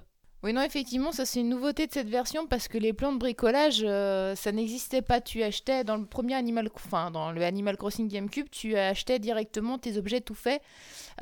Oui, 0.45 0.53
non, 0.53 0.63
effectivement, 0.63 1.11
ça 1.11 1.25
c'est 1.25 1.41
une 1.41 1.49
nouveauté 1.49 1.87
de 1.87 1.93
cette 1.93 2.11
version 2.11 2.47
parce 2.47 2.69
que 2.69 2.79
les 2.79 2.93
plans 2.93 3.13
de 3.13 3.19
bricolage, 3.19 3.83
euh, 3.83 4.35
ça 4.35 4.53
n'existait 4.53 5.03
pas. 5.03 5.21
Tu 5.21 5.43
achetais 5.43 5.85
dans 5.85 5.97
le 5.97 6.05
premier 6.05 6.35
Animal, 6.35 6.69
enfin 6.75 7.11
dans 7.11 7.33
le 7.33 7.43
Animal 7.43 7.77
Crossing 7.79 8.09
GameCube, 8.09 8.49
tu 8.51 8.77
achetais 8.77 9.19
directement 9.19 9.79
tes 9.79 9.97
objets 9.97 10.21
tout 10.21 10.35
faits 10.35 10.63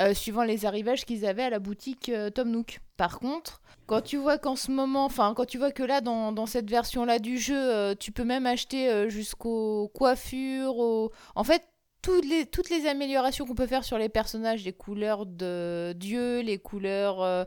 euh, 0.01 0.13
suivant 0.13 0.43
les 0.43 0.67
arrivages 0.67 1.05
qu'ils 1.05 1.25
avaient 1.25 1.45
à 1.45 1.51
la 1.51 1.61
boutique 1.61 2.11
Tom 2.35 2.51
Nook. 2.51 2.81
Par 2.97 3.21
contre, 3.21 3.63
quand 3.87 4.01
tu 4.01 4.17
vois 4.17 4.39
qu'en 4.39 4.57
ce 4.57 4.71
moment, 4.71 5.05
enfin, 5.05 5.35
quand 5.37 5.45
tu 5.45 5.59
vois 5.59 5.71
que 5.71 5.83
là, 5.83 6.01
dans, 6.01 6.47
cette 6.47 6.71
version-là 6.71 7.19
du 7.19 7.39
jeu, 7.39 7.57
euh, 7.57 7.95
tu 7.95 8.13
peux 8.13 8.25
même 8.25 8.47
acheter 8.47 8.89
euh, 8.89 9.09
jusqu'aux 9.09 9.89
coiffures, 9.95 11.11
en 11.35 11.45
fait, 11.45 11.63
toutes 12.03 12.29
les, 12.29 12.47
toutes 12.47 12.69
les 12.69 12.87
améliorations 12.87 13.47
qu'on 13.47 13.55
peut 13.55 13.67
faire 13.67 13.85
sur 13.85 13.97
les 13.97 14.09
personnages, 14.09 14.65
les 14.65 14.73
couleurs 14.73 15.25
de 15.25 15.95
dieu, 15.97 16.41
les 16.41 16.59
couleurs 16.59 17.23
euh, 17.23 17.45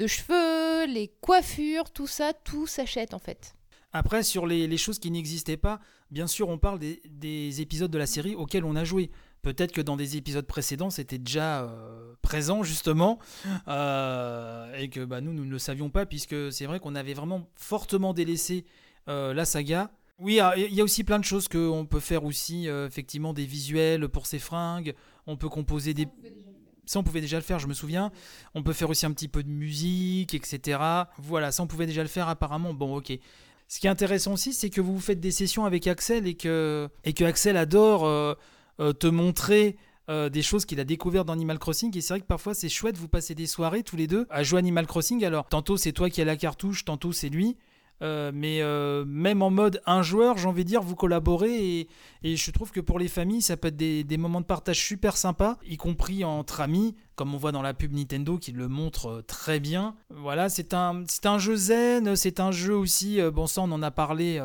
de 0.00 0.06
cheveux, 0.06 0.86
les 0.86 1.08
coiffures, 1.20 1.90
tout 1.90 2.06
ça, 2.06 2.32
tout 2.32 2.66
s'achète 2.66 3.12
en 3.12 3.18
fait. 3.18 3.54
Après, 3.92 4.22
sur 4.22 4.46
les, 4.46 4.76
choses 4.76 4.98
qui 4.98 5.10
n'existaient 5.10 5.58
pas, 5.58 5.80
bien 6.10 6.26
sûr, 6.26 6.48
on 6.48 6.58
parle 6.58 6.78
des, 6.78 7.60
épisodes 7.60 7.90
de 7.90 7.98
la 7.98 8.06
série 8.06 8.34
auxquels 8.34 8.64
on 8.64 8.76
a 8.76 8.84
joué. 8.84 9.10
Peut-être 9.42 9.72
que 9.72 9.80
dans 9.80 9.96
des 9.96 10.16
épisodes 10.16 10.46
précédents, 10.46 10.90
c'était 10.90 11.18
déjà 11.18 11.62
euh, 11.62 12.14
présent, 12.22 12.62
justement, 12.62 13.18
euh, 13.68 14.72
et 14.74 14.88
que 14.88 15.04
bah, 15.04 15.20
nous, 15.20 15.32
nous 15.32 15.44
ne 15.44 15.50
le 15.50 15.58
savions 15.58 15.90
pas, 15.90 16.06
puisque 16.06 16.52
c'est 16.52 16.66
vrai 16.66 16.78
qu'on 16.78 16.94
avait 16.94 17.14
vraiment 17.14 17.48
fortement 17.56 18.14
délaissé 18.14 18.64
euh, 19.08 19.34
la 19.34 19.44
saga. 19.44 19.90
Oui, 20.18 20.38
ah, 20.40 20.54
il 20.56 20.72
y 20.72 20.80
a 20.80 20.84
aussi 20.84 21.02
plein 21.02 21.18
de 21.18 21.24
choses 21.24 21.48
qu'on 21.48 21.86
peut 21.86 22.00
faire 22.00 22.24
aussi, 22.24 22.68
effectivement, 22.68 23.32
des 23.32 23.46
visuels 23.46 24.08
pour 24.08 24.26
ses 24.26 24.38
fringues, 24.38 24.94
on 25.26 25.36
peut 25.36 25.48
composer 25.48 25.94
des... 25.94 26.06
Ça, 26.90 26.98
on 26.98 27.04
pouvait 27.04 27.20
déjà 27.20 27.36
le 27.36 27.44
faire, 27.44 27.60
je 27.60 27.68
me 27.68 27.72
souviens. 27.72 28.10
On 28.56 28.64
peut 28.64 28.72
faire 28.72 28.90
aussi 28.90 29.06
un 29.06 29.12
petit 29.12 29.28
peu 29.28 29.44
de 29.44 29.48
musique, 29.48 30.34
etc. 30.34 30.80
Voilà, 31.18 31.52
ça, 31.52 31.62
on 31.62 31.68
pouvait 31.68 31.86
déjà 31.86 32.02
le 32.02 32.08
faire 32.08 32.28
apparemment. 32.28 32.74
Bon, 32.74 32.96
ok. 32.96 33.12
Ce 33.68 33.78
qui 33.78 33.86
est 33.86 33.90
intéressant 33.90 34.32
aussi, 34.32 34.52
c'est 34.52 34.70
que 34.70 34.80
vous 34.80 34.98
faites 34.98 35.20
des 35.20 35.30
sessions 35.30 35.64
avec 35.64 35.86
Axel 35.86 36.26
et 36.26 36.34
que, 36.34 36.88
et 37.04 37.12
que 37.12 37.22
Axel 37.22 37.56
adore 37.56 38.04
euh, 38.04 38.34
te 38.76 39.06
montrer 39.06 39.76
euh, 40.08 40.28
des 40.30 40.42
choses 40.42 40.64
qu'il 40.64 40.80
a 40.80 40.84
découvertes 40.84 41.28
dans 41.28 41.32
Animal 41.32 41.60
Crossing. 41.60 41.96
Et 41.96 42.00
c'est 42.00 42.14
vrai 42.14 42.20
que 42.22 42.26
parfois 42.26 42.54
c'est 42.54 42.68
chouette, 42.68 42.96
vous 42.96 43.06
passez 43.06 43.36
des 43.36 43.46
soirées 43.46 43.84
tous 43.84 43.94
les 43.94 44.08
deux 44.08 44.26
à 44.28 44.42
jouer 44.42 44.58
Animal 44.58 44.88
Crossing. 44.88 45.24
Alors 45.24 45.46
tantôt 45.46 45.76
c'est 45.76 45.92
toi 45.92 46.10
qui 46.10 46.20
as 46.20 46.24
la 46.24 46.34
cartouche, 46.34 46.84
tantôt 46.84 47.12
c'est 47.12 47.28
lui. 47.28 47.56
Euh, 48.02 48.32
mais 48.34 48.62
même 49.06 49.42
en 49.42 49.50
mode 49.50 49.82
un 49.86 50.02
joueur, 50.02 50.38
j'ai 50.38 50.48
envie 50.48 50.64
de 50.64 50.68
dire, 50.68 50.82
vous 50.82 50.96
collaborez 50.96 51.88
et, 52.22 52.36
je 52.36 52.50
trouve 52.50 52.70
que 52.70 52.80
pour 52.80 52.98
les 52.98 53.08
familles, 53.08 53.42
ça 53.42 53.56
peut 53.56 53.68
être 53.68 53.76
des, 53.76 54.16
moments 54.16 54.40
de 54.40 54.46
partage 54.46 54.78
super 54.78 55.16
sympas, 55.16 55.58
y 55.66 55.76
compris 55.76 56.24
entre 56.24 56.60
amis, 56.60 56.96
comme 57.16 57.34
on 57.34 57.38
voit 57.38 57.52
dans 57.52 57.62
la 57.62 57.74
pub 57.74 57.92
Nintendo 57.92 58.38
qui 58.38 58.52
le 58.52 58.68
montre 58.68 59.22
très 59.26 59.60
bien. 59.60 59.94
Voilà, 60.10 60.48
c'est 60.48 60.74
un, 60.74 61.04
c'est 61.08 61.26
un 61.26 61.38
jeu 61.38 61.56
zen, 61.56 62.16
c'est 62.16 62.40
un 62.40 62.52
jeu 62.52 62.76
aussi, 62.76 63.20
bon 63.32 63.46
ça 63.46 63.62
on 63.62 63.72
en 63.72 63.82
a 63.82 63.90
parlé 63.90 64.42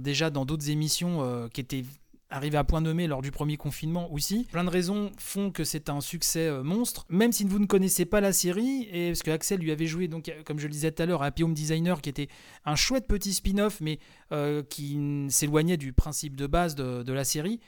déjà 0.00 0.30
dans 0.30 0.44
d'autres 0.44 0.70
émissions 0.70 1.48
qui 1.52 1.60
étaient 1.60 1.84
arrivé 2.30 2.56
à 2.56 2.64
point 2.64 2.80
nommé 2.80 3.06
lors 3.06 3.22
du 3.22 3.30
premier 3.30 3.56
confinement 3.56 4.10
aussi. 4.12 4.46
Plein 4.50 4.64
de 4.64 4.70
raisons 4.70 5.10
font 5.18 5.50
que 5.50 5.64
c'est 5.64 5.88
un 5.88 6.00
succès 6.00 6.46
euh, 6.46 6.62
monstre. 6.62 7.04
Même 7.08 7.32
si 7.32 7.44
vous 7.44 7.58
ne 7.58 7.66
connaissez 7.66 8.04
pas 8.04 8.20
la 8.20 8.32
série, 8.32 8.88
et 8.92 9.08
parce 9.08 9.22
que 9.22 9.30
Axel 9.30 9.60
lui 9.60 9.72
avait 9.72 9.86
joué, 9.86 10.08
donc, 10.08 10.28
euh, 10.28 10.42
comme 10.44 10.58
je 10.58 10.66
le 10.66 10.72
disais 10.72 10.92
tout 10.92 11.02
à 11.02 11.06
l'heure, 11.06 11.22
Happy 11.22 11.42
Home 11.42 11.54
Designer, 11.54 12.00
qui 12.00 12.08
était 12.08 12.28
un 12.64 12.76
chouette 12.76 13.06
petit 13.06 13.34
spin-off, 13.34 13.80
mais 13.80 13.98
euh, 14.32 14.62
qui 14.62 15.26
s'éloignait 15.28 15.76
du 15.76 15.92
principe 15.92 16.36
de 16.36 16.46
base 16.46 16.74
de, 16.74 17.12
la 17.12 17.24
série. 17.24 17.58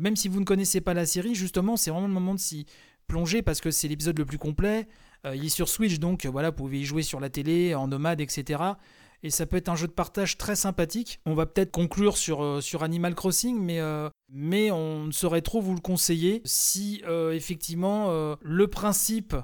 même 0.00 0.16
si 0.16 0.28
vous 0.28 0.40
ne 0.40 0.44
connaissez 0.44 0.80
pas 0.80 0.92
la 0.92 1.06
série, 1.06 1.36
justement, 1.36 1.76
c'est 1.76 1.90
vraiment 1.90 2.08
le 2.08 2.12
moment 2.12 2.34
de 2.34 2.40
s'y 2.40 2.66
plonger 3.06 3.42
parce 3.42 3.60
que 3.60 3.70
c'est 3.70 3.86
l'épisode 3.86 4.18
le 4.18 4.24
plus 4.24 4.38
complet. 4.38 4.88
il 5.24 5.44
est 5.44 5.48
sur 5.48 5.68
Switch, 5.68 6.00
donc 6.00 6.26
voilà, 6.26 6.50
vous 6.50 6.56
pouvez 6.56 6.80
y 6.80 6.84
jouer 6.84 7.02
sur 7.02 7.20
la 7.20 7.30
télé, 7.30 7.76
en 7.76 7.86
nomade, 7.86 8.20
etc 8.20 8.74
et 9.22 9.30
ça 9.30 9.46
peut 9.46 9.56
être 9.56 9.68
un 9.68 9.76
jeu 9.76 9.86
de 9.86 9.92
partage 9.92 10.38
très 10.38 10.54
sympathique. 10.54 11.20
On 11.26 11.34
va 11.34 11.46
peut-être 11.46 11.72
conclure 11.72 12.16
sur, 12.16 12.42
euh, 12.42 12.60
sur 12.60 12.82
Animal 12.82 13.14
Crossing, 13.14 13.58
mais, 13.58 13.80
euh, 13.80 14.08
mais 14.28 14.70
on 14.70 15.06
ne 15.06 15.12
saurait 15.12 15.42
trop 15.42 15.60
vous 15.60 15.74
le 15.74 15.80
conseiller 15.80 16.40
si 16.44 17.02
euh, 17.06 17.32
effectivement 17.32 18.08
le 18.40 18.66
principe 18.68 19.34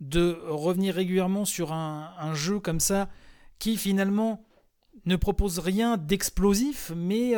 de 0.00 0.38
revenir 0.46 0.94
régulièrement 0.94 1.44
sur 1.44 1.72
un, 1.72 2.14
un, 2.18 2.34
jeu 2.34 2.58
comme 2.58 2.80
ça, 2.80 3.10
qui 3.58 3.76
finalement 3.76 4.42
ne 5.04 5.16
propose 5.16 5.58
rien 5.58 5.98
d'explosif, 5.98 6.92
mais 6.96 7.34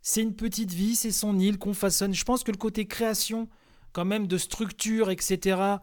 c'est 0.00 0.22
une 0.22 0.34
petite 0.34 0.72
vie, 0.72 0.96
c'est 0.96 1.12
son 1.12 1.38
île 1.38 1.58
qu'on 1.58 1.74
façonne. 1.74 2.12
Je 2.12 2.24
pense 2.24 2.42
que 2.42 2.50
le 2.50 2.56
côté 2.56 2.86
création, 2.86 3.48
quand 3.92 4.04
même, 4.04 4.26
de 4.26 4.38
structure, 4.38 5.10
etc., 5.10 5.76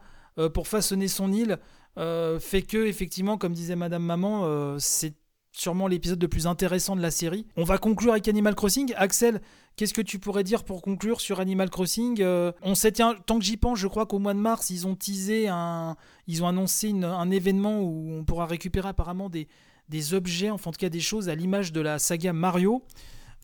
pour 0.52 0.68
façonner 0.68 1.08
son 1.08 1.32
île, 1.32 1.58
fait 1.96 2.62
que, 2.62 2.86
effectivement, 2.86 3.38
comme 3.38 3.54
disait 3.54 3.76
Madame 3.76 4.04
Maman, 4.04 4.78
c'est 4.78 5.14
sûrement 5.52 5.88
l'épisode 5.88 6.20
le 6.22 6.28
plus 6.28 6.46
intéressant 6.46 6.96
de 6.96 7.02
la 7.02 7.10
série. 7.10 7.46
On 7.56 7.64
va 7.64 7.78
conclure 7.78 8.12
avec 8.12 8.28
Animal 8.28 8.54
Crossing. 8.54 8.92
Axel, 8.96 9.40
qu'est-ce 9.76 9.94
que 9.94 10.02
tu 10.02 10.18
pourrais 10.18 10.44
dire 10.44 10.64
pour 10.64 10.82
conclure 10.82 11.20
sur 11.20 11.40
Animal 11.40 11.70
Crossing 11.70 12.20
euh, 12.20 12.52
On 12.62 12.74
sait, 12.74 12.92
tiens, 12.92 13.16
tant 13.26 13.38
que 13.38 13.44
j'y 13.44 13.56
pense, 13.56 13.78
je 13.78 13.88
crois 13.88 14.06
qu'au 14.06 14.18
mois 14.18 14.34
de 14.34 14.38
mars, 14.38 14.70
ils 14.70 14.86
ont 14.86 14.94
teasé 14.94 15.48
un. 15.48 15.96
Ils 16.26 16.42
ont 16.42 16.48
annoncé 16.48 16.92
un 16.92 17.30
événement 17.30 17.80
où 17.80 18.12
on 18.12 18.24
pourra 18.24 18.46
récupérer 18.46 18.88
apparemment 18.88 19.28
des, 19.28 19.48
des 19.88 20.14
objets, 20.14 20.50
enfin 20.50 20.70
en 20.70 20.72
tout 20.72 20.78
cas 20.78 20.88
des 20.88 21.00
choses 21.00 21.28
à 21.28 21.34
l'image 21.34 21.72
de 21.72 21.80
la 21.80 21.98
saga 21.98 22.32
Mario. 22.32 22.84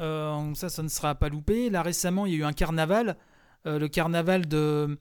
Euh, 0.00 0.54
ça, 0.54 0.68
ça 0.68 0.82
ne 0.82 0.88
sera 0.88 1.14
pas 1.14 1.28
loupé. 1.28 1.70
Là 1.70 1.82
récemment, 1.82 2.26
il 2.26 2.32
y 2.32 2.36
a 2.36 2.38
eu 2.38 2.44
un 2.44 2.52
carnaval. 2.52 3.16
Euh, 3.66 3.78
le 3.78 3.88
carnaval 3.88 4.46
de. 4.46 4.98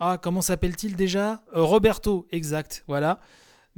Ah, 0.00 0.18
comment 0.20 0.42
s'appelle-t-il 0.42 0.96
déjà? 0.96 1.42
Roberto, 1.52 2.26
exact, 2.30 2.84
voilà. 2.86 3.20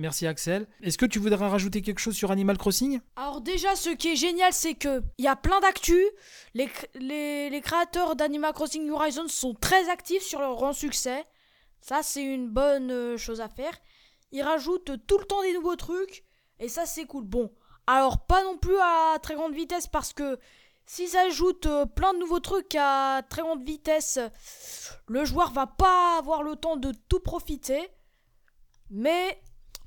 Merci 0.01 0.27
Axel. 0.27 0.67
Est-ce 0.81 0.97
que 0.97 1.05
tu 1.05 1.19
voudrais 1.19 1.47
rajouter 1.47 1.83
quelque 1.83 1.99
chose 1.99 2.17
sur 2.17 2.31
Animal 2.31 2.57
Crossing? 2.57 3.01
Alors 3.17 3.43
déjà, 3.43 3.77
ce 3.77 3.91
qui 3.91 4.09
est 4.09 4.17
génial, 4.17 4.51
c'est 4.51 4.75
que 4.75 5.03
il 5.19 5.27
y 5.27 5.29
a 5.29 5.37
plein 5.37 5.61
d'actu. 5.61 6.03
Les, 6.55 7.61
créateurs 7.63 8.17
d'Animal 8.17 8.55
Crossing 8.55 8.89
Horizons 8.89 9.29
sont 9.29 9.53
très 9.53 9.91
actifs 9.91 10.23
sur 10.23 10.41
leur 10.41 10.55
grand 10.55 10.73
succès. 10.73 11.27
Ça, 11.83 12.03
c'est 12.03 12.23
une 12.23 12.49
bonne 12.49 12.91
euh, 12.91 13.19
chose 13.19 13.43
à 13.43 13.51
faire. 13.51 13.75
Ils 14.33 14.43
rajoutent 14.43 15.07
tout 15.07 15.19
le 15.19 15.25
temps 15.27 15.43
des 15.43 15.53
nouveaux 15.53 15.77
trucs. 15.77 16.25
Et 16.61 16.71
ça, 16.71 16.87
c'est 16.87 17.05
cool. 17.05 17.25
Bon, 17.25 17.53
alors 17.87 18.25
pas 18.25 18.43
non 18.43 18.57
plus 18.57 18.79
à 18.81 19.19
très 19.23 19.35
grande 19.35 19.55
vitesse 19.55 19.87
parce 19.87 20.15
que 20.15 20.39
s'ils 20.87 21.15
ajoutent 21.19 21.67
euh, 21.67 21.85
plein 21.85 22.15
de 22.15 22.21
nouveaux 22.21 22.41
trucs 22.41 22.75
à 22.75 23.21
très 23.29 23.43
grande 23.43 23.65
vitesse, 23.65 24.19
le 25.09 25.27
joueur 25.27 25.53
va 25.53 25.67
pas 25.67 26.17
avoir 26.17 26.43
le 26.43 26.57
temps 26.57 26.79
de 26.79 26.95
tout 27.11 27.21
profiter. 27.21 27.91
Mais 28.89 29.39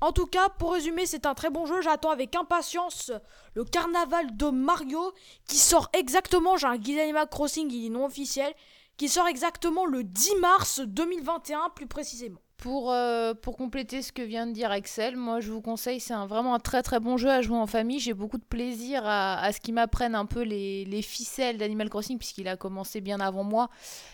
en 0.04 0.12
tout 0.12 0.26
cas, 0.26 0.50
pour 0.50 0.74
résumer, 0.74 1.06
c'est 1.06 1.24
un 1.24 1.32
très 1.32 1.48
bon 1.48 1.64
jeu. 1.64 1.80
J'attends 1.80 2.10
avec 2.10 2.36
impatience 2.36 3.10
le 3.54 3.64
carnaval 3.64 4.36
de 4.36 4.50
Mario 4.50 5.12
qui 5.48 5.56
sort 5.56 5.88
exactement. 5.94 6.58
J'ai 6.58 6.66
un 6.66 6.76
guide 6.76 6.98
Animal 6.98 7.26
Crossing, 7.28 7.70
il 7.70 7.86
est 7.86 7.88
non 7.88 8.04
officiel, 8.04 8.52
qui 8.98 9.08
sort 9.08 9.26
exactement 9.26 9.86
le 9.86 10.04
10 10.04 10.36
mars 10.40 10.80
2021, 10.80 11.70
plus 11.74 11.86
précisément. 11.86 12.38
Pour, 12.58 12.92
euh, 12.92 13.32
pour 13.32 13.56
compléter 13.56 14.02
ce 14.02 14.12
que 14.12 14.20
vient 14.20 14.46
de 14.46 14.52
dire 14.52 14.70
Axel, 14.70 15.16
moi 15.16 15.40
je 15.40 15.50
vous 15.50 15.62
conseille, 15.62 16.00
c'est 16.00 16.14
un, 16.14 16.26
vraiment 16.26 16.54
un 16.54 16.60
très 16.60 16.82
très 16.82 17.00
bon 17.00 17.16
jeu 17.16 17.30
à 17.30 17.40
jouer 17.40 17.56
en 17.56 17.66
famille. 17.66 17.98
J'ai 17.98 18.14
beaucoup 18.14 18.38
de 18.38 18.44
plaisir 18.44 19.02
à, 19.06 19.50
ce 19.52 19.60
qu'il 19.60 19.72
m'apprenne 19.72 20.14
un 20.14 20.26
peu 20.26 20.42
les, 20.42 20.84
les 20.84 21.02
ficelles 21.02 21.56
d'Animal 21.56 21.88
Crossing, 21.88 22.18
puisqu'il 22.18 22.46
a 22.46 22.56
commencé 22.58 23.00
bien 23.00 23.20
avant 23.20 23.42
moi. 23.42 23.70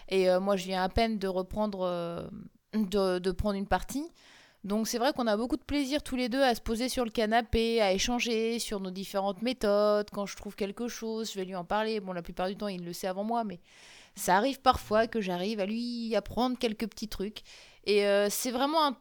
Et 0.08 0.30
euh, 0.30 0.38
moi 0.38 0.54
je 0.54 0.66
viens 0.66 0.84
à 0.84 0.88
peine 0.88 1.18
de 1.18 1.26
reprendre, 1.26 1.80
euh, 1.82 2.22
de, 2.74 3.18
de, 3.18 3.30
prendre 3.32 3.56
une 3.56 3.66
partie. 3.66 4.06
Donc 4.62 4.88
c'est 4.88 4.98
vrai 4.98 5.12
qu'on 5.14 5.26
a 5.26 5.36
beaucoup 5.36 5.56
de 5.56 5.62
plaisir 5.62 6.02
tous 6.02 6.16
les 6.16 6.28
deux 6.28 6.42
à 6.42 6.54
se 6.54 6.60
poser 6.60 6.88
sur 6.88 7.04
le 7.04 7.10
canapé, 7.10 7.80
à 7.80 7.92
échanger 7.92 8.58
sur 8.58 8.80
nos 8.80 8.90
différentes 8.90 9.40
méthodes. 9.40 10.08
Quand 10.12 10.26
je 10.26 10.36
trouve 10.36 10.54
quelque 10.54 10.86
chose, 10.86 11.30
je 11.32 11.38
vais 11.38 11.46
lui 11.46 11.56
en 11.56 11.64
parler. 11.64 12.00
Bon, 12.00 12.12
la 12.12 12.22
plupart 12.22 12.48
du 12.48 12.56
temps, 12.56 12.68
il 12.68 12.84
le 12.84 12.92
sait 12.92 13.06
avant 13.06 13.24
moi, 13.24 13.42
mais 13.42 13.60
ça 14.14 14.36
arrive 14.36 14.60
parfois 14.60 15.06
que 15.06 15.20
j'arrive 15.20 15.60
à 15.60 15.66
lui 15.66 16.14
apprendre 16.14 16.58
quelques 16.58 16.86
petits 16.88 17.08
trucs. 17.08 17.42
Et 17.84 18.04
euh, 18.06 18.28
c'est 18.28 18.50
vraiment 18.50 18.86
un 18.86 18.96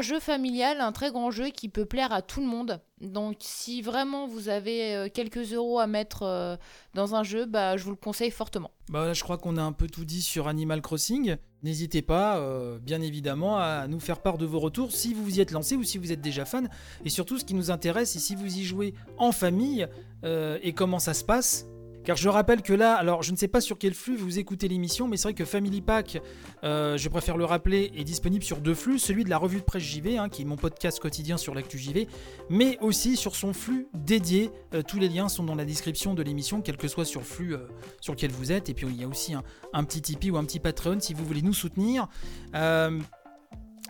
jeu 0.00 0.20
familial, 0.20 0.80
un 0.80 0.92
très 0.92 1.10
grand 1.10 1.30
jeu 1.30 1.48
qui 1.48 1.68
peut 1.68 1.84
plaire 1.84 2.12
à 2.12 2.22
tout 2.22 2.40
le 2.40 2.46
monde. 2.46 2.80
Donc 3.00 3.36
si 3.40 3.82
vraiment 3.82 4.26
vous 4.26 4.48
avez 4.48 4.94
euh, 4.94 5.08
quelques 5.12 5.52
euros 5.52 5.78
à 5.78 5.86
mettre 5.86 6.22
euh, 6.22 6.56
dans 6.94 7.14
un 7.14 7.22
jeu, 7.22 7.44
bah, 7.44 7.76
je 7.76 7.84
vous 7.84 7.90
le 7.90 7.96
conseille 7.96 8.30
fortement. 8.30 8.70
Bah 8.88 9.12
je 9.12 9.22
crois 9.22 9.38
qu'on 9.38 9.56
a 9.56 9.62
un 9.62 9.72
peu 9.72 9.86
tout 9.86 10.04
dit 10.04 10.22
sur 10.22 10.48
Animal 10.48 10.80
Crossing. 10.80 11.36
N'hésitez 11.62 12.02
pas, 12.02 12.38
euh, 12.38 12.78
bien 12.78 13.00
évidemment, 13.00 13.58
à 13.58 13.86
nous 13.88 14.00
faire 14.00 14.20
part 14.20 14.38
de 14.38 14.46
vos 14.46 14.60
retours 14.60 14.92
si 14.92 15.14
vous 15.14 15.24
vous 15.24 15.38
y 15.38 15.40
êtes 15.40 15.50
lancé 15.50 15.76
ou 15.76 15.82
si 15.82 15.98
vous 15.98 16.12
êtes 16.12 16.20
déjà 16.20 16.44
fan. 16.44 16.68
Et 17.04 17.10
surtout, 17.10 17.38
ce 17.38 17.44
qui 17.44 17.54
nous 17.54 17.70
intéresse, 17.70 18.12
c'est 18.12 18.18
si 18.18 18.34
vous 18.34 18.58
y 18.58 18.64
jouez 18.64 18.94
en 19.18 19.32
famille 19.32 19.86
et 20.24 20.72
comment 20.72 20.98
ça 20.98 21.14
se 21.14 21.24
passe. 21.24 21.66
Car 22.04 22.16
je 22.16 22.28
rappelle 22.28 22.60
que 22.60 22.74
là, 22.74 22.94
alors 22.94 23.22
je 23.22 23.32
ne 23.32 23.36
sais 23.36 23.48
pas 23.48 23.62
sur 23.62 23.78
quel 23.78 23.94
flux 23.94 24.16
vous 24.16 24.38
écoutez 24.38 24.68
l'émission, 24.68 25.08
mais 25.08 25.16
c'est 25.16 25.24
vrai 25.24 25.34
que 25.34 25.46
Family 25.46 25.80
Pack, 25.80 26.20
euh, 26.62 26.98
je 26.98 27.08
préfère 27.08 27.38
le 27.38 27.46
rappeler, 27.46 27.92
est 27.96 28.04
disponible 28.04 28.44
sur 28.44 28.60
deux 28.60 28.74
flux, 28.74 28.98
celui 28.98 29.24
de 29.24 29.30
la 29.30 29.38
revue 29.38 29.60
de 29.60 29.64
presse 29.64 29.82
JV, 29.82 30.18
hein, 30.18 30.28
qui 30.28 30.42
est 30.42 30.44
mon 30.44 30.56
podcast 30.56 31.00
quotidien 31.00 31.38
sur 31.38 31.54
l'actu 31.54 31.78
JV, 31.78 32.06
mais 32.50 32.76
aussi 32.82 33.16
sur 33.16 33.34
son 33.34 33.54
flux 33.54 33.88
dédié. 33.94 34.50
Euh, 34.74 34.82
tous 34.82 34.98
les 34.98 35.08
liens 35.08 35.30
sont 35.30 35.44
dans 35.44 35.54
la 35.54 35.64
description 35.64 36.12
de 36.12 36.22
l'émission, 36.22 36.60
quel 36.60 36.76
que 36.76 36.88
soit 36.88 37.06
sur 37.06 37.20
le 37.20 37.26
flux 37.26 37.54
euh, 37.54 37.68
sur 38.02 38.12
lequel 38.12 38.32
vous 38.32 38.52
êtes. 38.52 38.68
Et 38.68 38.74
puis 38.74 38.86
il 38.86 39.00
y 39.00 39.04
a 39.04 39.08
aussi 39.08 39.32
un, 39.32 39.42
un 39.72 39.84
petit 39.84 40.02
Tipeee 40.02 40.30
ou 40.30 40.36
un 40.36 40.44
petit 40.44 40.60
Patreon 40.60 41.00
si 41.00 41.14
vous 41.14 41.24
voulez 41.24 41.42
nous 41.42 41.54
soutenir. 41.54 42.08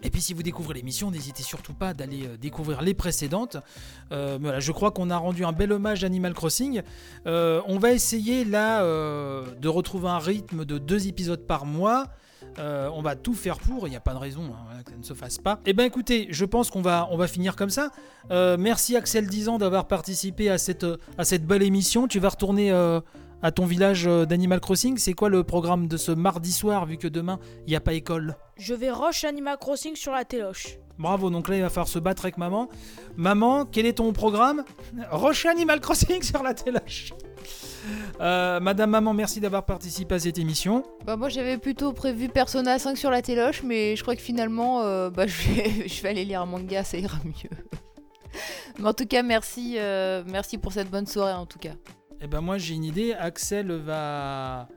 Et 0.04 0.10
puis 0.10 0.20
si 0.20 0.34
vous 0.34 0.42
découvrez 0.42 0.74
l'émission, 0.74 1.10
n'hésitez 1.10 1.42
surtout 1.42 1.72
pas 1.72 1.94
d'aller 1.94 2.26
euh, 2.26 2.36
découvrir 2.36 2.82
les 2.82 2.92
précédentes. 2.92 3.56
Euh, 4.12 4.38
voilà, 4.40 4.60
je 4.60 4.70
crois 4.70 4.90
qu'on 4.90 5.10
a 5.10 5.16
rendu 5.16 5.44
un 5.44 5.52
bel 5.52 5.72
hommage 5.72 6.04
à 6.04 6.06
Animal 6.06 6.34
Crossing. 6.34 6.82
Euh, 7.26 7.62
on 7.66 7.78
va 7.78 7.92
essayer 7.92 8.44
là 8.44 8.82
de 8.84 9.68
retrouver 9.68 10.08
un 10.08 10.18
rythme 10.18 10.66
de 10.66 10.76
deux 10.76 11.08
épisodes 11.08 11.46
par 11.46 11.64
mois. 11.64 12.08
On 12.58 13.00
va 13.02 13.16
tout 13.16 13.34
faire 13.34 13.58
pour, 13.58 13.88
il 13.88 13.90
n'y 13.90 13.96
a 13.96 14.00
pas 14.00 14.12
de 14.12 14.18
raison 14.18 14.52
hein, 14.52 14.82
que 14.84 14.90
ça 14.90 14.96
ne 14.96 15.02
se 15.02 15.14
fasse 15.14 15.38
pas. 15.38 15.60
Et 15.64 15.72
ben 15.72 15.84
écoutez, 15.84 16.28
je 16.30 16.44
pense 16.44 16.70
qu'on 16.70 16.82
va, 16.82 17.08
on 17.10 17.16
va 17.16 17.26
finir 17.26 17.56
comme 17.56 17.70
ça. 17.70 17.90
Merci 18.30 18.96
Axel 18.96 19.26
Dizan 19.26 19.56
d'avoir 19.58 19.88
participé 19.88 20.50
à 20.50 20.58
cette, 20.58 20.86
à 21.16 21.24
cette 21.24 21.46
belle 21.46 21.62
émission. 21.62 22.06
Tu 22.06 22.20
vas 22.20 22.28
retourner 22.28 22.70
à 23.44 23.52
ton 23.52 23.66
village 23.66 24.06
euh, 24.06 24.24
d'Animal 24.24 24.58
Crossing. 24.58 24.96
C'est 24.96 25.12
quoi 25.12 25.28
le 25.28 25.44
programme 25.44 25.86
de 25.86 25.98
ce 25.98 26.10
mardi 26.10 26.50
soir 26.50 26.86
vu 26.86 26.96
que 26.96 27.06
demain 27.06 27.38
il 27.66 27.70
n'y 27.70 27.76
a 27.76 27.80
pas 27.80 27.92
école 27.92 28.36
Je 28.56 28.74
vais 28.74 28.90
rush 28.90 29.24
Animal 29.24 29.58
Crossing 29.58 29.94
sur 29.94 30.12
la 30.12 30.24
téloche. 30.24 30.78
Bravo, 30.98 31.28
donc 31.28 31.48
là 31.48 31.56
il 31.56 31.62
va 31.62 31.68
falloir 31.68 31.88
se 31.88 31.98
battre 31.98 32.24
avec 32.24 32.38
maman. 32.38 32.68
Maman, 33.16 33.66
quel 33.66 33.84
est 33.84 33.94
ton 33.94 34.12
programme 34.14 34.64
Roche 35.10 35.44
Animal 35.44 35.80
Crossing 35.80 36.22
sur 36.22 36.42
la 36.42 36.54
téloche. 36.54 37.12
Euh, 38.20 38.60
Madame 38.60 38.90
Maman, 38.90 39.12
merci 39.12 39.40
d'avoir 39.40 39.66
participé 39.66 40.14
à 40.14 40.18
cette 40.18 40.38
émission. 40.38 40.82
Bah 41.04 41.16
moi 41.16 41.28
j'avais 41.28 41.58
plutôt 41.58 41.92
prévu 41.92 42.28
Persona 42.30 42.78
5 42.78 42.96
sur 42.96 43.10
la 43.10 43.20
téloche, 43.20 43.62
mais 43.62 43.94
je 43.94 44.02
crois 44.02 44.16
que 44.16 44.22
finalement 44.22 44.80
euh, 44.82 45.10
bah, 45.10 45.26
je, 45.26 45.50
vais, 45.50 45.88
je 45.88 46.02
vais 46.02 46.08
aller 46.08 46.24
lire 46.24 46.40
un 46.40 46.46
manga, 46.46 46.82
ça 46.82 46.96
ira 46.96 47.18
mieux. 47.24 47.50
mais 48.78 48.88
en 48.88 48.94
tout 48.94 49.06
cas 49.06 49.22
merci, 49.22 49.74
euh, 49.76 50.22
merci 50.26 50.56
pour 50.56 50.72
cette 50.72 50.90
bonne 50.90 51.06
soirée 51.06 51.34
en 51.34 51.44
tout 51.44 51.58
cas. 51.58 51.74
Eh 52.20 52.26
ben 52.26 52.40
moi 52.40 52.58
j'ai 52.58 52.74
une 52.74 52.84
idée. 52.84 53.12
Axel 53.12 53.70
va, 53.72 54.68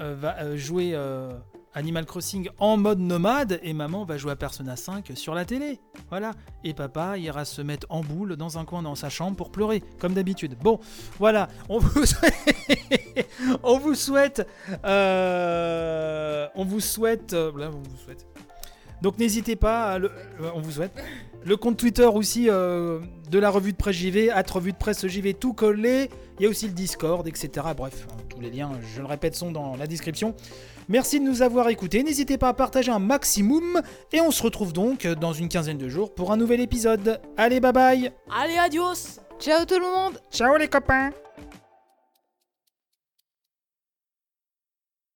euh, 0.00 0.16
euh, 0.22 0.56
jouer 0.56 0.92
euh, 0.94 1.32
Animal 1.74 2.04
Crossing 2.06 2.48
en 2.58 2.76
mode 2.76 2.98
nomade 3.00 3.58
et 3.62 3.72
maman 3.72 4.04
va 4.04 4.18
jouer 4.18 4.32
à 4.32 4.36
Persona 4.36 4.76
5 4.76 5.12
sur 5.14 5.34
la 5.34 5.44
télé. 5.44 5.80
Voilà. 6.10 6.32
Et 6.64 6.74
papa 6.74 7.18
ira 7.18 7.44
se 7.44 7.62
mettre 7.62 7.86
en 7.90 8.02
boule 8.02 8.36
dans 8.36 8.58
un 8.58 8.64
coin 8.64 8.82
dans 8.82 8.94
sa 8.94 9.08
chambre 9.08 9.36
pour 9.36 9.50
pleurer, 9.50 9.82
comme 9.98 10.12
d'habitude. 10.14 10.56
Bon, 10.62 10.78
voilà. 11.18 11.48
On 11.68 11.78
vous 11.78 12.06
souhaite, 12.06 13.28
on 13.62 13.78
vous 13.78 13.94
souhaite, 13.94 14.46
on 14.84 16.64
vous 16.64 16.80
souhaite, 16.80 17.34
on 17.34 17.70
vous 17.70 17.96
souhaite. 18.04 18.26
Donc 19.00 19.18
n'hésitez 19.18 19.56
pas, 19.56 19.92
à 19.92 19.98
le- 19.98 20.12
on 20.54 20.60
vous 20.60 20.70
souhaite. 20.72 20.92
Le 21.44 21.56
compte 21.56 21.76
Twitter 21.76 22.06
aussi 22.06 22.48
euh, 22.48 23.00
de 23.30 23.38
la 23.38 23.50
revue 23.50 23.72
de 23.72 23.76
presse 23.76 23.96
JV, 23.96 24.30
at 24.30 24.44
revue 24.52 24.72
de 24.72 24.76
presse 24.76 25.06
JV 25.06 25.34
tout 25.34 25.52
collé. 25.52 26.08
Il 26.38 26.44
y 26.44 26.46
a 26.46 26.48
aussi 26.48 26.66
le 26.66 26.72
Discord, 26.72 27.26
etc. 27.26 27.66
Bref, 27.76 28.06
hein, 28.10 28.16
tous 28.28 28.40
les 28.40 28.50
liens, 28.50 28.70
je 28.94 29.00
le 29.00 29.06
répète, 29.06 29.34
sont 29.34 29.50
dans 29.50 29.74
la 29.76 29.88
description. 29.88 30.34
Merci 30.88 31.18
de 31.18 31.24
nous 31.24 31.42
avoir 31.42 31.68
écoutés. 31.68 32.04
N'hésitez 32.04 32.38
pas 32.38 32.48
à 32.48 32.54
partager 32.54 32.92
un 32.92 33.00
maximum. 33.00 33.82
Et 34.12 34.20
on 34.20 34.30
se 34.30 34.42
retrouve 34.42 34.72
donc 34.72 35.06
dans 35.06 35.32
une 35.32 35.48
quinzaine 35.48 35.78
de 35.78 35.88
jours 35.88 36.14
pour 36.14 36.30
un 36.30 36.36
nouvel 36.36 36.60
épisode. 36.60 37.20
Allez, 37.36 37.58
bye 37.58 37.72
bye 37.72 38.12
Allez, 38.30 38.58
adios 38.58 39.18
Ciao 39.40 39.64
tout 39.64 39.78
le 39.78 39.86
monde 39.86 40.20
Ciao 40.30 40.56
les 40.56 40.68
copains 40.68 41.10